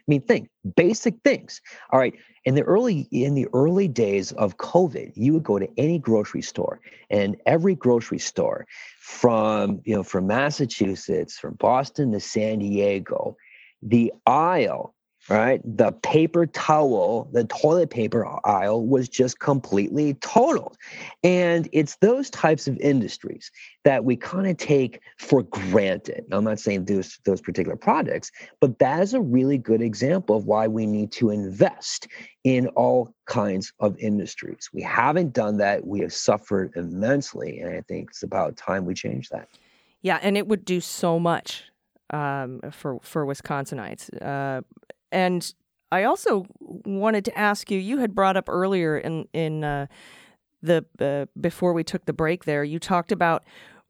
I 0.00 0.04
mean, 0.06 0.22
think 0.22 0.48
basic 0.76 1.20
things. 1.22 1.60
All 1.92 1.98
right. 1.98 2.14
In 2.44 2.54
the 2.54 2.62
early 2.62 3.06
in 3.12 3.34
the 3.34 3.48
early 3.52 3.86
days 3.86 4.32
of 4.32 4.56
COVID, 4.56 5.12
you 5.14 5.34
would 5.34 5.42
go 5.42 5.58
to 5.58 5.68
any 5.76 5.98
grocery 5.98 6.40
store, 6.40 6.80
and 7.10 7.36
every 7.44 7.74
grocery 7.74 8.18
store, 8.18 8.66
from 8.98 9.80
you 9.84 9.94
know 9.94 10.02
from 10.02 10.26
Massachusetts, 10.26 11.38
from 11.38 11.54
Boston 11.54 12.12
to 12.12 12.20
San 12.20 12.60
Diego, 12.60 13.36
the 13.82 14.12
aisle 14.26 14.94
right? 15.28 15.60
The 15.64 15.92
paper 15.92 16.46
towel, 16.46 17.28
the 17.32 17.44
toilet 17.44 17.90
paper 17.90 18.26
aisle 18.44 18.86
was 18.86 19.08
just 19.08 19.38
completely 19.38 20.14
totaled. 20.14 20.76
And 21.22 21.68
it's 21.72 21.96
those 21.96 22.30
types 22.30 22.66
of 22.66 22.78
industries 22.78 23.50
that 23.84 24.04
we 24.04 24.16
kind 24.16 24.46
of 24.46 24.56
take 24.56 25.00
for 25.18 25.42
granted. 25.42 26.24
I'm 26.32 26.44
not 26.44 26.58
saying 26.58 26.86
those, 26.86 27.18
those 27.24 27.40
particular 27.40 27.76
products, 27.76 28.30
but 28.60 28.78
that 28.78 29.02
is 29.02 29.14
a 29.14 29.20
really 29.20 29.58
good 29.58 29.82
example 29.82 30.36
of 30.36 30.46
why 30.46 30.66
we 30.66 30.86
need 30.86 31.12
to 31.12 31.30
invest 31.30 32.08
in 32.44 32.66
all 32.68 33.14
kinds 33.26 33.72
of 33.80 33.96
industries. 33.98 34.70
We 34.72 34.82
haven't 34.82 35.32
done 35.32 35.58
that. 35.58 35.86
We 35.86 36.00
have 36.00 36.12
suffered 36.12 36.72
immensely. 36.76 37.60
And 37.60 37.74
I 37.74 37.82
think 37.82 38.10
it's 38.10 38.22
about 38.22 38.56
time 38.56 38.84
we 38.84 38.94
change 38.94 39.28
that. 39.28 39.48
Yeah, 40.02 40.18
and 40.22 40.36
it 40.36 40.46
would 40.46 40.64
do 40.64 40.80
so 40.80 41.18
much 41.18 41.64
um, 42.10 42.60
for 42.70 42.98
for 43.02 43.26
Wisconsinites. 43.26 44.10
Uh, 44.20 44.62
and 45.12 45.52
I 45.92 46.04
also 46.04 46.46
wanted 46.58 47.24
to 47.26 47.38
ask 47.38 47.70
you. 47.70 47.78
You 47.78 47.98
had 47.98 48.14
brought 48.14 48.36
up 48.36 48.48
earlier 48.48 48.96
in 48.96 49.26
in 49.32 49.64
uh, 49.64 49.86
the 50.62 50.84
uh, 51.00 51.26
before 51.40 51.72
we 51.72 51.84
took 51.84 52.04
the 52.04 52.12
break. 52.12 52.44
There, 52.44 52.64
you 52.64 52.78
talked 52.78 53.12
about 53.12 53.44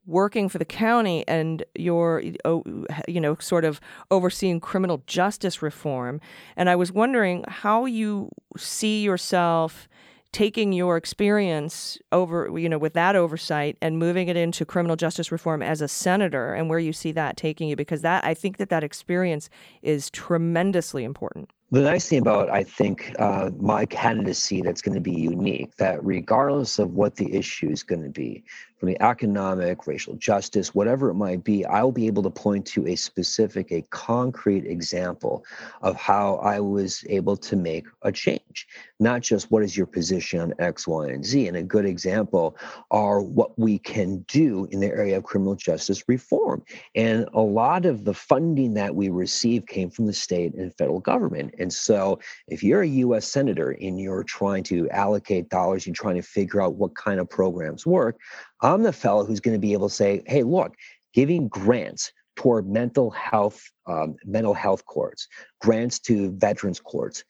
working 0.05 0.49
for 0.49 0.57
the 0.57 0.65
county 0.65 1.23
and 1.27 1.63
your 1.75 2.23
oh, 2.43 2.63
you 3.07 3.21
know 3.21 3.35
sort 3.39 3.63
of 3.65 3.79
overseeing 4.09 4.59
criminal 4.59 5.03
justice 5.05 5.61
reform 5.61 6.19
and 6.57 6.71
i 6.71 6.75
was 6.75 6.91
wondering 6.91 7.45
how 7.47 7.85
you 7.85 8.27
see 8.57 9.03
yourself 9.03 9.87
taking 10.31 10.71
your 10.71 10.95
experience 10.95 11.97
over 12.11 12.57
you 12.57 12.69
know 12.69 12.77
with 12.77 12.93
that 12.93 13.15
oversight 13.15 13.77
and 13.81 13.99
moving 13.99 14.29
it 14.29 14.37
into 14.37 14.65
criminal 14.65 14.95
justice 14.95 15.31
reform 15.31 15.61
as 15.61 15.81
a 15.81 15.87
senator 15.87 16.53
and 16.53 16.69
where 16.69 16.79
you 16.79 16.93
see 16.93 17.11
that 17.11 17.35
taking 17.35 17.67
you 17.67 17.75
because 17.75 18.01
that 18.01 18.23
I 18.23 18.33
think 18.33 18.57
that 18.57 18.69
that 18.69 18.83
experience 18.83 19.49
is 19.81 20.09
tremendously 20.09 21.03
important. 21.03 21.49
The 21.73 21.79
nice 21.79 22.09
thing 22.09 22.19
about, 22.19 22.49
I 22.49 22.63
think, 22.63 23.15
uh, 23.17 23.49
my 23.57 23.85
candidacy 23.85 24.61
that's 24.61 24.81
going 24.81 24.95
to 24.95 24.99
be 24.99 25.13
unique, 25.13 25.73
that 25.77 26.03
regardless 26.03 26.79
of 26.79 26.95
what 26.95 27.15
the 27.15 27.33
issue 27.33 27.69
is 27.69 27.81
going 27.81 28.03
to 28.03 28.09
be, 28.09 28.43
from 28.81 28.89
the 28.89 29.01
economic, 29.03 29.85
racial 29.85 30.15
justice, 30.15 30.73
whatever 30.73 31.11
it 31.11 31.13
might 31.13 31.43
be, 31.43 31.63
I'll 31.67 31.91
be 31.91 32.07
able 32.07 32.23
to 32.23 32.31
point 32.31 32.65
to 32.67 32.87
a 32.87 32.95
specific, 32.95 33.71
a 33.71 33.83
concrete 33.91 34.65
example 34.65 35.45
of 35.83 35.95
how 35.97 36.37
I 36.37 36.59
was 36.59 37.05
able 37.07 37.37
to 37.37 37.55
make 37.55 37.85
a 38.01 38.11
change. 38.11 38.67
Not 38.99 39.21
just 39.21 39.51
what 39.51 39.61
is 39.61 39.77
your 39.77 39.85
position 39.85 40.39
on 40.39 40.55
X, 40.57 40.87
Y, 40.87 41.09
and 41.09 41.23
Z. 41.23 41.47
And 41.47 41.57
a 41.57 41.61
good 41.61 41.85
example 41.85 42.57
are 42.89 43.21
what 43.21 43.57
we 43.59 43.77
can 43.77 44.25
do 44.27 44.67
in 44.71 44.79
the 44.79 44.87
area 44.87 45.17
of 45.17 45.25
criminal 45.25 45.53
justice 45.53 46.03
reform. 46.07 46.63
And 46.95 47.29
a 47.35 47.39
lot 47.39 47.85
of 47.85 48.03
the 48.03 48.15
funding 48.15 48.73
that 48.73 48.95
we 48.95 49.09
receive 49.09 49.67
came 49.67 49.91
from 49.91 50.07
the 50.07 50.13
state 50.13 50.55
and 50.55 50.75
federal 50.75 51.01
government. 51.01 51.53
And 51.61 51.71
so 51.71 52.19
if 52.47 52.63
you're 52.63 52.81
a 52.81 52.87
US 52.87 53.27
senator 53.27 53.71
and 53.71 53.99
you're 53.99 54.23
trying 54.23 54.63
to 54.63 54.89
allocate 54.89 55.49
dollars, 55.49 55.85
you're 55.85 55.95
trying 55.95 56.15
to 56.15 56.21
figure 56.21 56.61
out 56.61 56.75
what 56.75 56.95
kind 56.95 57.19
of 57.19 57.29
programs 57.29 57.85
work, 57.85 58.17
I'm 58.61 58.83
the 58.83 58.93
fellow 58.93 59.25
who's 59.25 59.39
going 59.39 59.55
to 59.55 59.59
be 59.59 59.73
able 59.73 59.89
to 59.89 59.95
say, 59.95 60.23
hey, 60.25 60.43
look, 60.43 60.73
giving 61.13 61.47
grants 61.47 62.11
toward 62.35 62.67
mental 62.67 63.11
health, 63.11 63.61
um, 63.87 64.15
mental 64.25 64.53
health 64.53 64.85
courts, 64.85 65.27
grants 65.59 65.99
to 65.99 66.31
veterans 66.31 66.79
courts, 66.79 67.23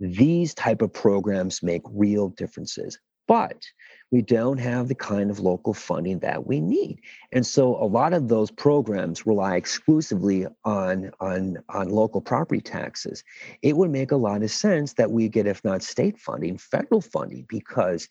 these 0.00 0.54
type 0.54 0.82
of 0.82 0.92
programs 0.92 1.62
make 1.62 1.82
real 1.90 2.28
differences. 2.28 2.98
But 3.26 3.64
we 4.10 4.22
don't 4.22 4.58
have 4.58 4.88
the 4.88 4.94
kind 4.94 5.30
of 5.30 5.38
local 5.38 5.74
funding 5.74 6.18
that 6.20 6.46
we 6.46 6.60
need. 6.60 7.00
And 7.32 7.46
so 7.46 7.76
a 7.76 7.84
lot 7.84 8.14
of 8.14 8.28
those 8.28 8.50
programs 8.50 9.26
rely 9.26 9.56
exclusively 9.56 10.46
on, 10.64 11.10
on, 11.20 11.58
on 11.68 11.88
local 11.90 12.20
property 12.20 12.60
taxes. 12.60 13.22
It 13.62 13.76
would 13.76 13.90
make 13.90 14.10
a 14.10 14.16
lot 14.16 14.42
of 14.42 14.50
sense 14.50 14.94
that 14.94 15.10
we 15.10 15.28
get, 15.28 15.46
if 15.46 15.62
not 15.62 15.82
state 15.82 16.18
funding, 16.18 16.56
federal 16.58 17.02
funding, 17.02 17.44
because 17.48 18.08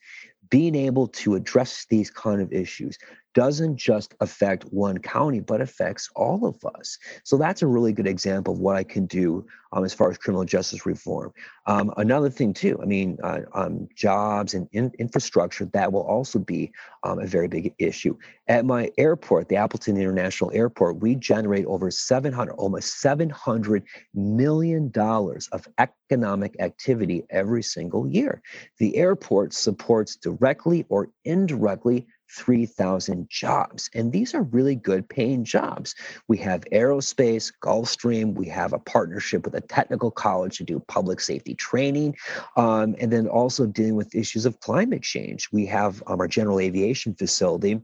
being 0.50 0.76
able 0.76 1.08
to 1.08 1.36
address 1.36 1.86
these 1.90 2.10
kind 2.10 2.42
of 2.42 2.54
issues 2.54 2.98
doesn't 3.38 3.78
just 3.78 4.16
affect 4.20 4.64
one 4.64 4.98
county, 4.98 5.40
but 5.40 5.62
affects 5.62 6.10
all 6.16 6.44
of 6.48 6.58
us. 6.74 6.98
So 7.24 7.38
that's 7.38 7.62
a 7.62 7.68
really 7.68 7.94
good 7.94 8.08
example 8.08 8.56
of 8.56 8.60
what 8.60 8.76
I 8.76 8.84
can 8.84 9.06
do 9.06 9.46
um, 9.74 9.86
as 9.86 9.94
far 9.94 10.10
as 10.10 10.18
criminal 10.18 10.44
justice 10.44 10.88
reform. 10.88 11.32
Um, 11.68 11.94
another 11.98 12.32
thing, 12.32 12.52
too, 12.52 12.80
I 12.82 12.86
mean, 12.86 13.20
uh, 13.24 13.42
um, 13.54 13.90
jobs 13.94 14.56
and 14.56 14.68
in- 14.72 14.94
infrastructure, 14.98 15.66
that 15.66 15.94
will 15.94 16.02
also 16.02 16.40
be 16.40 16.72
um, 17.04 17.20
a 17.20 17.28
very 17.28 17.48
big 17.48 17.76
issue. 17.78 18.18
At 18.48 18.66
my 18.66 18.90
airport, 18.98 19.50
the 19.50 19.58
Appleton 19.58 19.98
International 19.98 20.50
Airport, 20.52 21.02
we 21.02 21.14
generate 21.14 21.66
over 21.66 21.92
700, 21.92 22.54
almost 22.54 23.00
700 23.02 23.84
million 24.16 24.90
dollars 24.90 25.48
of 25.52 25.68
economic 25.78 26.56
activity 26.60 27.24
every 27.30 27.62
single 27.62 28.08
year. 28.08 28.42
The 28.80 28.96
airport 28.96 29.54
supports 29.54 30.16
directly 30.16 30.88
or 30.90 31.10
indirectly 31.24 32.08
3,000 32.30 33.30
jobs. 33.30 33.90
And 33.94 34.12
these 34.12 34.34
are 34.34 34.44
really 34.44 34.76
good 34.76 35.08
paying 35.08 35.44
jobs. 35.44 35.96
We 36.28 36.38
have 36.40 36.66
aerospace, 36.72 37.52
Gulfstream, 37.64 38.34
we 38.34 38.48
have 38.48 38.74
a 38.74 38.80
partnership 38.80 39.46
with 39.46 39.56
a 39.56 39.62
technical 39.62 40.12
college 40.12 40.58
to 40.58 40.64
do 40.64 40.80
public 40.88 41.20
safety 41.20 41.56
training, 41.56 42.16
um, 42.56 42.96
and 43.00 43.12
then 43.12 43.28
also 43.28 43.66
dealing 43.66 43.96
with 43.96 44.16
issues 44.16 44.46
of 44.46 44.60
climate 44.60 45.04
change. 45.04 45.50
We 45.52 45.66
have 45.68 46.04
um, 46.08 46.20
our 46.20 46.28
general 46.28 46.60
aviation 46.60 47.16
facility 47.16 47.82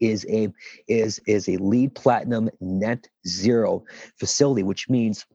is 0.00 0.26
a 0.28 0.52
is 0.86 1.20
is 1.26 1.48
a 1.48 1.56
LEED 1.56 1.94
platinum 1.94 2.48
net 2.60 3.08
zero 3.26 3.84
facility 4.16 4.62
which 4.62 4.88
means 4.88 5.26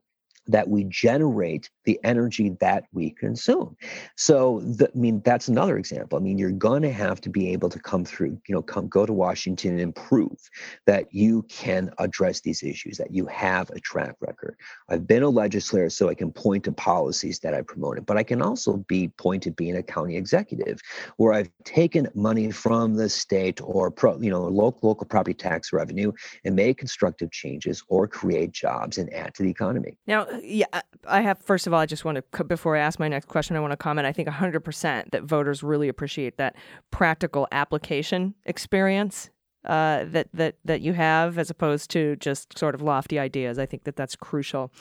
that 0.47 0.67
we 0.67 0.83
generate 0.85 1.69
the 1.85 1.99
energy 2.03 2.55
that 2.59 2.85
we 2.91 3.11
consume. 3.11 3.75
So, 4.17 4.61
the, 4.61 4.89
I 4.93 4.97
mean, 4.97 5.21
that's 5.23 5.47
another 5.47 5.77
example. 5.77 6.17
I 6.17 6.21
mean, 6.21 6.37
you're 6.37 6.51
going 6.51 6.81
to 6.83 6.91
have 6.91 7.21
to 7.21 7.29
be 7.29 7.51
able 7.51 7.69
to 7.69 7.79
come 7.79 8.05
through, 8.05 8.39
you 8.47 8.55
know, 8.55 8.61
come 8.61 8.87
go 8.87 9.05
to 9.05 9.13
Washington 9.13 9.79
and 9.79 9.95
prove 9.95 10.37
that 10.85 11.13
you 11.13 11.43
can 11.43 11.91
address 11.99 12.41
these 12.41 12.63
issues, 12.63 12.97
that 12.97 13.13
you 13.13 13.25
have 13.27 13.69
a 13.71 13.79
track 13.79 14.15
record. 14.19 14.55
I've 14.89 15.07
been 15.07 15.23
a 15.23 15.29
legislator, 15.29 15.89
so 15.89 16.09
I 16.09 16.15
can 16.15 16.31
point 16.31 16.65
to 16.65 16.71
policies 16.71 17.39
that 17.39 17.53
I 17.53 17.61
promoted, 17.61 18.05
but 18.05 18.17
I 18.17 18.23
can 18.23 18.41
also 18.41 18.77
be 18.87 19.09
point 19.09 19.43
to 19.43 19.51
being 19.51 19.77
a 19.77 19.83
county 19.83 20.17
executive, 20.17 20.79
where 21.17 21.33
I've 21.33 21.49
taken 21.63 22.07
money 22.15 22.51
from 22.51 22.95
the 22.95 23.09
state 23.09 23.59
or 23.63 23.91
pro, 23.91 24.19
you 24.19 24.29
know 24.29 24.43
local 24.43 24.89
local 24.89 25.05
property 25.07 25.33
tax 25.33 25.73
revenue 25.73 26.11
and 26.43 26.55
made 26.55 26.77
constructive 26.77 27.31
changes 27.31 27.83
or 27.87 28.07
create 28.07 28.51
jobs 28.51 28.97
and 28.97 29.11
add 29.13 29.33
to 29.35 29.43
the 29.43 29.49
economy. 29.49 29.97
Now, 30.07 30.27
yeah, 30.41 30.65
I 31.07 31.21
have, 31.21 31.39
first 31.39 31.67
of 31.67 31.73
all, 31.73 31.79
I 31.79 31.85
just 31.85 32.05
want 32.05 32.23
to, 32.31 32.43
before 32.43 32.75
I 32.75 32.79
ask 32.79 32.99
my 32.99 33.07
next 33.07 33.27
question, 33.27 33.55
I 33.55 33.59
want 33.59 33.71
to 33.71 33.77
comment. 33.77 34.07
I 34.07 34.13
think 34.13 34.27
100% 34.27 35.11
that 35.11 35.23
voters 35.23 35.63
really 35.63 35.89
appreciate 35.89 36.37
that 36.37 36.55
practical 36.91 37.47
application 37.51 38.33
experience 38.45 39.29
uh, 39.65 40.05
that, 40.05 40.27
that, 40.33 40.55
that 40.65 40.81
you 40.81 40.93
have 40.93 41.37
as 41.37 41.49
opposed 41.49 41.89
to 41.91 42.15
just 42.17 42.57
sort 42.57 42.75
of 42.75 42.81
lofty 42.81 43.19
ideas. 43.19 43.57
I 43.57 43.65
think 43.65 43.85
that 43.85 43.95
that's 43.95 44.15
crucial. 44.15 44.71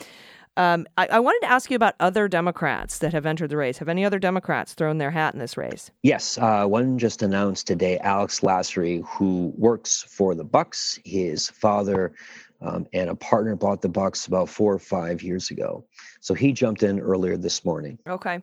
Um, 0.55 0.85
I, 0.97 1.07
I, 1.07 1.19
wanted 1.19 1.47
to 1.47 1.51
ask 1.51 1.71
you 1.71 1.75
about 1.75 1.95
other 1.99 2.27
Democrats 2.27 2.99
that 2.99 3.11
have 3.11 3.25
entered 3.25 3.49
the 3.49 3.57
race. 3.57 3.79
Have 3.79 3.89
any 3.89 4.05
other 4.05 4.19
Democrats 4.19 4.75
thrown 4.75 4.99
their 4.99 5.09
hat 5.09 5.33
in 5.33 5.39
this 5.39 5.57
race? 5.57 5.89
Yes, 6.03 6.37
uh, 6.37 6.65
one 6.67 6.99
just 6.99 7.23
announced 7.23 7.65
today. 7.65 7.97
Alex 7.99 8.41
Lasry, 8.41 9.03
who 9.07 9.51
works 9.57 10.03
for 10.03 10.35
the 10.35 10.43
Bucks, 10.43 10.99
his 11.05 11.49
father 11.49 12.13
um, 12.63 12.87
and 12.93 13.09
a 13.09 13.15
partner 13.15 13.55
bought 13.55 13.81
the 13.81 13.89
Bucks 13.89 14.25
about 14.25 14.49
four 14.49 14.73
or 14.73 14.79
five 14.79 15.21
years 15.21 15.51
ago. 15.51 15.85
So 16.21 16.33
he 16.33 16.53
jumped 16.53 16.83
in 16.83 16.99
earlier 16.99 17.37
this 17.37 17.65
morning. 17.65 17.99
Okay. 18.07 18.41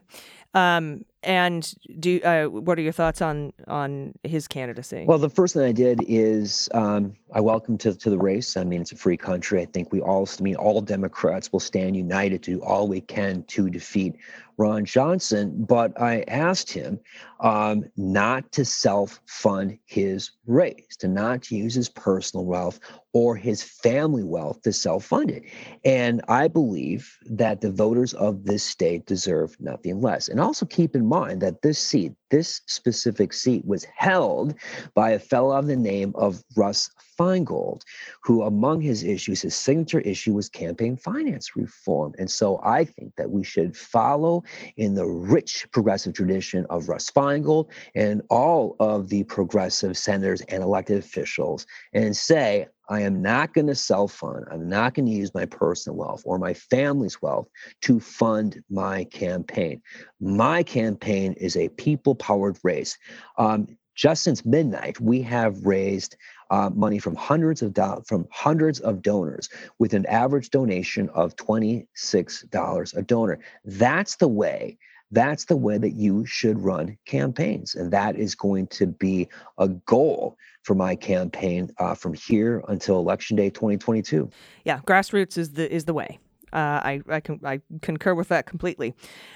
Um, 0.53 1.05
and 1.23 1.73
do 1.99 2.19
uh, 2.21 2.45
what 2.45 2.79
are 2.79 2.81
your 2.81 2.91
thoughts 2.91 3.21
on 3.21 3.53
on 3.67 4.13
his 4.23 4.47
candidacy? 4.47 5.05
Well, 5.07 5.19
the 5.19 5.29
first 5.29 5.53
thing 5.53 5.63
I 5.63 5.71
did 5.71 6.03
is 6.07 6.67
um, 6.73 7.13
I 7.31 7.41
welcome 7.41 7.77
to 7.79 7.93
to 7.93 8.09
the 8.09 8.17
race. 8.17 8.57
I 8.57 8.63
mean, 8.63 8.81
it's 8.81 8.91
a 8.91 8.97
free 8.97 9.17
country. 9.17 9.61
I 9.61 9.65
think 9.65 9.91
we 9.91 10.01
all, 10.01 10.27
I 10.27 10.41
mean, 10.41 10.55
all 10.55 10.81
Democrats 10.81 11.51
will 11.51 11.59
stand 11.59 11.95
united 11.95 12.43
to 12.43 12.57
do 12.57 12.63
all 12.63 12.87
we 12.87 13.01
can 13.01 13.43
to 13.49 13.69
defeat 13.69 14.15
Ron 14.57 14.85
Johnson. 14.85 15.63
But 15.63 15.99
I 16.01 16.23
asked 16.27 16.71
him 16.71 16.99
um, 17.39 17.85
not 17.95 18.51
to 18.53 18.65
self 18.65 19.19
fund 19.25 19.77
his 19.85 20.31
race, 20.47 20.97
to 20.99 21.07
not 21.07 21.51
use 21.51 21.75
his 21.75 21.89
personal 21.89 22.45
wealth 22.45 22.79
or 23.13 23.35
his 23.35 23.61
family 23.61 24.23
wealth 24.23 24.61
to 24.63 24.73
self 24.73 25.05
fund 25.05 25.29
it. 25.29 25.43
And 25.85 26.21
I 26.27 26.47
believe 26.47 27.17
that 27.25 27.61
the 27.61 27.71
voters 27.71 28.13
of 28.13 28.43
this 28.45 28.63
state 28.63 29.05
deserve 29.05 29.55
nothing 29.59 30.01
less. 30.01 30.27
And 30.27 30.39
also 30.41 30.65
keep 30.65 30.95
in 30.95 31.07
mind 31.07 31.41
that 31.41 31.61
this 31.61 31.79
seat, 31.79 32.13
this 32.29 32.61
specific 32.67 33.33
seat, 33.33 33.65
was 33.65 33.85
held 33.95 34.55
by 34.93 35.11
a 35.11 35.19
fellow 35.19 35.55
of 35.55 35.67
the 35.67 35.75
name 35.75 36.13
of 36.15 36.43
Russ 36.55 36.89
Feingold, 37.21 37.83
who, 38.23 38.41
among 38.41 38.81
his 38.81 39.03
issues, 39.03 39.43
his 39.43 39.55
signature 39.55 39.99
issue 39.99 40.33
was 40.33 40.49
campaign 40.49 40.97
finance 40.97 41.55
reform. 41.55 42.13
And 42.17 42.29
so 42.31 42.59
I 42.63 42.83
think 42.83 43.15
that 43.17 43.29
we 43.29 43.43
should 43.43 43.77
follow 43.77 44.43
in 44.75 44.95
the 44.95 45.05
rich 45.05 45.67
progressive 45.71 46.13
tradition 46.13 46.65
of 46.71 46.89
Russ 46.89 47.11
Feingold 47.11 47.67
and 47.93 48.23
all 48.31 48.75
of 48.79 49.09
the 49.09 49.23
progressive 49.25 49.97
senators 49.97 50.41
and 50.41 50.63
elected 50.63 50.97
officials 50.97 51.67
and 51.93 52.17
say, 52.17 52.67
I 52.89 53.01
am 53.01 53.21
not 53.21 53.53
going 53.53 53.67
to 53.67 53.75
self 53.75 54.13
fund. 54.13 54.45
I'm 54.51 54.67
not 54.67 54.95
going 54.95 55.05
to 55.05 55.11
use 55.11 55.33
my 55.35 55.45
personal 55.45 55.97
wealth 55.97 56.23
or 56.25 56.39
my 56.39 56.55
family's 56.55 57.21
wealth 57.21 57.47
to 57.81 57.99
fund 57.99 58.63
my 58.69 59.03
campaign. 59.05 59.81
My 60.19 60.63
campaign 60.63 61.33
is 61.33 61.55
a 61.55 61.69
people 61.69 62.15
powered 62.15 62.57
race. 62.63 62.97
Um, 63.37 63.77
just 63.95 64.23
since 64.23 64.45
midnight, 64.45 64.99
we 64.99 65.21
have 65.21 65.65
raised 65.65 66.15
uh, 66.51 66.69
money 66.73 66.99
from 66.99 67.15
hundreds 67.15 67.63
of 67.63 67.73
do- 67.73 68.03
from 68.05 68.27
hundreds 68.29 68.79
of 68.81 69.01
donors 69.01 69.49
with 69.79 69.93
an 69.93 70.05
average 70.05 70.51
donation 70.51 71.09
of 71.09 71.35
twenty 71.35 71.87
six 71.95 72.43
dollars 72.43 72.93
a 72.93 73.01
donor. 73.01 73.39
That's 73.65 74.17
the 74.17 74.27
way 74.27 74.77
that's 75.11 75.45
the 75.45 75.57
way 75.57 75.77
that 75.77 75.91
you 75.91 76.25
should 76.25 76.57
run 76.59 76.97
campaigns. 77.05 77.75
And 77.75 77.91
that 77.91 78.15
is 78.15 78.33
going 78.33 78.67
to 78.67 78.87
be 78.87 79.27
a 79.57 79.67
goal 79.67 80.37
for 80.63 80.73
my 80.73 80.95
campaign 80.95 81.69
uh, 81.77 81.95
from 81.95 82.13
here 82.13 82.63
until 82.67 82.97
election 82.97 83.35
day 83.35 83.49
2022. 83.49 84.29
Yeah, 84.63 84.79
grassroots 84.79 85.37
is 85.37 85.53
the 85.53 85.71
is 85.71 85.85
the 85.85 85.93
way. 85.93 86.19
Uh, 86.53 86.81
I 86.83 87.01
I, 87.09 87.19
can, 87.19 87.39
I 87.43 87.61
concur 87.81 88.13
with 88.13 88.29
that 88.29 88.45
completely. 88.45 88.93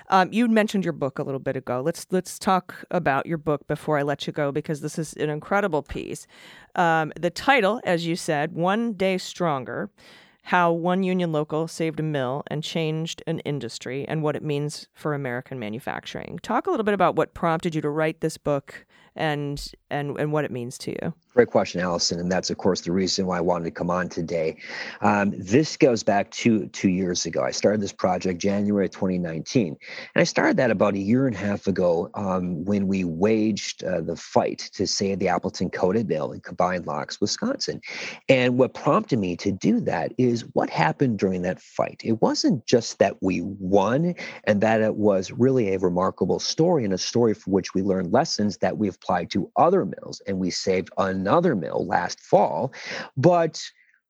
Um, 0.10 0.32
you 0.32 0.48
mentioned 0.48 0.84
your 0.84 0.94
book 0.94 1.20
a 1.20 1.24
little 1.24 1.40
bit 1.40 1.56
ago. 1.56 1.82
Let's 1.82 2.06
let's 2.12 2.38
talk 2.38 2.86
about 2.92 3.26
your 3.26 3.38
book 3.38 3.68
before 3.68 3.98
I 3.98 4.04
let 4.04 4.28
you 4.28 4.34
go 4.34 4.52
because 4.52 4.82
this 4.82 4.98
is 5.00 5.14
an 5.14 5.30
incredible 5.30 5.84
piece. 5.84 6.28
Um, 6.76 7.14
the 7.20 7.30
title, 7.30 7.82
as 7.84 8.06
you 8.06 8.16
said, 8.16 8.54
"One 8.54 8.94
Day 8.94 9.18
Stronger." 9.18 9.90
how 10.50 10.72
one 10.72 11.02
union 11.02 11.32
local 11.32 11.68
saved 11.68 12.00
a 12.00 12.04
mill 12.04 12.44
and 12.48 12.62
changed 12.62 13.24
an 13.26 13.40
industry 13.40 14.06
and 14.08 14.22
what 14.22 14.36
it 14.36 14.44
means 14.44 14.88
for 14.94 15.16
American 15.16 15.58
manufacturing. 15.58 16.38
Talk 16.44 16.68
a 16.68 16.70
little 16.70 16.84
bit 16.84 16.94
about 16.94 17.16
what 17.16 17.34
prompted 17.34 17.74
you 17.74 17.82
to 17.82 17.90
write 17.90 18.22
this 18.22 18.38
book 18.38 18.86
and 19.16 19.72
and 19.90 20.16
and 20.20 20.32
what 20.32 20.46
it 20.46 20.52
means 20.52 20.78
to 20.78 20.92
you. 20.92 21.16
Great 21.36 21.50
question, 21.50 21.82
Allison, 21.82 22.18
and 22.22 22.32
that's 22.32 22.50
of 22.50 22.58
course 22.58 22.80
the 22.80 22.94
reason 22.94 23.26
why 23.26 23.38
I 23.38 23.42
wanted 23.42 23.66
to 23.66 23.72
come 23.72 23.90
on 23.90 24.08
today. 24.08 24.56
Um, 25.02 25.34
this 25.38 25.76
goes 25.76 26.02
back 26.02 26.32
to 26.32 26.68
two 26.68 26.88
years 26.88 27.26
ago. 27.26 27.44
I 27.44 27.52
started 27.52 27.82
this 27.82 27.92
project 27.92 28.40
January 28.40 28.88
2019, 28.88 29.68
and 29.68 29.78
I 30.16 30.24
started 30.24 30.56
that 30.56 30.72
about 30.72 30.94
a 30.94 30.98
year 30.98 31.28
and 31.28 31.36
a 31.36 31.40
half 31.40 31.68
ago 31.68 32.10
um, 32.14 32.64
when 32.64 32.88
we 32.88 33.04
waged 33.04 33.84
uh, 33.84 34.00
the 34.00 34.16
fight 34.16 34.70
to 34.76 34.88
save 34.88 35.20
the 35.20 35.28
Appleton 35.28 35.70
coated 35.70 36.08
mill 36.08 36.32
in 36.32 36.40
Combined 36.40 36.88
Locks, 36.88 37.20
Wisconsin. 37.20 37.82
And 38.30 38.58
what 38.58 38.74
prompted 38.74 39.20
me 39.20 39.36
to 39.36 39.52
do 39.52 39.82
that 39.82 40.14
is 40.18 40.46
what 40.54 40.70
happened 40.70 41.20
during 41.20 41.42
that 41.42 41.60
fight. 41.60 42.00
It 42.06 42.22
wasn't 42.22 42.66
just 42.66 43.00
that 43.00 43.22
we 43.22 43.42
won 43.42 44.16
and 44.46 44.62
that 44.62 44.80
it 44.80 44.96
was 44.96 45.34
really 45.34 45.74
a 45.74 45.80
remarkable 45.80 46.40
story 46.40 46.86
and 46.86 46.94
a 46.94 46.98
story 46.98 47.34
for 47.34 47.52
which 47.52 47.74
we 47.74 47.82
learned 47.82 48.14
lessons 48.14 48.56
that 48.60 48.78
we 48.78 48.88
applied 48.88 49.32
to 49.32 49.52
other 49.58 49.84
mills, 49.84 50.22
and 50.28 50.40
we 50.40 50.50
saved 50.50 50.92
another 51.26 51.56
mill 51.56 51.86
last 51.88 52.20
fall. 52.20 52.72
But 53.18 53.60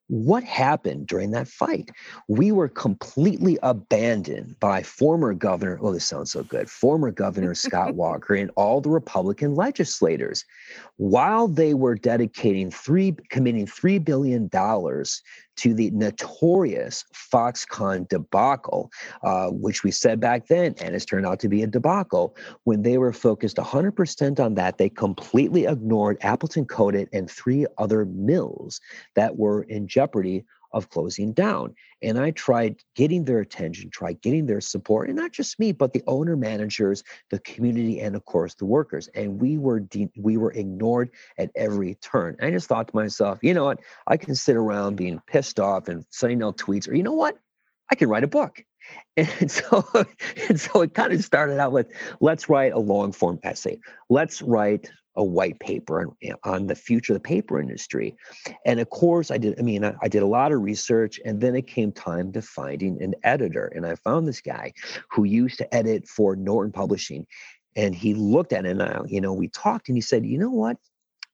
what 0.07 0.43
happened 0.43 1.07
during 1.07 1.31
that 1.31 1.47
fight? 1.47 1.89
We 2.27 2.51
were 2.51 2.67
completely 2.67 3.57
abandoned 3.63 4.59
by 4.59 4.83
former 4.83 5.33
governor, 5.33 5.79
oh, 5.81 5.93
this 5.93 6.05
sounds 6.05 6.31
so 6.31 6.43
good, 6.43 6.69
former 6.69 7.09
Governor 7.09 7.55
Scott 7.55 7.95
Walker 8.03 8.35
and 8.35 8.51
all 8.55 8.81
the 8.81 8.89
Republican 8.89 9.55
legislators. 9.55 10.45
While 10.97 11.47
they 11.47 11.73
were 11.73 11.95
dedicating 11.95 12.69
three, 12.69 13.15
committing 13.29 13.65
$3 13.65 14.03
billion 14.03 14.49
to 15.57 15.73
the 15.73 15.91
notorious 15.91 17.05
Foxconn 17.13 18.07
debacle, 18.09 18.91
uh, 19.23 19.49
which 19.49 19.83
we 19.83 19.91
said 19.91 20.19
back 20.19 20.47
then, 20.47 20.75
and 20.81 20.93
has 20.93 21.05
turned 21.05 21.25
out 21.25 21.39
to 21.39 21.49
be 21.49 21.63
a 21.63 21.67
debacle. 21.67 22.35
When 22.63 22.81
they 22.81 22.97
were 22.97 23.13
focused 23.13 23.57
100% 23.57 24.39
on 24.39 24.55
that, 24.55 24.77
they 24.77 24.89
completely 24.89 25.65
ignored 25.65 26.17
Appleton 26.21 26.65
Coated 26.65 27.09
and 27.13 27.29
three 27.29 27.65
other 27.77 28.05
mills 28.05 28.81
that 29.15 29.37
were 29.37 29.63
in 29.63 29.87
jeopardy 29.87 30.45
of 30.75 30.89
closing 30.89 31.31
down. 31.31 31.73
And 32.01 32.19
I 32.19 32.31
tried 32.31 32.75
getting 32.95 33.23
their 33.23 33.39
attention, 33.39 33.89
tried 33.89 34.21
getting 34.21 34.45
their 34.45 34.61
support, 34.61 35.07
and 35.07 35.17
not 35.17 35.31
just 35.31 35.57
me, 35.57 35.71
but 35.71 35.93
the 35.93 36.03
owner 36.05 36.35
managers, 36.35 37.03
the 37.31 37.39
community, 37.39 38.01
and 38.01 38.15
of 38.15 38.25
course 38.25 38.53
the 38.55 38.65
workers. 38.65 39.07
And 39.15 39.41
we 39.41 39.57
were 39.57 39.79
de- 39.79 40.11
we 40.17 40.35
were 40.37 40.51
ignored 40.51 41.09
at 41.37 41.49
every 41.55 41.95
turn. 41.95 42.35
I 42.41 42.51
just 42.51 42.67
thought 42.67 42.89
to 42.89 42.95
myself, 42.95 43.39
you 43.41 43.53
know 43.53 43.63
what? 43.63 43.79
I 44.05 44.17
can 44.17 44.35
sit 44.35 44.57
around 44.57 44.97
being 44.97 45.21
pissed 45.25 45.59
off 45.59 45.87
and 45.87 46.05
sending 46.11 46.43
out 46.43 46.57
tweets, 46.57 46.89
or 46.89 46.93
you 46.93 47.03
know 47.03 47.13
what? 47.13 47.39
I 47.89 47.95
can 47.95 48.09
write 48.09 48.23
a 48.23 48.27
book. 48.27 48.63
And 49.17 49.49
so, 49.49 49.83
and 50.47 50.59
so 50.59 50.81
it 50.81 50.93
kind 50.93 51.11
of 51.11 51.23
started 51.23 51.57
out 51.57 51.71
with 51.71 51.87
let's 52.19 52.49
write 52.49 52.73
a 52.73 52.77
long 52.77 53.13
form 53.13 53.39
essay. 53.41 53.79
Let's 54.09 54.43
write 54.43 54.91
a 55.15 55.23
white 55.23 55.59
paper 55.59 56.01
on, 56.01 56.15
eh, 56.21 56.33
on 56.43 56.67
the 56.67 56.75
future 56.75 57.13
of 57.13 57.15
the 57.15 57.27
paper 57.27 57.59
industry. 57.59 58.15
And 58.65 58.79
of 58.79 58.89
course, 58.89 59.31
I 59.31 59.37
did, 59.37 59.59
I 59.59 59.63
mean, 59.63 59.83
I, 59.83 59.93
I 60.01 60.07
did 60.07 60.23
a 60.23 60.27
lot 60.27 60.51
of 60.51 60.61
research 60.61 61.19
and 61.25 61.39
then 61.39 61.55
it 61.55 61.67
came 61.67 61.91
time 61.91 62.31
to 62.33 62.41
finding 62.41 63.01
an 63.01 63.15
editor. 63.23 63.71
And 63.75 63.85
I 63.85 63.95
found 63.95 64.27
this 64.27 64.41
guy 64.41 64.73
who 65.11 65.23
used 65.23 65.57
to 65.59 65.75
edit 65.75 66.07
for 66.07 66.35
Norton 66.35 66.71
Publishing. 66.71 67.25
And 67.75 67.93
he 67.93 68.13
looked 68.13 68.53
at 68.53 68.65
it 68.65 68.71
and, 68.71 68.83
I, 68.83 69.01
you 69.05 69.21
know, 69.21 69.33
we 69.33 69.49
talked 69.49 69.89
and 69.89 69.97
he 69.97 70.01
said, 70.01 70.25
you 70.25 70.37
know 70.37 70.51
what? 70.51 70.77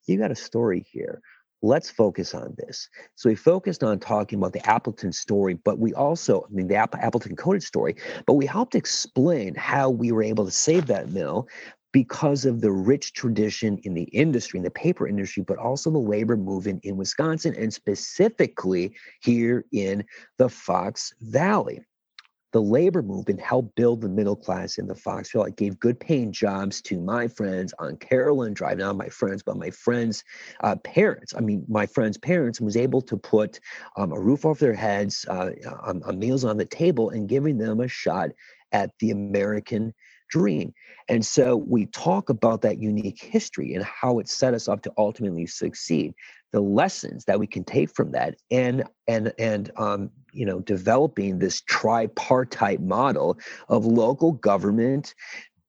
You 0.08 0.18
got 0.18 0.32
a 0.32 0.36
story 0.36 0.86
here 0.92 1.22
let's 1.62 1.90
focus 1.90 2.34
on 2.34 2.56
this. 2.58 2.90
So 3.16 3.30
we 3.30 3.36
focused 3.36 3.84
on 3.84 4.00
talking 4.00 4.40
about 4.40 4.54
the 4.54 4.68
Appleton 4.68 5.12
story, 5.12 5.54
but 5.54 5.80
we 5.80 5.94
also, 5.94 6.42
I 6.50 6.54
mean, 6.54 6.68
the 6.68 6.76
Appleton 6.76 7.36
coated 7.36 7.64
story, 7.64 7.96
but 8.26 8.34
we 8.34 8.46
helped 8.46 8.76
explain 8.76 9.56
how 9.56 9.90
we 9.90 10.12
were 10.12 10.24
able 10.24 10.46
to 10.46 10.52
save 10.52 10.88
that 10.88 11.10
mill 11.10 11.48
because 11.92 12.46
of 12.46 12.62
the 12.62 12.72
rich 12.72 13.14
tradition 13.14 13.78
in 13.84 13.94
the 13.94 14.04
industry, 14.04 14.58
in 14.58 14.64
the 14.64 14.72
paper 14.72 15.08
industry, 15.08 15.44
but 15.44 15.58
also 15.58 15.90
the 15.90 15.98
labor 15.98 16.38
movement 16.38 16.84
in 16.86 16.98
Wisconsin 16.98 17.54
and 17.58 17.74
specifically 17.74 18.96
here 19.22 19.66
in 19.72 20.04
the 20.38 20.50
Fox 20.50 21.14
Valley. 21.22 21.82
The 22.54 22.62
labor 22.62 23.02
movement 23.02 23.40
helped 23.40 23.76
build 23.76 24.02
the 24.02 24.10
middle 24.10 24.36
class 24.36 24.78
in 24.78 24.86
the 24.86 24.96
Fox 24.96 25.32
Valley. 25.32 25.52
It 25.52 25.56
gave 25.56 25.80
good 25.80 25.98
paying 25.98 26.34
jobs 26.34 26.82
to 26.84 27.00
my 27.00 27.30
friends 27.30 27.74
on 27.80 27.96
Carolyn 27.96 28.54
Drive, 28.54 28.78
not 28.78 28.98
my 28.98 29.08
friends, 29.08 29.42
but 29.42 29.56
my 29.56 29.70
friends' 29.70 30.26
uh, 30.62 30.76
parents. 30.78 31.34
I 31.36 31.40
mean, 31.40 31.64
my 31.70 31.86
friends' 31.86 32.18
parents 32.18 32.60
was 32.60 32.76
able 32.76 33.02
to 33.04 33.16
put 33.16 33.62
um, 33.96 34.12
a 34.12 34.20
roof 34.20 34.46
over 34.46 34.60
their 34.60 34.74
heads, 34.74 35.26
uh, 35.30 35.52
meals 36.14 36.44
on 36.44 36.58
the 36.58 36.66
table, 36.66 37.10
and 37.10 37.30
giving 37.30 37.58
them 37.58 37.80
a 37.80 37.88
shot 37.88 38.32
at 38.74 38.92
the 39.00 39.12
American 39.12 39.94
dream. 40.32 40.74
And 41.08 41.26
so 41.26 41.58
we 41.58 41.86
talk 41.88 42.30
about 42.30 42.62
that 42.62 42.80
unique 42.80 43.22
history 43.22 43.74
and 43.74 43.84
how 43.84 44.18
it 44.20 44.30
set 44.30 44.54
us 44.54 44.68
up 44.68 44.82
to 44.84 44.94
ultimately 44.98 45.46
succeed. 45.46 46.14
The 46.52 46.62
lessons 46.62 47.26
that 47.26 47.40
we 47.40 47.48
can 47.48 47.64
take 47.64 47.94
from 47.94 48.12
that, 48.12 48.36
and 48.50 48.84
and 49.08 49.32
and 49.38 49.72
um, 49.78 50.10
you 50.34 50.46
know, 50.46 50.60
developing 50.60 51.40
this 51.40 51.62
tripartite 51.62 52.82
model 52.82 53.38
of 53.70 53.86
local 53.86 54.34
government, 54.34 55.14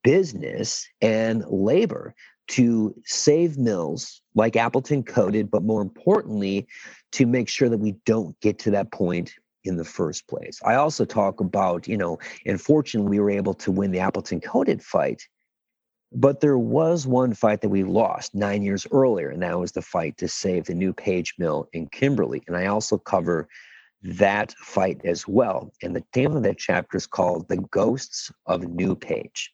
business, 0.03 0.89
and 1.01 1.45
labor 1.49 2.15
to 2.49 2.95
save 3.05 3.59
mills 3.59 4.21
like 4.35 4.57
Appleton 4.57 5.03
coated, 5.05 5.51
but 5.51 5.63
more 5.63 5.83
importantly, 5.83 6.67
to 7.13 7.27
make 7.27 7.49
sure 7.49 7.69
that 7.69 7.79
we 7.79 7.93
don't 8.05 8.39
get 8.41 8.59
to 8.61 8.71
that 8.73 8.91
point 8.91 9.35
in 9.65 9.77
the 9.77 9.85
first 9.85 10.27
place. 10.29 10.61
I 10.65 10.75
also 10.75 11.05
talk 11.05 11.41
about, 11.41 11.87
you 11.89 11.97
know, 11.97 12.19
and 12.47 12.61
fortunately 12.61 13.11
we 13.11 13.21
were 13.21 13.31
able 13.31 13.55
to 13.55 13.71
win 13.71 13.91
the 13.91 14.01
Appleton 14.01 14.41
coated 14.41 14.83
fight, 14.83 15.23
but 16.13 16.41
there 16.41 16.59
was 16.59 17.07
one 17.07 17.33
fight 17.35 17.61
that 17.63 17.69
we 17.69 17.85
lost 17.85 18.35
nine 18.35 18.63
years 18.63 18.87
earlier, 18.91 19.31
and 19.31 19.43
that 19.43 19.59
was 19.59 19.73
the 19.73 19.83
fight 19.83 20.17
to 20.19 20.29
save 20.29 20.67
the 20.67 20.75
new 20.75 20.93
Page 20.93 21.35
Mill 21.39 21.69
in 21.73 21.87
Kimberly. 21.89 22.43
And 22.47 22.57
I 22.57 22.67
also 22.67 22.99
cover 22.99 23.49
that 24.03 24.53
fight 24.59 25.01
as 25.05 25.27
well. 25.27 25.73
And 25.83 25.95
the 25.95 26.05
name 26.15 26.37
of 26.37 26.43
that 26.43 26.59
chapter 26.59 26.97
is 26.97 27.07
called 27.07 27.49
The 27.49 27.59
Ghosts 27.71 28.31
of 28.47 28.65
New 28.65 28.95
Page. 28.95 29.53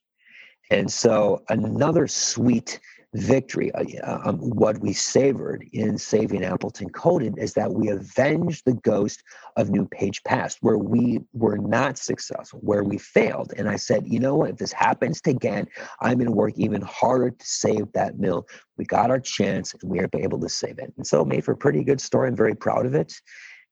And 0.71 0.91
so 0.91 1.43
another 1.49 2.07
sweet 2.09 2.81
victory. 3.19 3.73
Uh, 3.73 4.19
um, 4.25 4.39
what 4.39 4.79
we 4.81 4.93
savored 4.93 5.67
in 5.73 5.99
saving 5.99 6.45
Appleton 6.45 6.91
Coated 6.91 7.39
is 7.39 7.55
that 7.55 7.73
we 7.73 7.89
avenged 7.89 8.65
the 8.65 8.75
ghost 8.75 9.23
of 9.57 9.71
New 9.71 9.87
Page 9.87 10.23
Past, 10.25 10.59
where 10.61 10.79
we 10.79 11.21
were 11.33 11.59
not 11.59 11.99
successful, 11.99 12.61
where 12.61 12.85
we 12.85 12.99
failed. 12.99 13.53
And 13.57 13.69
I 13.69 13.77
said, 13.77 14.07
you 14.07 14.21
know 14.21 14.37
what? 14.37 14.51
If 14.51 14.57
this 14.57 14.73
happens 14.73 15.21
again, 15.27 15.67
I'm 16.01 16.19
going 16.19 16.27
to 16.27 16.33
work 16.33 16.55
even 16.57 16.83
harder 16.83 17.31
to 17.31 17.47
save 17.47 17.93
that 17.93 18.19
mill. 18.19 18.47
We 18.77 18.85
got 18.85 19.11
our 19.11 19.21
chance, 19.21 19.75
and 19.75 19.91
we 19.91 20.01
are 20.01 20.09
able 20.15 20.41
to 20.41 20.49
save 20.49 20.79
it. 20.79 20.93
And 20.97 21.07
so, 21.07 21.23
it 21.23 21.29
made 21.29 21.45
for 21.45 21.53
a 21.53 21.57
pretty 21.57 21.85
good 21.85 22.01
story. 22.01 22.29
I'm 22.29 22.37
very 22.37 22.55
proud 22.55 22.87
of 22.87 22.95
it, 22.95 23.15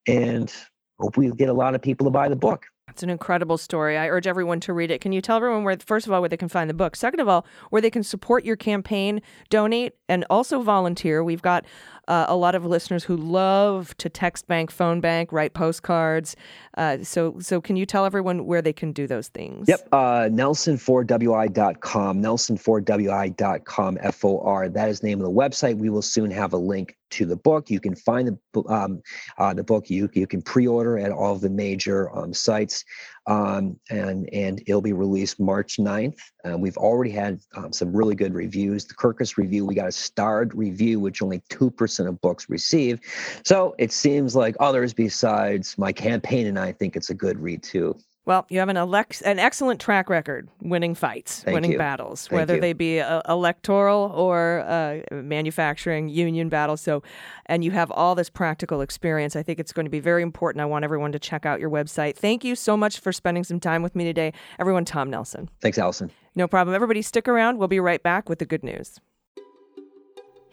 and 0.07 0.53
hope 0.99 1.16
we 1.16 1.30
get 1.30 1.49
a 1.49 1.55
lot 1.55 1.74
of 1.74 1.82
people 1.82 2.07
to 2.07 2.11
buy 2.11 2.28
the 2.28 2.36
book. 2.36 2.66
It's 2.89 3.03
an 3.03 3.11
incredible 3.11 3.59
story. 3.59 3.99
I 3.99 4.09
urge 4.09 4.28
everyone 4.28 4.61
to 4.61 4.72
read 4.72 4.93
it. 4.93 5.01
Can 5.01 5.11
you 5.11 5.20
tell 5.20 5.39
everyone 5.39 5.64
where, 5.64 5.76
first 5.76 6.07
of 6.07 6.12
all, 6.12 6.20
where 6.20 6.28
they 6.28 6.37
can 6.37 6.49
find 6.49 6.70
the 6.70 6.74
book? 6.74 6.95
Second 6.95 7.18
of 7.18 7.28
all, 7.28 7.45
where 7.70 7.82
they 7.82 7.91
can 7.91 8.05
support 8.05 8.45
your 8.45 8.55
campaign, 8.55 9.20
donate, 9.51 9.95
and 10.09 10.24
also 10.30 10.62
volunteer? 10.62 11.24
We've 11.24 11.43
got 11.43 11.64
uh, 12.09 12.26
a 12.28 12.36
lot 12.36 12.54
of 12.54 12.64
listeners 12.64 13.04
who 13.04 13.16
love 13.16 13.96
to 13.98 14.09
text 14.09 14.46
bank, 14.46 14.70
phone 14.70 15.00
bank, 15.00 15.32
write 15.32 15.54
postcards. 15.54 16.36
Uh, 16.76 16.98
so, 17.02 17.38
so 17.40 17.61
can 17.61 17.76
you 17.76 17.86
tell 17.86 18.04
everyone 18.04 18.46
where 18.46 18.62
they 18.62 18.72
can 18.72 18.92
do 18.92 19.07
those 19.07 19.28
things? 19.28 19.68
Yep. 19.68 19.88
Uh, 19.92 20.28
NelsonForWI.com, 20.30 22.22
NelsonForWI.com, 22.22 23.98
F 24.00 24.24
O 24.24 24.40
R. 24.40 24.68
That 24.68 24.88
is 24.88 25.00
the 25.00 25.09
name 25.09 25.20
of 25.20 25.26
the 25.26 25.32
website. 25.32 25.76
We 25.78 25.90
will 25.90 26.02
soon 26.02 26.30
have 26.30 26.52
a 26.52 26.59
link 26.59 26.96
to 27.11 27.24
the 27.24 27.36
book. 27.36 27.70
You 27.70 27.80
can 27.80 27.94
find 27.94 28.38
the 28.52 28.62
um, 28.68 29.02
uh, 29.38 29.54
the 29.54 29.64
book. 29.64 29.90
You 29.90 30.09
you 30.12 30.26
can 30.26 30.42
pre-order 30.42 30.98
at 30.98 31.12
all 31.12 31.34
of 31.34 31.40
the 31.40 31.50
major 31.50 32.14
um, 32.16 32.34
sites, 32.34 32.84
um, 33.27 33.79
and 33.91 34.29
and 34.33 34.62
it'll 34.66 34.81
be 34.81 34.93
released 34.93 35.41
March 35.41 35.77
9th. 35.79 36.18
Uh, 36.45 36.57
we've 36.57 36.77
already 36.77 37.11
had 37.11 37.41
um, 37.57 37.72
some 37.72 37.95
really 37.95 38.14
good 38.14 38.35
reviews. 38.35 38.85
The 38.85 38.95
Kirkus 38.95 39.37
review, 39.37 39.66
we 39.66 39.74
got 39.74 39.89
a 39.89 39.93
starred 39.93 40.55
review, 40.55 41.01
which 41.01 41.22
only 41.22 41.43
two 41.49 41.70
percent 41.70 42.09
of 42.09 42.20
books 42.20 42.49
receive. 42.49 43.01
So 43.45 43.74
it 43.79 43.93
seems 43.93 44.37
like 44.37 44.57
others 44.61 44.95
besides 44.95 45.77
my 45.79 45.93
campaign 45.93 46.47
and 46.47 46.59
I 46.59 46.72
think 46.72 46.97
it's 46.97 47.11
a 47.11 47.14
good 47.14 47.39
read 47.39 47.62
too. 47.62 47.97
Well, 48.27 48.45
you 48.49 48.59
have 48.59 48.68
an 48.68 48.77
elect 48.77 49.22
an 49.24 49.39
excellent 49.39 49.81
track 49.81 50.11
record 50.11 50.49
winning 50.61 50.97
fights, 50.97 51.45
Thank 51.45 51.55
winning 51.55 51.72
you. 51.72 51.79
battles, 51.79 52.27
Thank 52.27 52.39
whether 52.39 52.57
you. 52.57 52.61
they 52.61 52.72
be 52.72 53.01
uh, 53.01 53.22
electoral 53.29 54.11
or 54.14 54.64
uh, 54.66 55.01
manufacturing 55.12 56.09
union 56.09 56.49
battles. 56.49 56.81
So, 56.81 57.05
and 57.47 57.64
you 57.64 57.70
have 57.70 57.91
all 57.93 58.16
this 58.16 58.29
practical 58.29 58.81
experience. 58.81 59.37
I 59.37 59.45
think 59.45 59.61
it's 59.61 59.72
going 59.72 59.87
to 59.87 59.91
be 59.91 60.01
very 60.01 60.22
important. 60.22 60.61
I 60.61 60.64
want 60.66 60.85
everyone 60.85 61.12
to 61.12 61.20
check 61.20 61.47
out 61.47 61.61
your 61.61 61.70
website. 61.70 62.16
Thank 62.16 62.43
you 62.43 62.57
so 62.57 62.77
much 62.77 62.99
for 62.99 63.12
spending 63.12 63.45
some 63.45 63.61
time 63.61 63.83
with 63.83 63.95
me 63.95 64.05
today, 64.05 64.33
everyone. 64.59 64.85
Tom 64.85 65.09
Nelson. 65.09 65.49
Thanks, 65.61 65.79
Allison. 65.79 66.11
No 66.35 66.49
problem. 66.49 66.74
Everybody, 66.74 67.03
stick 67.03 67.29
around. 67.29 67.59
We'll 67.59 67.68
be 67.68 67.81
right 67.81 68.03
back 68.03 68.29
with 68.29 68.41
the 68.41 68.47
good 68.47 68.64
news. 68.64 68.99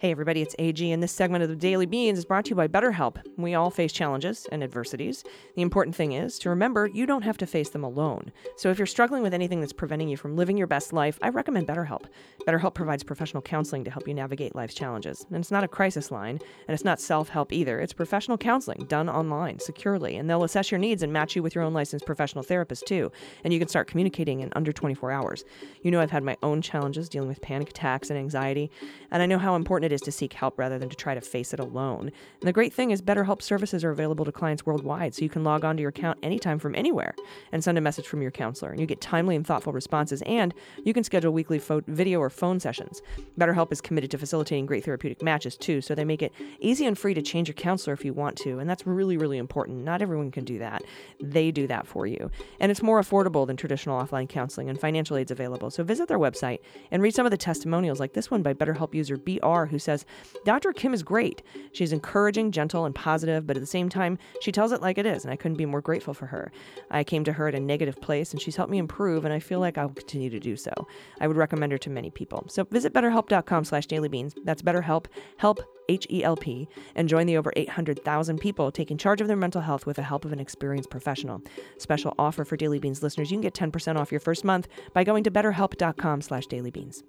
Hey, 0.04 0.10
everybody, 0.10 0.42
it's 0.42 0.54
AG, 0.58 0.92
and 0.92 1.02
this 1.02 1.12
segment 1.12 1.44
of 1.44 1.48
the 1.48 1.56
Daily 1.56 1.86
Beans 1.86 2.18
is 2.18 2.26
brought 2.26 2.44
to 2.44 2.50
you 2.50 2.56
by 2.56 2.68
BetterHelp. 2.68 3.22
We 3.38 3.54
all 3.54 3.70
face 3.70 3.90
challenges 3.90 4.46
and 4.52 4.62
adversities. 4.62 5.24
The 5.56 5.62
important 5.62 5.96
thing 5.96 6.12
is 6.12 6.38
to 6.40 6.50
remember 6.50 6.88
you 6.88 7.06
don't 7.06 7.22
have 7.22 7.38
to 7.38 7.46
face 7.46 7.70
them 7.70 7.84
alone. 7.84 8.30
So 8.58 8.68
if 8.68 8.76
you're 8.76 8.84
struggling 8.84 9.22
with 9.22 9.32
anything 9.32 9.60
that's 9.60 9.72
preventing 9.72 10.10
you 10.10 10.18
from 10.18 10.36
living 10.36 10.58
your 10.58 10.66
best 10.66 10.92
life, 10.92 11.18
I 11.22 11.30
recommend 11.30 11.68
BetterHelp. 11.68 12.04
BetterHelp 12.46 12.74
provides 12.74 13.02
professional 13.02 13.40
counseling 13.40 13.82
to 13.84 13.90
help 13.90 14.06
you 14.06 14.12
navigate 14.12 14.54
life's 14.54 14.74
challenges. 14.74 15.24
And 15.30 15.38
it's 15.38 15.50
not 15.50 15.64
a 15.64 15.68
crisis 15.68 16.10
line, 16.10 16.38
and 16.68 16.74
it's 16.74 16.84
not 16.84 17.00
self 17.00 17.30
help 17.30 17.50
either. 17.50 17.80
It's 17.80 17.94
professional 17.94 18.36
counseling 18.36 18.84
done 18.86 19.08
online, 19.08 19.58
securely, 19.58 20.16
and 20.16 20.28
they'll 20.28 20.44
assess 20.44 20.70
your 20.70 20.80
needs 20.80 21.02
and 21.02 21.14
match 21.14 21.34
you 21.34 21.42
with 21.42 21.54
your 21.54 21.64
own 21.64 21.72
licensed 21.72 22.04
professional 22.04 22.44
therapist, 22.44 22.84
too. 22.86 23.10
And 23.42 23.54
you 23.54 23.58
can 23.58 23.68
start 23.68 23.88
communicating 23.88 24.40
in 24.40 24.52
under 24.54 24.70
24 24.70 25.12
hours. 25.12 25.46
You 25.80 25.90
know, 25.90 26.02
I've 26.02 26.10
had 26.10 26.24
my 26.24 26.36
own 26.42 26.60
challenges 26.60 27.08
dealing 27.08 27.30
with 27.30 27.40
panic 27.40 27.70
attacks 27.70 28.10
and 28.10 28.18
anxiety, 28.18 28.70
and 29.10 29.22
I 29.22 29.26
know 29.26 29.38
how 29.38 29.56
important 29.56 29.90
it 29.90 29.93
is 29.94 30.00
to 30.02 30.12
seek 30.12 30.32
help 30.32 30.58
rather 30.58 30.78
than 30.78 30.88
to 30.88 30.96
try 30.96 31.14
to 31.14 31.20
face 31.20 31.54
it 31.54 31.60
alone. 31.60 32.10
And 32.40 32.48
the 32.48 32.52
great 32.52 32.72
thing 32.72 32.90
is, 32.90 33.00
BetterHelp 33.00 33.42
services 33.42 33.84
are 33.84 33.90
available 33.90 34.24
to 34.24 34.32
clients 34.32 34.66
worldwide, 34.66 35.14
so 35.14 35.22
you 35.22 35.28
can 35.28 35.44
log 35.44 35.64
on 35.64 35.76
to 35.76 35.80
your 35.80 35.90
account 35.90 36.18
anytime 36.22 36.58
from 36.58 36.74
anywhere 36.74 37.14
and 37.52 37.62
send 37.62 37.78
a 37.78 37.80
message 37.80 38.06
from 38.06 38.22
your 38.22 38.30
counselor. 38.30 38.70
And 38.70 38.80
you 38.80 38.86
get 38.86 39.00
timely 39.00 39.36
and 39.36 39.46
thoughtful 39.46 39.72
responses, 39.72 40.22
and 40.22 40.52
you 40.84 40.92
can 40.92 41.04
schedule 41.04 41.32
weekly 41.32 41.58
pho- 41.58 41.82
video 41.86 42.20
or 42.20 42.30
phone 42.30 42.60
sessions. 42.60 43.00
BetterHelp 43.38 43.72
is 43.72 43.80
committed 43.80 44.10
to 44.10 44.18
facilitating 44.18 44.66
great 44.66 44.84
therapeutic 44.84 45.22
matches, 45.22 45.56
too, 45.56 45.80
so 45.80 45.94
they 45.94 46.04
make 46.04 46.22
it 46.22 46.32
easy 46.60 46.86
and 46.86 46.98
free 46.98 47.14
to 47.14 47.22
change 47.22 47.48
your 47.48 47.54
counselor 47.54 47.94
if 47.94 48.04
you 48.04 48.12
want 48.12 48.36
to. 48.38 48.58
And 48.58 48.68
that's 48.68 48.86
really, 48.86 49.16
really 49.16 49.38
important. 49.38 49.84
Not 49.84 50.02
everyone 50.02 50.30
can 50.30 50.44
do 50.44 50.58
that. 50.58 50.82
They 51.22 51.50
do 51.50 51.66
that 51.68 51.86
for 51.86 52.06
you. 52.06 52.30
And 52.60 52.70
it's 52.70 52.82
more 52.82 53.00
affordable 53.00 53.46
than 53.46 53.56
traditional 53.56 54.00
offline 54.00 54.28
counseling, 54.28 54.68
and 54.68 54.78
financial 54.78 55.16
aid's 55.16 55.30
available. 55.30 55.70
So 55.70 55.82
visit 55.84 56.08
their 56.08 56.18
website 56.18 56.58
and 56.90 57.02
read 57.02 57.14
some 57.14 57.26
of 57.26 57.30
the 57.30 57.36
testimonials, 57.36 58.00
like 58.00 58.12
this 58.12 58.30
one 58.30 58.42
by 58.42 58.54
BetterHelp 58.54 58.94
user 58.94 59.16
BR, 59.16 59.64
who 59.74 59.78
says, 59.78 60.04
Dr. 60.44 60.72
Kim 60.72 60.94
is 60.94 61.02
great. 61.02 61.42
She's 61.72 61.92
encouraging, 61.92 62.52
gentle, 62.52 62.84
and 62.84 62.94
positive, 62.94 63.46
but 63.46 63.56
at 63.56 63.60
the 63.60 63.66
same 63.66 63.88
time, 63.88 64.18
she 64.40 64.52
tells 64.52 64.72
it 64.72 64.80
like 64.80 64.98
it 64.98 65.06
is, 65.06 65.24
and 65.24 65.32
I 65.32 65.36
couldn't 65.36 65.56
be 65.56 65.66
more 65.66 65.80
grateful 65.80 66.14
for 66.14 66.26
her. 66.26 66.52
I 66.90 67.04
came 67.04 67.24
to 67.24 67.32
her 67.32 67.48
at 67.48 67.54
a 67.54 67.60
negative 67.60 68.00
place, 68.00 68.32
and 68.32 68.40
she's 68.40 68.56
helped 68.56 68.70
me 68.70 68.78
improve, 68.78 69.24
and 69.24 69.34
I 69.34 69.38
feel 69.38 69.60
like 69.60 69.78
I'll 69.78 69.88
continue 69.88 70.30
to 70.30 70.40
do 70.40 70.56
so. 70.56 70.72
I 71.20 71.26
would 71.26 71.36
recommend 71.36 71.72
her 71.72 71.78
to 71.78 71.90
many 71.90 72.10
people. 72.10 72.44
So 72.48 72.64
visit 72.64 72.92
betterhelp.com 72.92 73.64
slash 73.64 73.86
dailybeans. 73.86 74.34
That's 74.44 74.62
BetterHelp, 74.62 75.06
help 75.36 75.60
H-E-L-P, 75.88 76.68
and 76.94 77.08
join 77.08 77.26
the 77.26 77.36
over 77.36 77.52
800,000 77.56 78.38
people 78.38 78.70
taking 78.70 78.96
charge 78.96 79.20
of 79.20 79.28
their 79.28 79.36
mental 79.36 79.60
health 79.60 79.86
with 79.86 79.96
the 79.96 80.02
help 80.02 80.24
of 80.24 80.32
an 80.32 80.40
experienced 80.40 80.90
professional. 80.90 81.42
Special 81.78 82.14
offer 82.18 82.44
for 82.44 82.56
Daily 82.56 82.78
Beans 82.78 83.02
listeners. 83.02 83.30
You 83.30 83.36
can 83.36 83.42
get 83.42 83.54
10% 83.54 83.96
off 83.96 84.12
your 84.12 84.20
first 84.20 84.44
month 84.44 84.68
by 84.92 85.04
going 85.04 85.24
to 85.24 85.30
betterhelp.com 85.30 86.22
slash 86.22 86.46
dailybeans. 86.46 87.02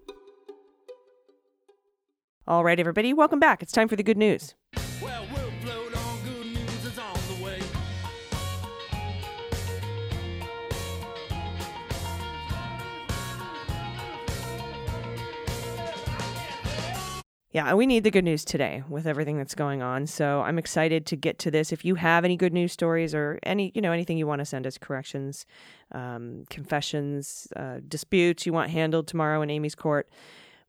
All 2.48 2.64
right, 2.64 2.80
everybody, 2.80 3.12
welcome 3.12 3.40
back. 3.40 3.64
It's 3.64 3.72
time 3.72 3.88
for 3.88 3.96
the 3.96 4.04
good 4.04 4.18
news. 4.20 4.54
Well, 5.02 5.26
we'll 5.34 5.50
float 5.62 5.98
on. 5.98 6.22
Good 6.24 6.46
news 6.46 6.86
is 6.86 7.00
on 7.00 7.18
the 7.28 7.44
way. 7.44 7.60
Yeah, 17.52 17.74
we 17.74 17.88
need 17.88 18.04
the 18.04 18.12
good 18.12 18.24
news 18.24 18.46
today 18.46 18.84
with 18.90 19.08
everything 19.08 19.40
that's 19.40 19.56
going 19.56 19.82
on. 19.82 20.06
So 20.06 20.42
I'm 20.42 20.60
excited 20.60 21.08
to 21.08 21.16
get 21.16 21.40
to 21.40 21.50
this. 21.50 21.72
If 21.72 21.84
you 21.84 21.96
have 21.96 22.24
any 22.24 22.38
good 22.38 22.54
news 22.54 22.72
stories 22.72 23.16
or 23.16 23.40
any, 23.42 23.72
you 23.74 23.82
know, 23.82 23.92
anything 23.92 24.20
you 24.20 24.28
want 24.28 24.38
to 24.38 24.46
send 24.46 24.68
us, 24.68 24.78
corrections, 24.78 25.48
um, 25.94 26.44
confessions, 26.52 27.48
uh, 27.56 27.80
disputes 27.88 28.46
you 28.46 28.54
want 28.54 28.70
handled 28.70 29.08
tomorrow 29.08 29.42
in 29.42 29.50
Amy's 29.50 29.74
court, 29.74 30.08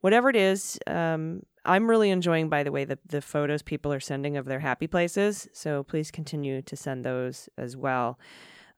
whatever 0.00 0.30
it 0.30 0.36
is, 0.36 0.78
um, 0.86 1.42
I'm 1.66 1.90
really 1.90 2.10
enjoying, 2.10 2.48
by 2.48 2.62
the 2.62 2.72
way, 2.72 2.84
the, 2.84 2.98
the 3.06 3.20
photos 3.20 3.62
people 3.62 3.92
are 3.92 4.00
sending 4.00 4.36
of 4.36 4.46
their 4.46 4.60
happy 4.60 4.86
places. 4.86 5.48
So 5.52 5.82
please 5.82 6.10
continue 6.10 6.62
to 6.62 6.76
send 6.76 7.04
those 7.04 7.48
as 7.58 7.76
well. 7.76 8.18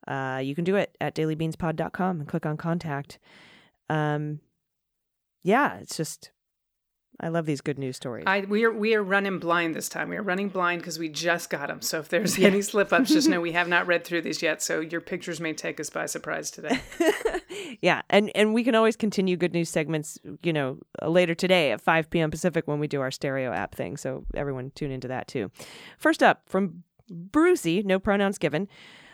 Uh, 0.07 0.41
you 0.43 0.55
can 0.55 0.65
do 0.65 0.77
it 0.77 0.97
at 1.01 1.15
dailybeanspod.com 1.15 2.21
and 2.21 2.29
click 2.29 2.47
on 2.47 2.57
contact. 2.57 3.19
Um, 3.91 4.41
yeah, 5.43 5.77
it's 5.77 5.97
just, 5.97 6.31
I 7.21 7.29
love 7.29 7.47
these 7.47 7.61
good 7.61 7.79
news 7.79 7.97
stories. 7.97 8.25
I 8.27 8.41
we 8.41 8.65
are 8.65 8.73
we 8.73 8.95
are 8.95 9.03
running 9.03 9.39
blind 9.39 9.75
this 9.75 9.89
time. 9.89 10.09
We 10.09 10.17
are 10.17 10.23
running 10.23 10.49
blind 10.49 10.83
because 10.83 10.99
we 10.99 11.09
just 11.09 11.51
got 11.51 11.69
them. 11.69 11.83
So 11.83 11.99
if 11.99 12.09
there's 12.09 12.39
any 12.39 12.63
slip 12.63 12.93
ups, 12.93 13.11
just 13.11 13.29
know 13.29 13.41
we 13.41 13.53
have 13.53 13.69
not 13.69 13.87
read 13.89 14.05
through 14.05 14.23
these 14.23 14.41
yet. 14.41 14.63
So 14.63 14.81
your 14.81 15.01
pictures 15.01 15.41
may 15.41 15.53
take 15.53 15.81
us 15.81 15.91
by 15.91 16.07
surprise 16.07 16.51
today. 16.51 16.81
yeah, 17.83 18.03
and 18.09 18.31
and 18.37 18.55
we 18.55 18.63
can 18.63 18.77
always 18.77 18.95
continue 18.97 19.37
good 19.37 19.53
news 19.53 19.69
segments, 19.69 20.19
you 20.43 20.53
know, 20.53 20.79
uh, 21.03 21.09
later 21.09 21.35
today 21.35 21.73
at 21.73 21.81
5 21.81 22.09
p.m. 22.11 22.31
Pacific 22.31 22.69
when 22.69 22.79
we 22.79 22.87
do 22.87 23.01
our 23.01 23.11
stereo 23.11 23.53
app 23.53 23.75
thing. 23.75 23.97
So 23.97 24.25
everyone 24.35 24.71
tune 24.77 24.93
into 24.93 25.09
that 25.09 25.27
too. 25.27 25.51
First 25.99 26.23
up 26.23 26.43
from 26.47 26.85
Brucey, 27.11 27.83
no 27.83 27.99
pronouns 27.99 28.39
given. 28.39 28.69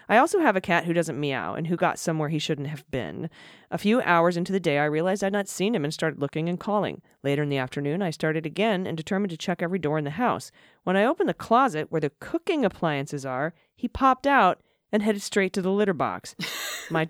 I 0.08 0.18
also 0.18 0.40
have 0.40 0.56
a 0.56 0.60
cat 0.60 0.84
who 0.84 0.92
doesn't 0.92 1.18
meow 1.18 1.54
and 1.54 1.66
who 1.66 1.76
got 1.76 1.98
somewhere 1.98 2.28
he 2.28 2.38
shouldn't 2.38 2.68
have 2.68 2.88
been. 2.90 3.30
A 3.70 3.78
few 3.78 4.00
hours 4.02 4.36
into 4.36 4.52
the 4.52 4.60
day, 4.60 4.78
I 4.78 4.84
realized 4.84 5.24
I'd 5.24 5.32
not 5.32 5.48
seen 5.48 5.74
him 5.74 5.84
and 5.84 5.92
started 5.92 6.20
looking 6.20 6.48
and 6.48 6.60
calling. 6.60 7.02
Later 7.22 7.42
in 7.42 7.48
the 7.48 7.58
afternoon, 7.58 8.02
I 8.02 8.10
started 8.10 8.46
again 8.46 8.86
and 8.86 8.96
determined 8.96 9.30
to 9.30 9.36
check 9.36 9.62
every 9.62 9.78
door 9.78 9.98
in 9.98 10.04
the 10.04 10.10
house. 10.10 10.50
When 10.84 10.96
I 10.96 11.04
opened 11.04 11.28
the 11.28 11.34
closet 11.34 11.90
where 11.90 12.00
the 12.00 12.12
cooking 12.20 12.64
appliances 12.64 13.24
are, 13.24 13.54
he 13.76 13.88
popped 13.88 14.26
out 14.26 14.60
and 14.92 15.02
headed 15.02 15.22
straight 15.22 15.52
to 15.54 15.62
the 15.62 15.72
litter 15.72 15.94
box. 15.94 16.36
my 16.90 17.08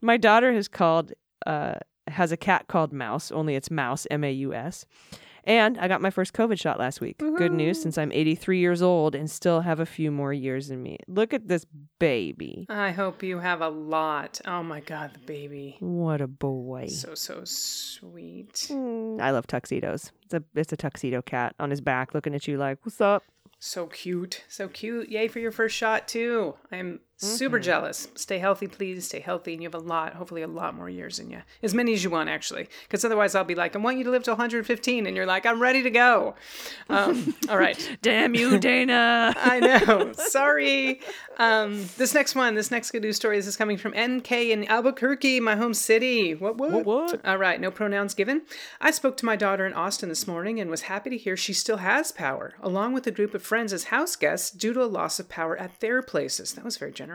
my 0.00 0.16
daughter 0.16 0.52
has 0.52 0.68
called 0.68 1.12
uh, 1.46 1.74
has 2.08 2.32
a 2.32 2.36
cat 2.36 2.66
called 2.68 2.92
Mouse, 2.92 3.30
only 3.30 3.54
it's 3.54 3.70
Mouse 3.70 4.06
M 4.10 4.24
A 4.24 4.32
U 4.32 4.52
S. 4.52 4.84
And 5.44 5.78
I 5.78 5.88
got 5.88 6.00
my 6.00 6.10
first 6.10 6.32
COVID 6.32 6.58
shot 6.58 6.78
last 6.78 7.00
week. 7.00 7.18
Good 7.18 7.52
news 7.52 7.80
since 7.80 7.96
I'm 7.98 8.12
83 8.12 8.58
years 8.58 8.82
old 8.82 9.14
and 9.14 9.30
still 9.30 9.60
have 9.60 9.80
a 9.80 9.86
few 9.86 10.10
more 10.10 10.32
years 10.32 10.70
in 10.70 10.82
me. 10.82 10.98
Look 11.08 11.32
at 11.32 11.48
this 11.48 11.66
baby. 11.98 12.66
I 12.68 12.90
hope 12.90 13.22
you 13.22 13.38
have 13.38 13.60
a 13.60 13.68
lot. 13.68 14.40
Oh 14.46 14.62
my 14.62 14.80
god, 14.80 15.12
the 15.14 15.20
baby. 15.20 15.76
What 15.80 16.20
a 16.20 16.26
boy. 16.26 16.86
So 16.88 17.14
so 17.14 17.42
sweet. 17.44 18.66
Mm, 18.70 19.20
I 19.20 19.30
love 19.30 19.46
tuxedos. 19.46 20.12
It's 20.24 20.34
a 20.34 20.42
it's 20.54 20.72
a 20.72 20.76
tuxedo 20.76 21.22
cat 21.22 21.54
on 21.58 21.70
his 21.70 21.80
back 21.80 22.14
looking 22.14 22.34
at 22.34 22.46
you 22.46 22.58
like, 22.58 22.78
"What's 22.84 23.00
up?" 23.00 23.24
So 23.58 23.86
cute. 23.86 24.44
So 24.48 24.68
cute. 24.68 25.10
Yay 25.10 25.28
for 25.28 25.38
your 25.38 25.52
first 25.52 25.76
shot 25.76 26.08
too. 26.08 26.54
I'm 26.72 27.00
super 27.20 27.58
jealous. 27.58 28.08
Stay 28.14 28.38
healthy, 28.38 28.66
please. 28.66 29.06
Stay 29.06 29.20
healthy. 29.20 29.52
And 29.52 29.62
you 29.62 29.66
have 29.66 29.74
a 29.74 29.78
lot, 29.84 30.14
hopefully 30.14 30.42
a 30.42 30.48
lot 30.48 30.74
more 30.74 30.88
years 30.88 31.18
in 31.18 31.30
you. 31.30 31.42
As 31.62 31.74
many 31.74 31.92
as 31.92 32.02
you 32.02 32.10
want, 32.10 32.28
actually. 32.28 32.68
Because 32.84 33.04
otherwise 33.04 33.34
I'll 33.34 33.44
be 33.44 33.54
like, 33.54 33.76
I 33.76 33.78
want 33.78 33.98
you 33.98 34.04
to 34.04 34.10
live 34.10 34.22
to 34.24 34.30
115. 34.30 35.06
And 35.06 35.16
you're 35.16 35.26
like, 35.26 35.44
I'm 35.44 35.60
ready 35.60 35.82
to 35.82 35.90
go. 35.90 36.34
Um, 36.88 37.34
all 37.48 37.58
right. 37.58 37.98
Damn 38.02 38.34
you, 38.34 38.58
Dana. 38.70 39.34
I 39.36 39.60
know. 39.60 40.12
Sorry. 40.16 41.00
Um, 41.38 41.86
this 41.96 42.14
next 42.14 42.34
one, 42.34 42.54
this 42.54 42.70
next 42.70 42.90
good 42.90 43.02
news 43.02 43.16
story, 43.16 43.36
this 43.36 43.46
is 43.46 43.56
coming 43.56 43.76
from 43.76 43.92
NK 43.92 44.32
in 44.32 44.66
Albuquerque, 44.68 45.40
my 45.40 45.56
home 45.56 45.74
city. 45.74 46.34
What, 46.34 46.56
what? 46.56 46.72
What, 46.72 46.86
what? 46.86 47.26
All 47.26 47.38
right, 47.38 47.60
no 47.60 47.70
pronouns 47.70 48.14
given. 48.14 48.42
I 48.80 48.90
spoke 48.90 49.16
to 49.18 49.26
my 49.26 49.36
daughter 49.36 49.66
in 49.66 49.72
Austin 49.72 50.08
this 50.08 50.26
morning 50.26 50.60
and 50.60 50.70
was 50.70 50.82
happy 50.82 51.10
to 51.10 51.16
hear 51.16 51.36
she 51.36 51.52
still 51.52 51.78
has 51.78 52.12
power, 52.12 52.54
along 52.62 52.92
with 52.92 53.06
a 53.06 53.10
group 53.10 53.34
of 53.34 53.42
friends 53.42 53.72
as 53.72 53.84
house 53.84 54.16
guests 54.16 54.50
due 54.50 54.72
to 54.72 54.82
a 54.82 54.84
loss 54.84 55.18
of 55.18 55.28
power 55.28 55.56
at 55.56 55.80
their 55.80 56.02
places. 56.02 56.52
That 56.52 56.64
was 56.64 56.76
very 56.76 56.92
generous. 56.92 57.09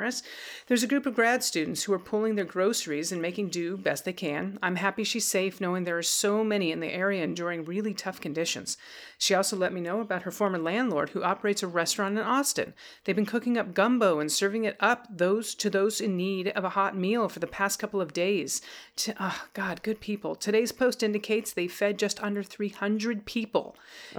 There's 0.68 0.84
a 0.84 0.88
group 0.88 1.06
of 1.06 1.16
grad 1.16 1.44
students 1.44 1.84
who 1.84 1.94
are 1.94 2.00
pulling 2.00 2.36
their 2.36 2.46
groceries 2.46 3.12
and 3.12 3.22
making 3.22 3.50
do 3.50 3.78
best 3.78 4.06
they 4.06 4.14
can. 4.14 4.60
I'm 4.62 4.76
happy 4.76 5.04
she's 5.04 5.26
safe, 5.26 5.62
knowing 5.62 5.84
there 5.84 5.98
are 5.98 6.04
so 6.04 6.44
many 6.44 6.72
in 6.72 6.80
the 6.80 6.94
area 6.94 7.24
enduring 7.24 7.66
really 7.66 7.94
tough 7.94 8.20
conditions. 8.20 8.78
She 9.18 9.34
also 9.34 9.56
let 9.56 9.74
me 9.74 9.82
know 9.82 10.02
about 10.02 10.24
her 10.24 10.32
former 10.32 10.58
landlord 10.58 11.10
who 11.10 11.24
operates 11.24 11.64
a 11.64 11.68
restaurant 11.68 12.18
in 12.18 12.24
Austin. 12.24 12.74
They've 13.04 13.16
been 13.16 13.26
cooking 13.26 13.58
up 13.58 13.74
gumbo 13.74 14.20
and 14.20 14.32
serving 14.32 14.66
it 14.66 14.78
up 14.80 15.08
those 15.10 15.56
to 15.56 15.70
those 15.70 16.02
in 16.02 16.18
need 16.18 16.50
of 16.50 16.64
a 16.64 16.70
hot 16.70 16.96
meal 16.98 17.30
for 17.30 17.40
the 17.40 17.48
past 17.48 17.80
couple 17.80 18.02
of 18.02 18.14
days. 18.14 18.62
To, 18.98 19.12
oh, 19.14 19.16
ah, 19.20 19.48
God, 19.54 19.82
good 19.84 20.00
people. 20.00 20.36
Today's 20.36 20.72
post 20.72 21.04
indicates 21.04 21.54
they 21.54 21.68
fed 21.68 21.98
just 22.00 22.22
under 22.22 22.44
300 22.44 23.26
people. 23.26 23.76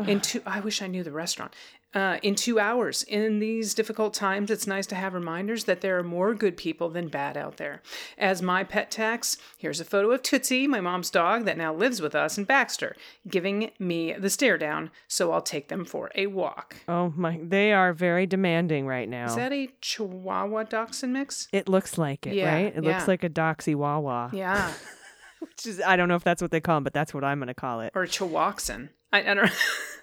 In 0.06 0.20
two, 0.20 0.42
I 0.46 0.60
wish 0.60 0.82
I 0.82 0.86
knew 0.86 1.02
the 1.02 1.12
restaurant. 1.12 1.54
Uh, 1.96 2.18
in 2.22 2.34
two 2.34 2.60
hours. 2.60 3.04
In 3.04 3.38
these 3.38 3.72
difficult 3.72 4.12
times, 4.12 4.50
it's 4.50 4.66
nice 4.66 4.86
to 4.88 4.94
have 4.94 5.14
reminders 5.14 5.64
that 5.64 5.80
there 5.80 5.98
are 5.98 6.02
more 6.02 6.34
good 6.34 6.54
people 6.54 6.90
than 6.90 7.08
bad 7.08 7.38
out 7.38 7.56
there. 7.56 7.80
As 8.18 8.42
my 8.42 8.64
pet 8.64 8.90
tax, 8.90 9.38
here's 9.56 9.80
a 9.80 9.84
photo 9.84 10.10
of 10.10 10.20
Tootsie, 10.20 10.66
my 10.66 10.82
mom's 10.82 11.08
dog 11.08 11.46
that 11.46 11.56
now 11.56 11.72
lives 11.72 12.02
with 12.02 12.14
us 12.14 12.36
in 12.36 12.44
Baxter, 12.44 12.94
giving 13.26 13.70
me 13.78 14.12
the 14.12 14.28
stare 14.28 14.58
down, 14.58 14.90
so 15.08 15.32
I'll 15.32 15.40
take 15.40 15.68
them 15.68 15.86
for 15.86 16.10
a 16.14 16.26
walk. 16.26 16.76
Oh 16.86 17.14
my, 17.16 17.40
they 17.42 17.72
are 17.72 17.94
very 17.94 18.26
demanding 18.26 18.86
right 18.86 19.08
now. 19.08 19.24
Is 19.24 19.36
that 19.36 19.54
a 19.54 19.70
Chihuahua 19.80 20.64
Dachshund 20.64 21.14
mix? 21.14 21.48
it 21.50 21.66
looks 21.66 21.96
like 21.96 22.26
it, 22.26 22.34
Yeah, 22.34 22.52
right? 22.52 22.76
It 22.76 22.84
yeah. 22.84 22.90
looks 22.90 23.08
like 23.08 23.24
a 23.24 23.30
doxy 23.30 23.74
wawa. 23.74 24.28
Yeah. 24.34 24.70
Which 25.40 25.64
is, 25.64 25.80
I 25.80 25.96
don't 25.96 26.08
know 26.08 26.16
if 26.16 26.24
that's 26.24 26.42
what 26.42 26.50
they 26.50 26.60
call 26.60 26.76
them, 26.76 26.84
but 26.84 26.92
that's 26.92 27.14
what 27.14 27.24
I'm 27.24 27.38
going 27.38 27.48
to 27.48 27.54
call 27.54 27.80
it. 27.80 27.92
Or 27.94 28.02
a 28.02 28.06
Chihuaxin. 28.06 28.90
I, 29.14 29.30
I 29.30 29.34
don't 29.34 29.50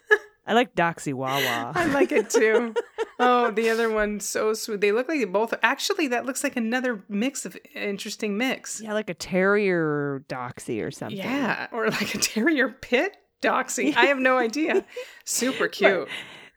I 0.46 0.54
like 0.54 0.76
doxy 0.76 1.14
wawa. 1.14 1.72
I 1.76 1.86
like 1.88 2.12
it 2.12 2.30
too. 2.30 2.74
oh, 3.20 3.52
the 3.52 3.70
other 3.70 3.90
one 3.90 4.20
so 4.20 4.54
sweet. 4.54 4.82
They 4.82 4.92
look 4.92 5.08
like 5.08 5.20
they 5.20 5.26
both. 5.26 5.54
Actually, 5.64 6.08
that 6.10 6.26
looks 6.26 6.44
like 6.44 6.58
another 6.58 7.04
mix 7.08 7.46
of 7.46 7.58
interesting 7.74 8.38
mix. 8.38 8.82
yeah, 8.82 8.94
like 8.94 9.10
a 9.10 9.14
terrier 9.14 10.24
doxy 10.28 10.86
or 10.86 10.92
something. 10.92 11.18
Yeah, 11.18 11.68
or 11.72 11.90
like 11.90 12.14
a 12.16 12.20
terrier 12.20 12.70
pit. 12.70 13.16
Doxy. 13.42 13.96
I 13.96 14.06
have 14.08 14.20
no 14.20 14.38
idea. 14.38 14.86
Super 15.26 15.68
cute. 15.68 16.08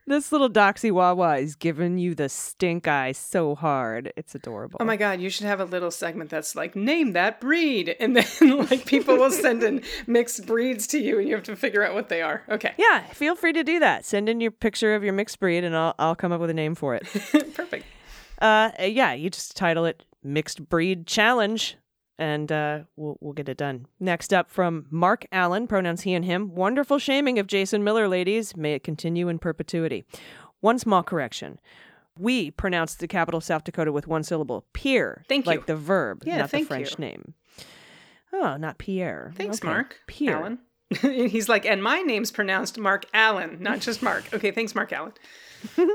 This 0.09 0.31
little 0.31 0.49
Doxy 0.49 0.89
Wawa 0.89 1.35
is 1.39 1.57
giving 1.57 1.97
you 1.97 2.15
the 2.15 2.29
stink 2.29 2.87
eye 2.87 3.11
so 3.11 3.55
hard. 3.55 4.13
It's 4.15 4.33
adorable. 4.33 4.77
Oh 4.79 4.85
my 4.85 4.95
god, 4.95 5.19
you 5.19 5.29
should 5.29 5.47
have 5.47 5.59
a 5.59 5.65
little 5.65 5.91
segment 5.91 6.29
that's 6.29 6.55
like 6.55 6.77
name 6.77 7.11
that 7.11 7.41
breed 7.41 7.93
and 7.99 8.15
then 8.15 8.25
like 8.69 8.85
people 8.85 9.17
will 9.17 9.31
send 9.31 9.63
in 9.63 9.83
mixed 10.07 10.45
breeds 10.45 10.87
to 10.87 10.97
you 10.97 11.19
and 11.19 11.27
you 11.27 11.35
have 11.35 11.43
to 11.43 11.57
figure 11.57 11.83
out 11.83 11.93
what 11.93 12.07
they 12.07 12.21
are. 12.21 12.43
Okay. 12.47 12.73
Yeah, 12.77 13.01
feel 13.07 13.35
free 13.35 13.51
to 13.51 13.65
do 13.65 13.79
that. 13.79 14.05
Send 14.05 14.29
in 14.29 14.39
your 14.39 14.51
picture 14.51 14.95
of 14.95 15.03
your 15.03 15.11
mixed 15.11 15.41
breed 15.41 15.65
and 15.65 15.75
I'll 15.75 15.93
I'll 15.99 16.15
come 16.15 16.31
up 16.31 16.39
with 16.39 16.51
a 16.51 16.53
name 16.53 16.73
for 16.73 16.95
it. 16.95 17.03
Perfect. 17.53 17.85
uh 18.41 18.71
yeah, 18.79 19.11
you 19.11 19.29
just 19.29 19.57
title 19.57 19.83
it 19.83 20.05
Mixed 20.23 20.69
Breed 20.69 21.05
Challenge 21.05 21.75
and 22.19 22.51
uh 22.51 22.79
we'll 22.95 23.17
we'll 23.21 23.33
get 23.33 23.49
it 23.49 23.57
done. 23.57 23.85
Next 23.99 24.33
up 24.33 24.49
from 24.49 24.85
Mark 24.89 25.25
Allen, 25.31 25.67
pronouns 25.67 26.01
he 26.01 26.13
and 26.13 26.25
him. 26.25 26.55
Wonderful 26.55 26.99
shaming 26.99 27.39
of 27.39 27.47
Jason 27.47 27.83
Miller, 27.83 28.07
ladies. 28.07 28.55
May 28.57 28.73
it 28.73 28.83
continue 28.83 29.27
in 29.29 29.39
perpetuity. 29.39 30.05
One 30.59 30.79
small 30.79 31.03
correction. 31.03 31.59
We 32.17 32.49
pronounce 32.49 32.95
the 32.95 33.07
capital 33.07 33.41
South 33.41 33.63
Dakota 33.63 33.91
with 33.91 34.07
one 34.07 34.23
syllable. 34.23 34.65
Pierre. 34.73 35.23
Thank 35.29 35.45
you. 35.45 35.51
Like 35.51 35.67
the 35.67 35.75
verb, 35.75 36.23
Yeah, 36.25 36.37
not 36.37 36.51
the 36.51 36.63
French 36.63 36.91
you. 36.91 36.97
name. 37.05 37.33
Oh, 38.33 38.57
not 38.57 38.77
Pierre. 38.79 39.31
Thanks, 39.35 39.59
Okay. 39.59 39.67
Mark. 39.67 39.97
Pierre. 40.07 40.35
Allen. 40.37 40.59
He's 41.01 41.47
like, 41.49 41.65
and 41.65 41.83
my 41.83 42.01
name's 42.01 42.31
pronounced 42.31 42.79
Mark 42.79 43.05
Allen, 43.13 43.57
not 43.61 43.81
just 43.81 44.01
Mark. 44.01 44.33
Okay, 44.33 44.51
thanks, 44.51 44.73
Mark 44.73 44.91
Allen. 44.93 45.11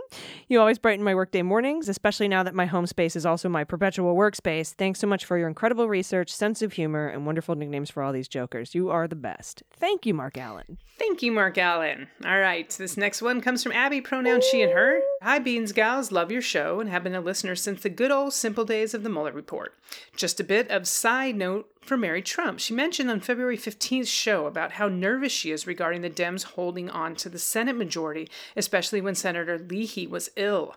You 0.53 0.61
always 0.61 0.79
brighten 0.79 1.03
my 1.03 1.15
workday 1.15 1.41
mornings, 1.41 1.89
especially 1.89 2.29
now 2.29 2.43
that 2.43 2.55
my 2.55 2.67
home 2.67 2.87
space 2.87 3.17
is 3.17 3.25
also 3.25 3.49
my 3.49 3.65
perpetual 3.65 4.15
workspace. 4.15 4.75
Thanks 4.75 5.01
so 5.01 5.07
much 5.07 5.25
for 5.25 5.39
your 5.39 5.49
incredible 5.49 5.89
research, 5.89 6.31
sense 6.31 6.61
of 6.61 6.75
humor, 6.75 7.09
and 7.09 7.25
wonderful 7.25 7.55
nicknames 7.55 7.89
for 7.89 8.03
all 8.03 8.13
these 8.13 8.29
jokers. 8.29 8.75
You 8.75 8.91
are 8.91 9.09
the 9.09 9.17
best. 9.17 9.63
Thank 9.73 10.05
you, 10.05 10.13
Mark 10.13 10.37
Allen. 10.37 10.77
Thank 10.99 11.23
you, 11.23 11.33
Mark 11.33 11.57
Allen. 11.57 12.09
All 12.23 12.39
right, 12.39 12.69
this 12.69 12.99
next 12.99 13.23
one 13.23 13.41
comes 13.41 13.63
from 13.63 13.73
Abby, 13.73 14.03
pronoun 14.03 14.43
she 14.43 14.61
and 14.61 14.73
her. 14.73 15.01
Hi, 15.23 15.39
Beans 15.39 15.73
Gals, 15.73 16.13
love 16.13 16.31
your 16.31 16.43
show 16.43 16.81
and 16.81 16.91
have 16.91 17.03
been 17.03 17.15
a 17.15 17.21
listener 17.23 17.57
since 17.57 17.83
the 17.83 17.89
good 17.89 18.11
old 18.11 18.35
simple 18.35 18.67
days 18.67 18.93
of 18.93 19.05
the 19.05 19.09
Mueller 19.09 19.33
Report. 19.33 19.75
Just 20.17 20.39
a 20.39 20.45
bit 20.45 20.71
of 20.71 20.87
side 20.87 21.35
note 21.37 21.73
for 21.81 21.97
Mary 21.97 22.23
Trump. 22.23 22.61
She 22.61 22.75
mentioned 22.75 23.11
on 23.11 23.21
February 23.21 23.59
15th 23.59 24.07
show 24.07 24.47
about 24.47 24.73
how 24.73 24.89
nervous 24.89 25.33
she 25.33 25.51
is 25.51 25.67
regarding 25.67 26.03
the 26.03 26.11
Dems 26.11 26.45
holding 26.45 26.89
on 26.89 27.17
to 27.17 27.29
the 27.29 27.39
Senate 27.39 27.77
majority, 27.77 28.29
especially 28.57 29.01
when 29.01 29.15
Senator 29.15 29.52
Leahy 29.59 30.07
was 30.07 30.31
ill. 30.37 30.75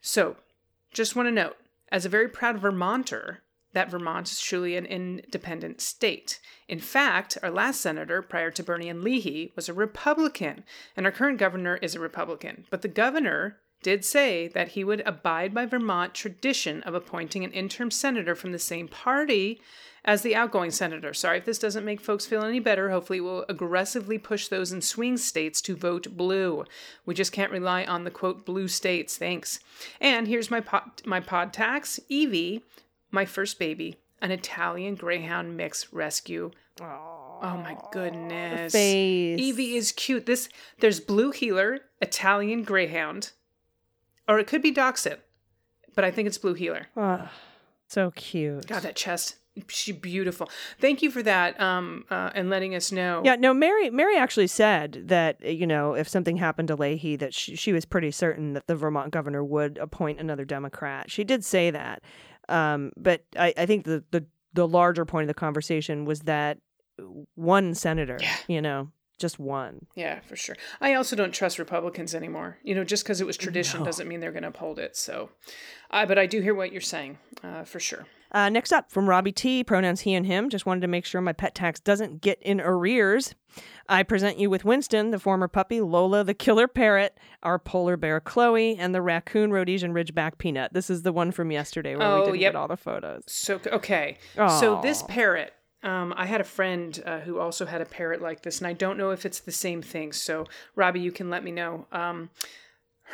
So, 0.00 0.36
just 0.92 1.14
want 1.14 1.26
to 1.26 1.32
note, 1.32 1.56
as 1.92 2.04
a 2.04 2.10
very 2.10 2.28
proud 2.28 2.58
Vermonter, 2.58 3.42
that 3.72 3.90
Vermont 3.90 4.30
is 4.30 4.40
truly 4.40 4.76
an 4.76 4.86
independent 4.86 5.80
state. 5.80 6.40
In 6.68 6.80
fact, 6.80 7.38
our 7.42 7.50
last 7.50 7.80
senator, 7.80 8.22
prior 8.22 8.50
to 8.50 8.62
Bernie 8.62 8.88
and 8.88 9.02
Leahy, 9.02 9.52
was 9.54 9.68
a 9.68 9.74
Republican, 9.74 10.64
and 10.96 11.06
our 11.06 11.12
current 11.12 11.38
governor 11.38 11.76
is 11.76 11.94
a 11.94 12.00
Republican. 12.00 12.66
But 12.70 12.82
the 12.82 12.88
governor 12.88 13.58
did 13.82 14.04
say 14.04 14.48
that 14.48 14.68
he 14.68 14.84
would 14.84 15.02
abide 15.06 15.54
by 15.54 15.66
Vermont 15.66 16.14
tradition 16.14 16.82
of 16.82 16.94
appointing 16.94 17.44
an 17.44 17.52
interim 17.52 17.90
senator 17.90 18.34
from 18.34 18.52
the 18.52 18.58
same 18.58 18.88
party 18.88 19.60
as 20.04 20.22
the 20.22 20.34
outgoing 20.34 20.70
senator. 20.70 21.12
Sorry 21.12 21.38
if 21.38 21.44
this 21.44 21.58
doesn't 21.58 21.84
make 21.84 22.00
folks 22.00 22.26
feel 22.26 22.42
any 22.42 22.60
better. 22.60 22.90
Hopefully, 22.90 23.20
we'll 23.20 23.44
aggressively 23.48 24.18
push 24.18 24.48
those 24.48 24.72
in 24.72 24.80
swing 24.80 25.16
states 25.16 25.60
to 25.62 25.76
vote 25.76 26.16
blue. 26.16 26.64
We 27.06 27.14
just 27.14 27.32
can't 27.32 27.52
rely 27.52 27.84
on 27.84 28.04
the 28.04 28.10
quote 28.10 28.44
blue 28.46 28.68
states. 28.68 29.16
Thanks. 29.16 29.60
And 30.00 30.26
here's 30.26 30.50
my 30.50 30.60
pod, 30.60 31.02
my 31.04 31.20
pod 31.20 31.52
tax 31.52 32.00
Evie, 32.08 32.64
my 33.10 33.24
first 33.24 33.58
baby, 33.58 33.96
an 34.22 34.30
Italian 34.30 34.94
Greyhound 34.94 35.56
mix 35.56 35.92
rescue. 35.92 36.50
Oh 36.82 37.60
my 37.62 37.76
goodness. 37.92 38.72
face. 38.72 39.38
Evie 39.38 39.76
is 39.76 39.92
cute. 39.92 40.26
This 40.26 40.48
there's 40.80 41.00
blue 41.00 41.30
heeler, 41.30 41.80
Italian 42.00 42.62
Greyhound, 42.62 43.32
or 44.28 44.38
it 44.38 44.46
could 44.46 44.62
be 44.62 44.70
Dachshund, 44.70 45.18
but 45.94 46.04
I 46.04 46.10
think 46.10 46.26
it's 46.26 46.38
blue 46.38 46.54
heeler. 46.54 46.86
Oh, 46.96 47.28
so 47.86 48.12
cute. 48.12 48.66
God, 48.66 48.82
that 48.82 48.96
chest. 48.96 49.36
She 49.68 49.92
beautiful. 49.92 50.48
Thank 50.80 51.02
you 51.02 51.10
for 51.10 51.22
that. 51.22 51.60
Um, 51.60 52.04
uh, 52.10 52.30
and 52.34 52.50
letting 52.50 52.74
us 52.74 52.92
know. 52.92 53.22
Yeah, 53.24 53.36
no, 53.36 53.52
Mary 53.54 53.90
Mary 53.90 54.16
actually 54.16 54.46
said 54.46 55.04
that, 55.06 55.42
you 55.44 55.66
know, 55.66 55.94
if 55.94 56.08
something 56.08 56.36
happened 56.36 56.68
to 56.68 56.76
Leahy, 56.76 57.16
that 57.16 57.34
she, 57.34 57.56
she 57.56 57.72
was 57.72 57.84
pretty 57.84 58.10
certain 58.10 58.52
that 58.54 58.66
the 58.66 58.74
Vermont 58.76 59.12
governor 59.12 59.44
would 59.44 59.78
appoint 59.78 60.20
another 60.20 60.44
Democrat. 60.44 61.10
She 61.10 61.24
did 61.24 61.44
say 61.44 61.70
that. 61.70 62.02
Um, 62.48 62.92
but 62.96 63.24
I, 63.36 63.54
I 63.56 63.66
think 63.66 63.84
the, 63.84 64.04
the, 64.10 64.26
the 64.54 64.66
larger 64.66 65.04
point 65.04 65.24
of 65.24 65.28
the 65.28 65.34
conversation 65.34 66.04
was 66.04 66.20
that 66.20 66.58
one 67.34 67.74
senator, 67.74 68.18
you 68.48 68.60
know, 68.60 68.90
just 69.18 69.38
one. 69.38 69.86
Yeah, 69.94 70.20
for 70.20 70.34
sure. 70.34 70.56
I 70.80 70.94
also 70.94 71.14
don't 71.14 71.32
trust 71.32 71.58
Republicans 71.58 72.14
anymore. 72.14 72.58
You 72.62 72.74
know, 72.74 72.84
just 72.84 73.04
because 73.04 73.20
it 73.20 73.26
was 73.26 73.36
tradition 73.36 73.80
No. 73.80 73.86
doesn't 73.86 74.08
mean 74.08 74.20
they're 74.20 74.32
going 74.32 74.42
to 74.42 74.48
uphold 74.48 74.78
it. 74.78 74.96
So, 74.96 75.30
uh, 75.90 76.06
but 76.06 76.18
I 76.18 76.26
do 76.26 76.40
hear 76.40 76.54
what 76.54 76.72
you're 76.72 76.80
saying 76.80 77.18
uh, 77.44 77.64
for 77.64 77.78
sure. 77.78 78.06
Uh, 78.32 78.48
next 78.48 78.72
up, 78.72 78.90
from 78.92 79.08
Robbie 79.08 79.32
T, 79.32 79.64
pronouns 79.64 80.02
he 80.02 80.14
and 80.14 80.24
him. 80.26 80.50
Just 80.50 80.66
wanted 80.66 80.82
to 80.82 80.86
make 80.88 81.04
sure 81.04 81.20
my 81.20 81.32
pet 81.32 81.54
tax 81.54 81.80
doesn't 81.80 82.20
get 82.20 82.40
in 82.42 82.60
arrears. 82.60 83.34
I 83.88 84.04
present 84.04 84.38
you 84.38 84.48
with 84.48 84.64
Winston, 84.64 85.10
the 85.10 85.18
former 85.18 85.48
puppy, 85.48 85.80
Lola, 85.80 86.22
the 86.22 86.34
killer 86.34 86.68
parrot, 86.68 87.18
our 87.42 87.58
polar 87.58 87.96
bear, 87.96 88.20
Chloe, 88.20 88.76
and 88.76 88.94
the 88.94 89.02
raccoon 89.02 89.50
Rhodesian 89.52 89.92
Ridgeback 89.92 90.38
Peanut. 90.38 90.72
This 90.72 90.90
is 90.90 91.02
the 91.02 91.12
one 91.12 91.32
from 91.32 91.50
yesterday 91.50 91.96
where 91.96 92.06
Oh, 92.06 92.20
we 92.20 92.26
didn't 92.26 92.40
yep. 92.40 92.52
get 92.52 92.58
all 92.58 92.68
the 92.68 92.76
photos. 92.76 93.24
So 93.26 93.60
okay, 93.66 94.18
so 94.36 94.80
this 94.82 95.02
parrot. 95.02 95.52
Um, 95.82 96.12
I 96.14 96.26
had 96.26 96.42
a 96.42 96.44
friend 96.44 97.02
uh, 97.06 97.20
who 97.20 97.38
also 97.38 97.64
had 97.64 97.80
a 97.80 97.86
parrot 97.86 98.20
like 98.20 98.42
this, 98.42 98.58
and 98.58 98.66
I 98.66 98.74
don't 98.74 98.98
know 98.98 99.12
if 99.12 99.24
it's 99.24 99.40
the 99.40 99.50
same 99.50 99.80
thing. 99.80 100.12
So, 100.12 100.44
Robbie, 100.76 101.00
you 101.00 101.10
can 101.10 101.30
let 101.30 101.42
me 101.42 101.50
know. 101.50 101.86
Um, 101.90 102.28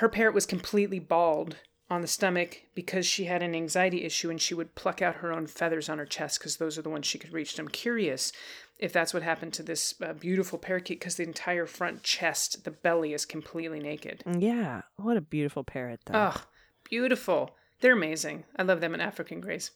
her 0.00 0.08
parrot 0.08 0.34
was 0.34 0.46
completely 0.46 0.98
bald 0.98 1.56
on 1.89 2.01
the 2.01 2.09
stomach 2.09 2.62
because 2.74 3.07
she 3.07 3.24
had 3.24 3.43
an 3.43 3.55
anxiety 3.55 4.05
issue, 4.05 4.30
and 4.30 4.41
she 4.41 4.55
would 4.55 4.74
pluck 4.74 5.01
out 5.01 5.16
her 5.16 5.32
own 5.32 5.47
feathers 5.47 5.89
on 5.89 5.99
her 5.99 6.07
chest 6.07 6.39
because 6.39 6.57
those 6.57 6.76
are 6.76 6.82
the 6.82 6.91
ones 6.91 7.07
she 7.07 7.18
could 7.18 7.32
reach. 7.32 7.57
And 7.57 7.66
I'm 7.66 7.72
curious 7.72 8.32
if 8.78 8.93
that's 8.93 9.14
what 9.14 9.22
happened 9.22 9.53
to 9.55 9.62
this 9.62 9.95
uh, 10.03 10.12
beautiful 10.12 10.59
parakeet 10.59 11.01
because 11.01 11.16
the 11.16 11.22
entire 11.22 11.66
front 11.66 12.03
chest, 12.03 12.64
the 12.64 12.70
belly, 12.70 13.14
is 13.14 13.24
completely 13.24 13.80
naked. 13.80 14.22
Yeah, 14.26 14.82
what 14.97 15.16
a 15.16 15.20
beautiful 15.20 15.64
parrot, 15.64 16.01
though. 16.07 16.32
Oh, 16.34 16.45
beautiful. 16.84 17.57
They're 17.80 17.92
amazing. 17.92 18.44
I 18.56 18.62
love 18.62 18.80
them 18.80 18.94
in 18.94 19.02
African 19.02 19.40
Grays. 19.40 19.70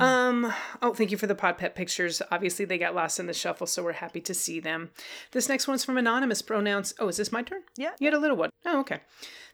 Um, 0.00 0.52
oh, 0.80 0.94
thank 0.94 1.10
you 1.10 1.18
for 1.18 1.26
the 1.26 1.34
pod 1.34 1.58
pet 1.58 1.74
pictures. 1.74 2.22
Obviously, 2.30 2.64
they 2.64 2.78
got 2.78 2.94
lost 2.94 3.20
in 3.20 3.26
the 3.26 3.34
shuffle, 3.34 3.66
so 3.66 3.82
we're 3.82 3.92
happy 3.92 4.22
to 4.22 4.32
see 4.32 4.58
them. 4.58 4.90
This 5.32 5.50
next 5.50 5.68
one's 5.68 5.84
from 5.84 5.98
Anonymous 5.98 6.40
Pronouns. 6.40 6.94
Oh, 6.98 7.08
is 7.08 7.18
this 7.18 7.30
my 7.30 7.42
turn? 7.42 7.62
Yeah. 7.76 7.90
You 7.98 8.06
had 8.06 8.14
a 8.14 8.18
little 8.18 8.38
one. 8.38 8.50
Oh, 8.64 8.80
okay. 8.80 9.00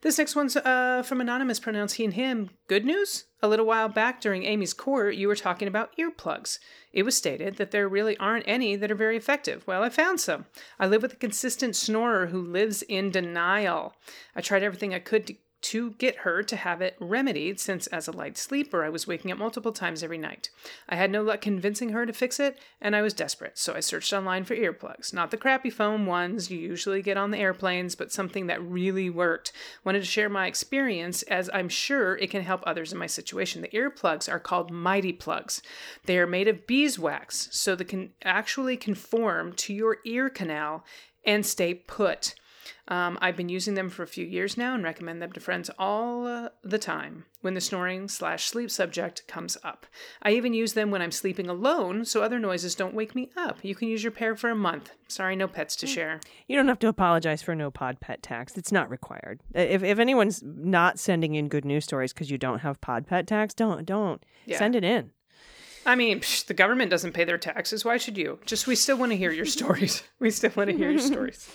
This 0.02 0.16
next 0.16 0.36
one's 0.36 0.56
uh, 0.56 1.02
from 1.04 1.20
Anonymous 1.20 1.58
Pronouns 1.58 1.94
he 1.94 2.04
and 2.04 2.14
him. 2.14 2.50
Good 2.68 2.84
news? 2.84 3.24
A 3.42 3.48
little 3.48 3.66
while 3.66 3.88
back 3.88 4.20
during 4.20 4.44
Amy's 4.44 4.74
court, 4.74 5.16
you 5.16 5.26
were 5.26 5.36
talking 5.36 5.66
about 5.66 5.96
earplugs. 5.96 6.60
It 6.92 7.02
was 7.02 7.16
stated 7.16 7.56
that 7.56 7.72
there 7.72 7.88
really 7.88 8.16
aren't 8.18 8.46
any 8.46 8.76
that 8.76 8.90
are 8.92 8.96
very 8.96 9.16
effective. 9.16 9.66
Well, 9.66 9.82
I 9.82 9.88
found 9.88 10.20
some. 10.20 10.46
I 10.78 10.86
live 10.86 11.02
with 11.02 11.14
a 11.14 11.16
consistent 11.16 11.74
snorer 11.74 12.28
who 12.28 12.40
lives 12.40 12.82
in 12.82 13.10
denial. 13.10 13.94
I 14.36 14.40
tried 14.40 14.62
everything 14.62 14.94
I 14.94 15.00
could 15.00 15.26
to 15.26 15.34
to 15.60 15.92
get 15.92 16.18
her 16.18 16.42
to 16.42 16.56
have 16.56 16.80
it 16.80 16.96
remedied 17.00 17.58
since 17.58 17.86
as 17.88 18.06
a 18.06 18.12
light 18.12 18.38
sleeper 18.38 18.84
I 18.84 18.88
was 18.88 19.06
waking 19.06 19.32
up 19.32 19.38
multiple 19.38 19.72
times 19.72 20.02
every 20.02 20.18
night. 20.18 20.50
I 20.88 20.96
had 20.96 21.10
no 21.10 21.22
luck 21.22 21.40
convincing 21.40 21.90
her 21.90 22.06
to 22.06 22.12
fix 22.12 22.38
it 22.38 22.58
and 22.80 22.94
I 22.94 23.02
was 23.02 23.12
desperate, 23.12 23.58
so 23.58 23.74
I 23.74 23.80
searched 23.80 24.12
online 24.12 24.44
for 24.44 24.54
earplugs. 24.54 25.12
Not 25.12 25.30
the 25.30 25.36
crappy 25.36 25.70
foam 25.70 26.06
ones 26.06 26.50
you 26.50 26.58
usually 26.58 27.02
get 27.02 27.16
on 27.16 27.30
the 27.30 27.38
airplanes, 27.38 27.94
but 27.94 28.12
something 28.12 28.46
that 28.46 28.62
really 28.62 29.10
worked. 29.10 29.52
Wanted 29.84 30.00
to 30.00 30.06
share 30.06 30.28
my 30.28 30.46
experience 30.46 31.22
as 31.22 31.50
I'm 31.52 31.68
sure 31.68 32.16
it 32.16 32.30
can 32.30 32.42
help 32.42 32.62
others 32.64 32.92
in 32.92 32.98
my 32.98 33.06
situation. 33.06 33.62
The 33.62 33.68
earplugs 33.68 34.30
are 34.30 34.38
called 34.38 34.70
Mighty 34.70 35.12
Plugs. 35.12 35.60
They 36.04 36.18
are 36.18 36.26
made 36.26 36.48
of 36.48 36.66
beeswax, 36.66 37.48
so 37.50 37.74
they 37.74 37.84
can 37.84 38.12
actually 38.22 38.76
conform 38.76 39.52
to 39.54 39.74
your 39.74 39.98
ear 40.04 40.30
canal 40.30 40.84
and 41.24 41.44
stay 41.44 41.74
put. 41.74 42.34
Um, 42.90 43.18
I've 43.20 43.36
been 43.36 43.50
using 43.50 43.74
them 43.74 43.90
for 43.90 44.02
a 44.02 44.06
few 44.06 44.24
years 44.24 44.56
now 44.56 44.74
and 44.74 44.82
recommend 44.82 45.20
them 45.20 45.30
to 45.32 45.40
friends 45.40 45.70
all 45.78 46.26
uh, 46.26 46.48
the 46.64 46.78
time 46.78 47.26
when 47.42 47.52
the 47.52 47.60
snoring 47.60 48.08
slash 48.08 48.46
sleep 48.46 48.70
subject 48.70 49.26
comes 49.28 49.58
up. 49.62 49.84
I 50.22 50.30
even 50.32 50.54
use 50.54 50.72
them 50.72 50.90
when 50.90 51.02
I'm 51.02 51.12
sleeping 51.12 51.48
alone 51.50 52.06
so 52.06 52.22
other 52.22 52.38
noises 52.38 52.74
don't 52.74 52.94
wake 52.94 53.14
me 53.14 53.30
up. 53.36 53.58
You 53.62 53.74
can 53.74 53.88
use 53.88 54.02
your 54.02 54.10
pair 54.10 54.34
for 54.34 54.48
a 54.48 54.54
month. 54.54 54.92
Sorry, 55.06 55.36
no 55.36 55.46
pets 55.46 55.76
to 55.76 55.86
share. 55.86 56.20
You 56.46 56.56
don't 56.56 56.68
have 56.68 56.78
to 56.78 56.88
apologize 56.88 57.42
for 57.42 57.54
no 57.54 57.70
pod 57.70 58.00
pet 58.00 58.22
tax. 58.22 58.56
It's 58.56 58.72
not 58.72 58.88
required. 58.88 59.40
If, 59.54 59.82
if 59.82 59.98
anyone's 59.98 60.42
not 60.42 60.98
sending 60.98 61.34
in 61.34 61.48
good 61.48 61.66
news 61.66 61.84
stories 61.84 62.14
because 62.14 62.30
you 62.30 62.38
don't 62.38 62.60
have 62.60 62.80
pod 62.80 63.06
pet 63.06 63.26
tax, 63.26 63.52
don't 63.52 63.84
don't 63.84 64.24
Yeah. 64.46 64.58
send 64.58 64.74
it 64.74 64.82
in. 64.84 65.10
I 65.84 65.94
mean, 65.94 66.20
psh, 66.20 66.46
the 66.46 66.54
government 66.54 66.90
doesn't 66.90 67.12
pay 67.12 67.24
their 67.24 67.38
taxes. 67.38 67.84
Why 67.84 67.98
should 67.98 68.16
you? 68.16 68.38
Just 68.46 68.66
we 68.66 68.74
still 68.76 68.96
want 68.96 69.12
to 69.12 69.16
hear 69.16 69.30
your 69.30 69.46
stories. 69.46 70.02
We 70.20 70.30
still 70.30 70.52
want 70.56 70.70
to 70.70 70.76
hear 70.76 70.90
your 70.90 71.00
stories. 71.00 71.48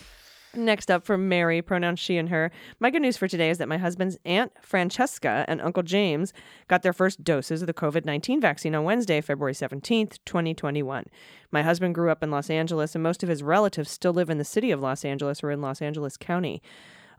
Next 0.55 0.91
up 0.91 1.03
from 1.03 1.27
Mary, 1.27 1.63
pronouns 1.63 1.99
she 1.99 2.15
and 2.15 2.29
her. 2.29 2.51
My 2.79 2.91
good 2.91 3.01
news 3.01 3.17
for 3.17 3.27
today 3.27 3.49
is 3.49 3.57
that 3.57 3.67
my 3.67 3.79
husband's 3.79 4.19
Aunt 4.23 4.51
Francesca 4.61 5.45
and 5.47 5.59
Uncle 5.59 5.81
James 5.81 6.31
got 6.67 6.83
their 6.83 6.93
first 6.93 7.23
doses 7.23 7.63
of 7.63 7.65
the 7.65 7.73
COVID 7.73 8.05
19 8.05 8.39
vaccine 8.39 8.75
on 8.75 8.83
Wednesday, 8.83 9.19
February 9.19 9.53
17th, 9.53 10.19
2021. 10.25 11.05
My 11.51 11.63
husband 11.63 11.95
grew 11.95 12.11
up 12.11 12.21
in 12.21 12.29
Los 12.29 12.51
Angeles, 12.51 12.93
and 12.93 13.01
most 13.01 13.23
of 13.23 13.29
his 13.29 13.41
relatives 13.41 13.89
still 13.89 14.13
live 14.13 14.29
in 14.29 14.37
the 14.37 14.43
city 14.43 14.69
of 14.69 14.79
Los 14.79 15.03
Angeles 15.03 15.43
or 15.43 15.49
in 15.49 15.59
Los 15.59 15.81
Angeles 15.81 16.17
County. 16.17 16.61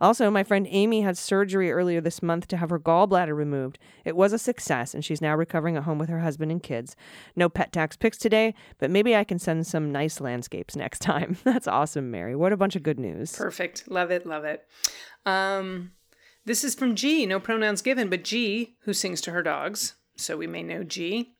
Also, 0.01 0.29
my 0.29 0.43
friend 0.43 0.67
Amy 0.69 1.01
had 1.01 1.17
surgery 1.17 1.71
earlier 1.71 2.01
this 2.01 2.21
month 2.21 2.47
to 2.47 2.57
have 2.57 2.69
her 2.69 2.79
gallbladder 2.79 3.35
removed. 3.35 3.79
It 4.03 4.15
was 4.15 4.33
a 4.33 4.39
success, 4.39 4.93
and 4.93 5.03
she's 5.03 5.21
now 5.21 5.35
recovering 5.35 5.77
at 5.77 5.83
home 5.83 5.97
with 5.97 6.09
her 6.09 6.19
husband 6.19 6.51
and 6.51 6.61
kids. 6.61 6.95
No 7.35 7.49
pet 7.49 7.71
tax 7.71 7.95
pics 7.95 8.17
today, 8.17 8.53
but 8.77 8.91
maybe 8.91 9.15
I 9.15 9.23
can 9.23 9.39
send 9.39 9.67
some 9.67 9.91
nice 9.91 10.19
landscapes 10.19 10.75
next 10.75 10.99
time. 10.99 11.37
That's 11.43 11.67
awesome, 11.67 12.11
Mary. 12.11 12.35
What 12.35 12.53
a 12.53 12.57
bunch 12.57 12.75
of 12.75 12.83
good 12.83 12.99
news. 12.99 13.35
Perfect. 13.35 13.89
Love 13.89 14.11
it. 14.11 14.25
Love 14.25 14.45
it. 14.45 14.65
Um, 15.25 15.91
this 16.45 16.63
is 16.63 16.75
from 16.75 16.95
G. 16.95 17.25
No 17.25 17.39
pronouns 17.39 17.81
given, 17.81 18.09
but 18.09 18.23
G, 18.23 18.75
who 18.81 18.93
sings 18.93 19.21
to 19.21 19.31
her 19.31 19.41
dogs. 19.41 19.95
So 20.15 20.37
we 20.37 20.47
may 20.47 20.63
know 20.63 20.83
G. 20.83 21.35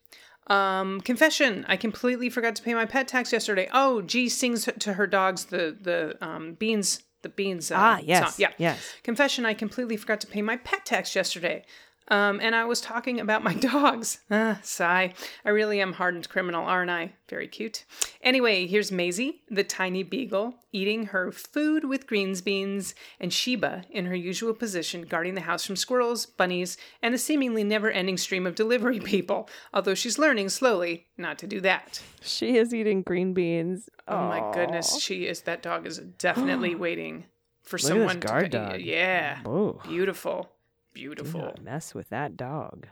Um, 0.47 1.01
confession. 1.01 1.65
I 1.67 1.75
completely 1.75 2.29
forgot 2.29 2.55
to 2.55 2.63
pay 2.63 2.73
my 2.73 2.85
pet 2.85 3.07
tax 3.07 3.31
yesterday. 3.31 3.67
Oh, 3.73 4.01
G 4.01 4.29
sings 4.29 4.69
to 4.79 4.93
her 4.93 5.07
dogs 5.07 5.45
the 5.45 5.75
the 5.79 6.17
um, 6.25 6.53
beans 6.53 7.01
the 7.25 7.29
beans. 7.29 7.71
Uh, 7.71 7.75
Ah, 7.77 7.99
yes, 8.03 8.23
song. 8.23 8.33
Yeah. 8.37 8.51
yes. 8.57 8.93
Confession. 9.03 9.45
I 9.45 9.53
completely 9.53 9.97
forgot 9.97 10.21
to 10.21 10.27
pay 10.27 10.41
my 10.41 10.57
pet 10.57 10.85
tax 10.85 11.15
yesterday. 11.15 11.65
Um, 12.07 12.39
and 12.39 12.53
I 12.55 12.65
was 12.65 12.81
talking 12.81 13.19
about 13.19 13.43
my 13.43 13.53
dogs. 13.71 14.19
Ah, 14.29 14.59
sigh. 14.61 15.13
I 15.43 15.49
really 15.49 15.81
am 15.81 15.93
hardened 15.93 16.29
criminal, 16.29 16.63
aren't 16.65 16.91
I? 16.91 17.13
Very 17.29 17.47
cute. 17.47 17.83
Anyway, 18.21 18.67
here's 18.67 18.91
Maisie, 18.91 19.41
the 19.49 19.63
tiny 19.63 20.03
beagle, 20.03 20.53
eating 20.71 21.07
her 21.07 21.31
food 21.31 21.85
with 21.85 22.05
greens 22.05 22.41
beans, 22.41 22.93
and 23.19 23.33
Sheba 23.33 23.85
in 23.89 24.05
her 24.05 24.15
usual 24.15 24.53
position, 24.53 25.01
guarding 25.03 25.33
the 25.33 25.41
house 25.41 25.65
from 25.65 25.75
squirrels, 25.75 26.27
bunnies, 26.27 26.77
and 27.01 27.13
the 27.13 27.17
seemingly 27.17 27.63
never 27.63 27.89
ending 27.89 28.17
stream 28.17 28.45
of 28.45 28.53
delivery 28.53 28.99
people, 28.99 29.49
although 29.73 29.95
she's 29.95 30.19
learning 30.19 30.49
slowly 30.49 31.07
not 31.17 31.39
to 31.39 31.47
do 31.47 31.59
that. 31.61 32.01
She 32.21 32.57
is 32.57 32.73
eating 32.73 33.01
green 33.01 33.33
beans. 33.33 33.89
Oh 34.07 34.27
my 34.27 34.51
goodness, 34.53 35.01
she 35.01 35.25
is, 35.25 35.41
that 35.41 35.63
dog 35.63 35.87
is 35.87 35.97
definitely 35.97 36.75
waiting 36.75 37.25
for 37.63 37.79
Look 37.79 37.91
at 37.91 38.21
this 38.21 38.31
guard 38.31 38.51
to. 38.51 38.57
dog. 38.59 38.81
Yeah. 38.81 39.39
Oh. 39.43 39.79
Beautiful. 39.87 40.51
Beautiful. 40.95 41.53
mess 41.61 41.93
with 41.93 42.09
that 42.09 42.35
dog. 42.35 42.87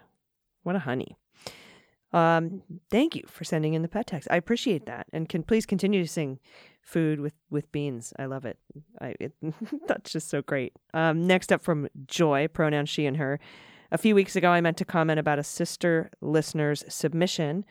What 0.61 0.75
a 0.75 0.79
honey. 0.79 1.17
Um, 2.11 2.61
thank 2.91 3.15
you 3.15 3.23
for 3.27 3.43
sending 3.43 3.73
in 3.73 3.81
the 3.81 3.87
pet 3.87 4.05
text. 4.05 4.27
I 4.29 4.35
appreciate 4.35 4.85
that, 4.85 5.07
and 5.11 5.27
can 5.27 5.41
please 5.41 5.65
continue 5.65 6.03
to 6.03 6.07
sing 6.07 6.39
"Food 6.81 7.19
with 7.19 7.33
with 7.49 7.71
Beans." 7.71 8.13
I 8.19 8.25
love 8.25 8.45
it. 8.45 8.59
I 9.01 9.15
it, 9.19 9.33
that's 9.87 10.11
just 10.11 10.29
so 10.29 10.43
great. 10.43 10.73
Um, 10.93 11.25
next 11.25 11.51
up 11.51 11.63
from 11.63 11.87
Joy, 12.05 12.47
pronoun 12.47 12.85
she 12.85 13.07
and 13.07 13.17
her. 13.17 13.39
A 13.91 13.97
few 13.97 14.13
weeks 14.13 14.35
ago, 14.35 14.51
I 14.51 14.61
meant 14.61 14.77
to 14.77 14.85
comment 14.85 15.19
about 15.19 15.39
a 15.39 15.43
sister 15.43 16.11
listener's 16.21 16.83
submission 16.87 17.65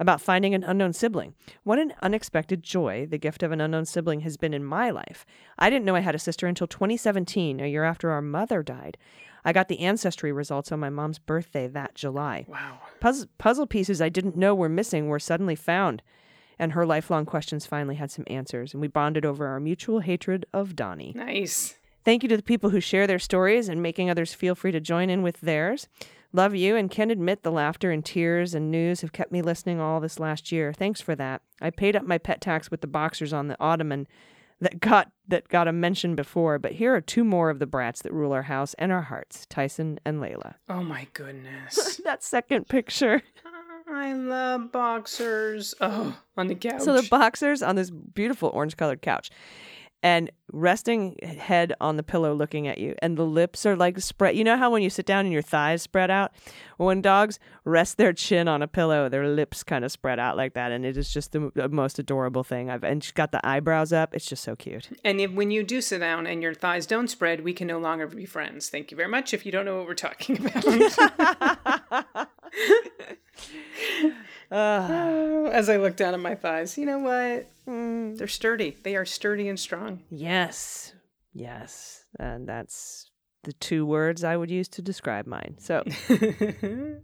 about 0.00 0.20
finding 0.20 0.54
an 0.54 0.64
unknown 0.64 0.92
sibling. 0.92 1.34
What 1.64 1.78
an 1.78 1.92
unexpected 2.02 2.62
joy 2.62 3.06
the 3.06 3.18
gift 3.18 3.42
of 3.42 3.52
an 3.52 3.60
unknown 3.60 3.84
sibling 3.84 4.20
has 4.20 4.36
been 4.36 4.54
in 4.54 4.64
my 4.64 4.90
life. 4.90 5.26
I 5.58 5.70
didn't 5.70 5.84
know 5.84 5.96
I 5.96 6.00
had 6.00 6.14
a 6.14 6.20
sister 6.20 6.46
until 6.46 6.66
2017, 6.66 7.60
a 7.60 7.66
year 7.66 7.84
after 7.84 8.10
our 8.10 8.22
mother 8.22 8.62
died. 8.62 8.96
I 9.48 9.52
got 9.52 9.68
the 9.68 9.80
ancestry 9.80 10.30
results 10.30 10.72
on 10.72 10.78
my 10.78 10.90
mom's 10.90 11.18
birthday 11.18 11.68
that 11.68 11.94
July. 11.94 12.44
Wow. 12.46 12.80
Puzzle, 13.00 13.28
puzzle 13.38 13.66
pieces 13.66 14.02
I 14.02 14.10
didn't 14.10 14.36
know 14.36 14.54
were 14.54 14.68
missing 14.68 15.08
were 15.08 15.18
suddenly 15.18 15.54
found, 15.54 16.02
and 16.58 16.72
her 16.72 16.84
lifelong 16.84 17.24
questions 17.24 17.64
finally 17.64 17.94
had 17.94 18.10
some 18.10 18.26
answers, 18.26 18.74
and 18.74 18.82
we 18.82 18.88
bonded 18.88 19.24
over 19.24 19.46
our 19.46 19.58
mutual 19.58 20.00
hatred 20.00 20.44
of 20.52 20.76
Donnie. 20.76 21.14
Nice. 21.16 21.78
Thank 22.04 22.22
you 22.22 22.28
to 22.28 22.36
the 22.36 22.42
people 22.42 22.68
who 22.68 22.80
share 22.82 23.06
their 23.06 23.18
stories 23.18 23.70
and 23.70 23.80
making 23.80 24.10
others 24.10 24.34
feel 24.34 24.54
free 24.54 24.70
to 24.72 24.80
join 24.80 25.08
in 25.08 25.22
with 25.22 25.40
theirs. 25.40 25.88
Love 26.34 26.54
you 26.54 26.76
and 26.76 26.90
can 26.90 27.10
admit 27.10 27.42
the 27.42 27.50
laughter 27.50 27.90
and 27.90 28.04
tears 28.04 28.52
and 28.52 28.70
news 28.70 29.00
have 29.00 29.14
kept 29.14 29.32
me 29.32 29.40
listening 29.40 29.80
all 29.80 29.98
this 29.98 30.20
last 30.20 30.52
year. 30.52 30.74
Thanks 30.74 31.00
for 31.00 31.14
that. 31.14 31.40
I 31.58 31.70
paid 31.70 31.96
up 31.96 32.04
my 32.04 32.18
pet 32.18 32.42
tax 32.42 32.70
with 32.70 32.82
the 32.82 32.86
boxers 32.86 33.32
on 33.32 33.48
the 33.48 33.56
ottoman 33.58 34.08
that 34.60 34.80
got 34.80 35.10
that 35.28 35.48
got 35.48 35.68
a 35.68 35.72
mention 35.72 36.14
before, 36.14 36.58
but 36.58 36.72
here 36.72 36.94
are 36.94 37.00
two 37.00 37.24
more 37.24 37.50
of 37.50 37.58
the 37.58 37.66
brats 37.66 38.02
that 38.02 38.12
rule 38.12 38.32
our 38.32 38.42
house 38.42 38.74
and 38.78 38.90
our 38.90 39.02
hearts, 39.02 39.46
Tyson 39.48 40.00
and 40.04 40.20
Layla. 40.20 40.54
Oh 40.68 40.82
my 40.82 41.06
goodness. 41.12 42.00
That 42.04 42.22
second 42.22 42.68
picture. 42.68 43.22
I 43.90 44.12
love 44.14 44.72
boxers. 44.72 45.74
Oh, 45.80 46.16
on 46.36 46.46
the 46.46 46.54
couch. 46.54 46.80
So 46.80 46.94
the 46.98 47.06
boxers 47.08 47.62
on 47.62 47.76
this 47.76 47.90
beautiful 47.90 48.50
orange 48.54 48.76
colored 48.76 49.02
couch 49.02 49.30
and 50.02 50.30
resting 50.50 51.16
head 51.22 51.74
on 51.80 51.96
the 51.96 52.02
pillow 52.02 52.32
looking 52.32 52.66
at 52.66 52.78
you 52.78 52.94
and 53.02 53.18
the 53.18 53.24
lips 53.24 53.66
are 53.66 53.76
like 53.76 53.98
spread 54.00 54.34
you 54.34 54.42
know 54.42 54.56
how 54.56 54.70
when 54.70 54.82
you 54.82 54.88
sit 54.88 55.04
down 55.04 55.26
and 55.26 55.32
your 55.32 55.42
thighs 55.42 55.82
spread 55.82 56.10
out 56.10 56.32
when 56.78 57.02
dogs 57.02 57.38
rest 57.64 57.98
their 57.98 58.14
chin 58.14 58.48
on 58.48 58.62
a 58.62 58.68
pillow 58.68 59.10
their 59.10 59.28
lips 59.28 59.62
kind 59.62 59.84
of 59.84 59.92
spread 59.92 60.18
out 60.18 60.38
like 60.38 60.54
that 60.54 60.72
and 60.72 60.86
it 60.86 60.96
is 60.96 61.12
just 61.12 61.32
the, 61.32 61.50
the 61.54 61.68
most 61.68 61.98
adorable 61.98 62.42
thing 62.42 62.70
i've 62.70 62.82
and 62.82 63.04
she's 63.04 63.12
got 63.12 63.30
the 63.30 63.46
eyebrows 63.46 63.92
up 63.92 64.14
it's 64.14 64.24
just 64.24 64.42
so 64.42 64.56
cute 64.56 64.88
and 65.04 65.20
if, 65.20 65.32
when 65.32 65.50
you 65.50 65.62
do 65.62 65.80
sit 65.80 65.98
down 65.98 66.26
and 66.26 66.42
your 66.42 66.54
thighs 66.54 66.86
don't 66.86 67.08
spread, 67.08 67.44
we 67.44 67.52
can 67.52 67.66
no 67.66 67.78
longer 67.78 68.06
be 68.06 68.26
friends. 68.26 68.68
Thank 68.68 68.90
you 68.90 68.96
very 68.96 69.08
much. 69.08 69.32
If 69.32 69.46
you 69.46 69.52
don't 69.52 69.64
know 69.64 69.76
what 69.76 69.86
we're 69.86 69.94
talking 69.94 70.38
about. 70.44 72.28
As 74.50 75.68
I 75.68 75.76
look 75.76 75.96
down 75.96 76.14
at 76.14 76.20
my 76.20 76.34
thighs, 76.34 76.78
you 76.78 76.86
know 76.86 76.98
what? 76.98 77.50
Mm. 77.68 78.16
They're 78.16 78.26
sturdy. 78.28 78.76
They 78.82 78.96
are 78.96 79.04
sturdy 79.04 79.48
and 79.48 79.58
strong. 79.58 80.02
yes 80.10 80.94
yes 81.34 82.04
and 82.18 82.48
that's 82.48 83.10
the 83.44 83.52
two 83.52 83.84
words 83.86 84.24
i 84.24 84.34
would 84.34 84.50
use 84.50 84.66
to 84.66 84.80
describe 84.82 85.26
mine 85.26 85.54
so 85.58 85.84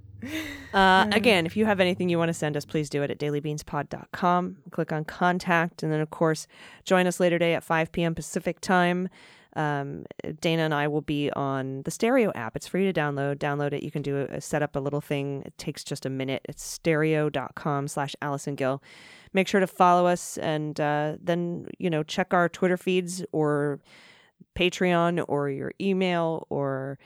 Uh, 0.73 1.07
again, 1.13 1.45
if 1.45 1.55
you 1.55 1.67
have 1.67 1.81
anything 1.81 2.09
you 2.09 2.17
want 2.19 2.31
to 2.31 2.35
send 2.35 2.57
us, 2.57 2.65
please 2.65 2.89
do 2.89 3.03
it 3.03 3.11
at 3.11 3.19
dailybeanspod.com. 3.19 4.57
Click 4.71 4.91
on 4.91 5.05
contact. 5.05 5.83
And 5.83 5.93
then, 5.93 6.01
of 6.01 6.09
course, 6.09 6.47
join 6.83 7.07
us 7.07 7.21
later 7.21 7.39
today 7.39 7.53
at 7.55 7.63
5 7.63 7.93
p.m. 7.93 8.15
Pacific 8.15 8.59
time. 8.61 9.11
Um, 9.57 10.05
Dana 10.41 10.63
and 10.63 10.75
I 10.75 10.89
will 10.89 11.01
be 11.01 11.31
on 11.33 11.83
the 11.83 11.91
Stereo 11.91 12.33
app. 12.35 12.57
It's 12.57 12.67
free 12.67 12.91
to 12.91 12.99
download. 12.99 13.37
Download 13.37 13.73
it. 13.73 13.83
You 13.83 13.91
can 13.91 14.03
do 14.03 14.27
a, 14.31 14.41
set 14.41 14.63
up 14.63 14.77
a 14.77 14.81
little 14.81 15.01
thing. 15.01 15.43
It 15.47 15.57
takes 15.59 15.85
just 15.85 16.05
a 16.05 16.11
minute. 16.11 16.43
It's 16.49 16.63
stereo.com 16.63 17.89
slash 17.89 18.17
Allison 18.21 18.55
Gill. 18.55 18.83
Make 19.33 19.49
sure 19.49 19.61
to 19.61 19.67
follow 19.67 20.07
us 20.07 20.39
and 20.39 20.79
uh, 20.81 21.17
then, 21.21 21.67
you 21.79 21.91
know, 21.91 22.03
check 22.03 22.33
our 22.35 22.49
Twitter 22.49 22.77
feeds 22.77 23.25
or 23.33 23.81
Patreon 24.57 25.25
or 25.29 25.51
your 25.51 25.73
email 25.81 26.47
or 26.51 26.99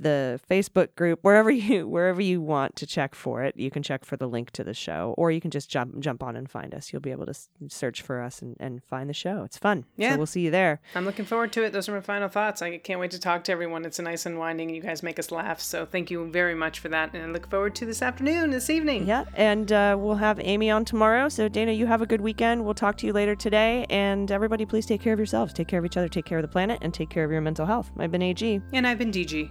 the 0.00 0.40
Facebook 0.50 0.94
group, 0.96 1.20
wherever 1.22 1.50
you 1.68 1.86
wherever 1.88 2.20
you 2.20 2.40
want 2.40 2.76
to 2.76 2.86
check 2.86 3.14
for 3.14 3.42
it. 3.42 3.56
You 3.56 3.70
can 3.70 3.82
check 3.82 4.04
for 4.04 4.16
the 4.16 4.26
link 4.26 4.50
to 4.52 4.64
the 4.64 4.74
show, 4.74 5.14
or 5.16 5.30
you 5.30 5.40
can 5.40 5.50
just 5.50 5.70
jump 5.70 5.98
jump 6.00 6.22
on 6.22 6.36
and 6.36 6.50
find 6.50 6.74
us. 6.74 6.92
You'll 6.92 7.02
be 7.02 7.10
able 7.10 7.26
to 7.26 7.30
s- 7.30 7.48
search 7.68 8.02
for 8.02 8.20
us 8.20 8.42
and, 8.42 8.56
and 8.58 8.82
find 8.84 9.08
the 9.08 9.14
show. 9.14 9.42
It's 9.44 9.56
fun. 9.58 9.84
Yeah. 9.96 10.12
So 10.12 10.16
we'll 10.18 10.26
see 10.26 10.40
you 10.42 10.50
there. 10.50 10.80
I'm 10.94 11.04
looking 11.04 11.24
forward 11.24 11.52
to 11.52 11.62
it. 11.64 11.72
Those 11.72 11.88
are 11.88 11.92
my 11.92 12.00
final 12.00 12.28
thoughts. 12.28 12.62
I 12.62 12.78
can't 12.78 13.00
wait 13.00 13.12
to 13.12 13.20
talk 13.20 13.44
to 13.44 13.52
everyone. 13.52 13.84
It's 13.84 13.98
a 13.98 14.02
nice 14.02 14.26
unwinding. 14.26 14.70
You 14.70 14.80
guys 14.82 15.02
make 15.02 15.18
us 15.18 15.30
laugh. 15.30 15.60
So 15.60 15.86
thank 15.86 16.10
you 16.10 16.28
very 16.30 16.54
much 16.54 16.80
for 16.80 16.88
that. 16.88 17.14
And 17.14 17.22
I 17.22 17.26
look 17.26 17.48
forward 17.48 17.74
to 17.76 17.86
this 17.86 18.02
afternoon, 18.02 18.50
this 18.50 18.70
evening. 18.70 19.06
Yeah, 19.06 19.24
and 19.34 19.70
uh, 19.72 19.96
we'll 19.98 20.16
have 20.16 20.40
Amy 20.42 20.70
on 20.70 20.84
tomorrow. 20.84 21.28
So 21.28 21.48
Dana, 21.48 21.72
you 21.72 21.86
have 21.86 22.02
a 22.02 22.06
good 22.06 22.20
weekend. 22.20 22.64
We'll 22.64 22.74
talk 22.74 22.96
to 22.98 23.06
you 23.06 23.12
later 23.12 23.34
today. 23.34 23.86
And 23.90 24.30
everybody, 24.30 24.66
please 24.66 24.86
take 24.86 25.00
care 25.00 25.12
of 25.12 25.18
yourselves, 25.18 25.52
take 25.52 25.68
care 25.68 25.78
of 25.78 25.84
each 25.84 25.96
other, 25.96 26.08
take 26.08 26.24
care 26.24 26.38
of 26.38 26.42
the 26.42 26.48
planet, 26.48 26.78
and 26.82 26.92
take 26.92 27.10
care 27.10 27.24
of 27.24 27.30
your 27.30 27.40
mental 27.40 27.66
health. 27.66 27.90
I've 27.98 28.10
been 28.10 28.22
AG, 28.22 28.60
And 28.72 28.86
I've 28.86 28.98
been 28.98 29.12
DG. 29.12 29.50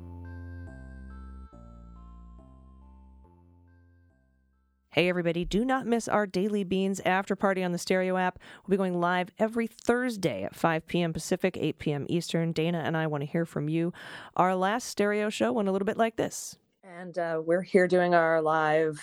Hey, 4.93 5.07
everybody, 5.07 5.45
do 5.45 5.63
not 5.63 5.85
miss 5.85 6.09
our 6.09 6.27
Daily 6.27 6.65
Beans 6.65 6.99
after 7.05 7.33
party 7.33 7.63
on 7.63 7.71
the 7.71 7.77
Stereo 7.77 8.17
app. 8.17 8.37
We'll 8.67 8.73
be 8.73 8.77
going 8.77 8.99
live 8.99 9.29
every 9.39 9.65
Thursday 9.65 10.43
at 10.43 10.53
5 10.53 10.85
p.m. 10.85 11.13
Pacific, 11.13 11.55
8 11.57 11.79
p.m. 11.79 12.05
Eastern. 12.09 12.51
Dana 12.51 12.79
and 12.79 12.97
I 12.97 13.07
want 13.07 13.21
to 13.21 13.25
hear 13.25 13.45
from 13.45 13.69
you. 13.69 13.93
Our 14.35 14.53
last 14.53 14.89
stereo 14.89 15.29
show 15.29 15.53
went 15.53 15.69
a 15.69 15.71
little 15.71 15.85
bit 15.85 15.95
like 15.95 16.17
this. 16.17 16.57
And 16.83 17.17
uh, 17.17 17.41
we're 17.41 17.61
here 17.61 17.87
doing 17.87 18.13
our 18.13 18.41
live 18.41 18.99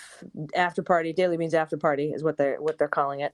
after 0.53 0.83
party. 0.83 1.11
Daily 1.11 1.37
Beans 1.37 1.55
after 1.55 1.75
party 1.75 2.11
is 2.11 2.23
what 2.23 2.37
they're 2.37 2.61
what 2.61 2.77
they're 2.77 2.87
calling 2.87 3.21
it, 3.21 3.33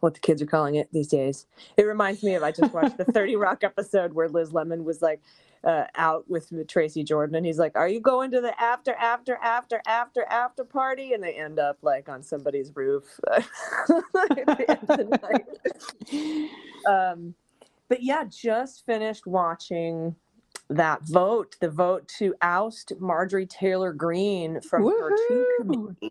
what 0.00 0.14
the 0.14 0.20
kids 0.20 0.42
are 0.42 0.46
calling 0.46 0.74
it 0.74 0.88
these 0.90 1.06
days. 1.06 1.46
It 1.76 1.84
reminds 1.84 2.24
me 2.24 2.34
of 2.34 2.42
I 2.42 2.50
just 2.50 2.74
watched 2.74 2.96
the 2.96 3.04
Thirty 3.12 3.36
Rock 3.36 3.62
episode 3.62 4.14
where 4.14 4.28
Liz 4.28 4.52
Lemon 4.52 4.82
was 4.84 5.00
like 5.00 5.20
uh, 5.64 5.84
out 5.96 6.28
with 6.28 6.52
Tracy 6.68 7.02
Jordan, 7.02 7.36
and 7.36 7.46
he's 7.46 7.58
like, 7.58 7.76
"Are 7.76 7.88
you 7.88 8.00
going 8.00 8.30
to 8.32 8.40
the 8.40 8.58
after 8.60 8.94
after 8.94 9.36
after 9.36 9.80
after 9.86 10.24
after 10.24 10.64
party?" 10.64 11.12
And 11.12 11.22
they 11.22 11.34
end 11.34 11.58
up 11.58 11.78
like 11.82 12.08
on 12.08 12.22
somebody's 12.22 12.74
roof. 12.74 13.04
at 13.32 13.46
the 13.88 14.64
end 14.68 14.90
of 14.90 14.96
the 14.98 15.18
night. 16.12 16.50
um, 16.86 17.34
but 17.88 18.02
yeah, 18.02 18.24
just 18.24 18.84
finished 18.86 19.26
watching 19.26 20.14
that 20.76 21.02
vote, 21.02 21.56
the 21.60 21.70
vote 21.70 22.06
to 22.18 22.34
oust 22.42 22.92
Marjorie 23.00 23.46
Taylor 23.46 23.92
Greene 23.92 24.60
from 24.60 24.84
her 24.84 25.16
two 25.28 25.46
committees. 25.60 26.10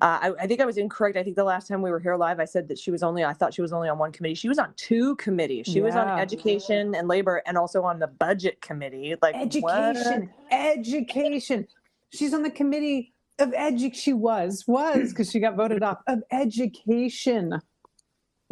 Uh, 0.00 0.18
I, 0.22 0.32
I 0.40 0.46
think 0.46 0.60
I 0.60 0.64
was 0.64 0.76
incorrect. 0.76 1.16
I 1.16 1.22
think 1.22 1.36
the 1.36 1.44
last 1.44 1.68
time 1.68 1.82
we 1.82 1.90
were 1.90 1.98
here 1.98 2.16
live, 2.16 2.38
I 2.38 2.44
said 2.44 2.68
that 2.68 2.78
she 2.78 2.90
was 2.90 3.02
only, 3.02 3.24
I 3.24 3.32
thought 3.32 3.52
she 3.52 3.62
was 3.62 3.72
only 3.72 3.88
on 3.88 3.98
one 3.98 4.12
committee. 4.12 4.34
She 4.34 4.48
was 4.48 4.58
on 4.58 4.72
two 4.76 5.16
committees. 5.16 5.66
She 5.66 5.80
was 5.80 5.94
on 5.94 6.18
education 6.18 6.94
and 6.94 7.08
labor 7.08 7.42
and 7.46 7.58
also 7.58 7.82
on 7.82 7.98
the 7.98 8.06
budget 8.06 8.60
committee. 8.60 9.14
Like, 9.20 9.34
what? 9.60 9.96
Education, 9.96 10.30
education. 10.50 11.66
She's 12.12 12.32
on 12.32 12.42
the 12.42 12.50
committee 12.50 13.12
of 13.40 13.50
edu. 13.50 13.92
She 13.94 14.12
was, 14.12 14.64
was 14.68 15.10
because 15.10 15.30
she 15.30 15.40
got 15.40 15.56
voted 15.56 15.82
off 15.82 15.98
of 16.06 16.20
education. 16.30 17.60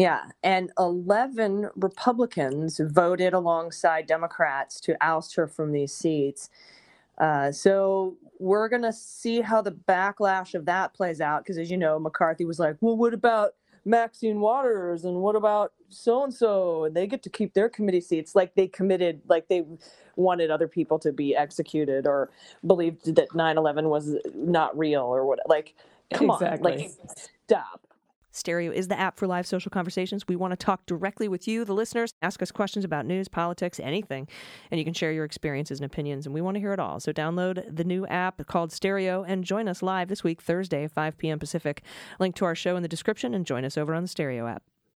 Yeah, 0.02 0.22
and 0.42 0.72
11 0.80 1.70
Republicans 1.76 2.80
voted 2.82 3.34
alongside 3.34 4.08
Democrats 4.08 4.80
to 4.80 4.96
oust 5.00 5.36
her 5.36 5.46
from 5.46 5.70
these 5.70 5.94
seats. 5.94 6.50
Uh, 7.18 7.52
so 7.52 8.16
we're 8.40 8.68
going 8.68 8.82
to 8.82 8.92
see 8.92 9.42
how 9.42 9.62
the 9.62 9.70
backlash 9.70 10.54
of 10.54 10.64
that 10.64 10.92
plays 10.92 11.20
out 11.20 11.44
because, 11.44 11.56
as 11.56 11.70
you 11.70 11.76
know, 11.76 12.00
McCarthy 12.00 12.44
was 12.44 12.58
like, 12.58 12.78
well, 12.80 12.96
what 12.96 13.14
about 13.14 13.54
Maxine 13.84 14.40
Waters 14.40 15.04
and 15.04 15.18
what 15.18 15.36
about 15.36 15.72
so 15.88 16.24
and 16.24 16.34
so? 16.34 16.82
And 16.86 16.96
they 16.96 17.06
get 17.06 17.22
to 17.22 17.30
keep 17.30 17.54
their 17.54 17.68
committee 17.68 18.00
seats 18.00 18.34
like 18.34 18.56
they 18.56 18.66
committed, 18.66 19.20
like 19.28 19.46
they 19.46 19.64
wanted 20.16 20.50
other 20.50 20.66
people 20.66 20.98
to 20.98 21.12
be 21.12 21.36
executed 21.36 22.08
or 22.08 22.28
believed 22.66 23.14
that 23.14 23.36
9 23.36 23.56
11 23.56 23.88
was 23.88 24.16
not 24.34 24.76
real 24.76 25.02
or 25.02 25.24
what. 25.24 25.38
Like, 25.46 25.76
come 26.12 26.28
on, 26.28 26.58
like, 26.60 26.90
stop. 27.46 27.86
Stereo 28.32 28.72
is 28.72 28.88
the 28.88 28.98
app 28.98 29.18
for 29.18 29.26
live 29.26 29.46
social 29.46 29.70
conversations. 29.70 30.26
We 30.26 30.36
want 30.36 30.52
to 30.52 30.56
talk 30.56 30.86
directly 30.86 31.28
with 31.28 31.46
you, 31.46 31.64
the 31.64 31.74
listeners. 31.74 32.14
Ask 32.22 32.42
us 32.42 32.50
questions 32.50 32.84
about 32.84 33.06
news, 33.06 33.28
politics, 33.28 33.78
anything, 33.78 34.26
and 34.70 34.78
you 34.78 34.84
can 34.84 34.94
share 34.94 35.12
your 35.12 35.24
experiences 35.24 35.78
and 35.78 35.86
opinions, 35.86 36.26
and 36.26 36.34
we 36.34 36.40
want 36.40 36.56
to 36.56 36.60
hear 36.60 36.72
it 36.72 36.80
all. 36.80 36.98
So 36.98 37.12
download 37.12 37.64
the 37.74 37.84
new 37.84 38.06
app 38.06 38.44
called 38.46 38.72
Stereo 38.72 39.22
and 39.22 39.44
join 39.44 39.68
us 39.68 39.82
live 39.82 40.08
this 40.08 40.24
week, 40.24 40.42
Thursday, 40.42 40.88
5 40.88 41.18
p.m. 41.18 41.38
Pacific. 41.38 41.82
Link 42.18 42.34
to 42.36 42.44
our 42.44 42.54
show 42.54 42.76
in 42.76 42.82
the 42.82 42.88
description, 42.88 43.34
and 43.34 43.46
join 43.46 43.64
us 43.64 43.78
over 43.78 43.94
on 43.94 44.02
the 44.02 44.08
Stereo 44.08 44.46
app. 44.46 44.62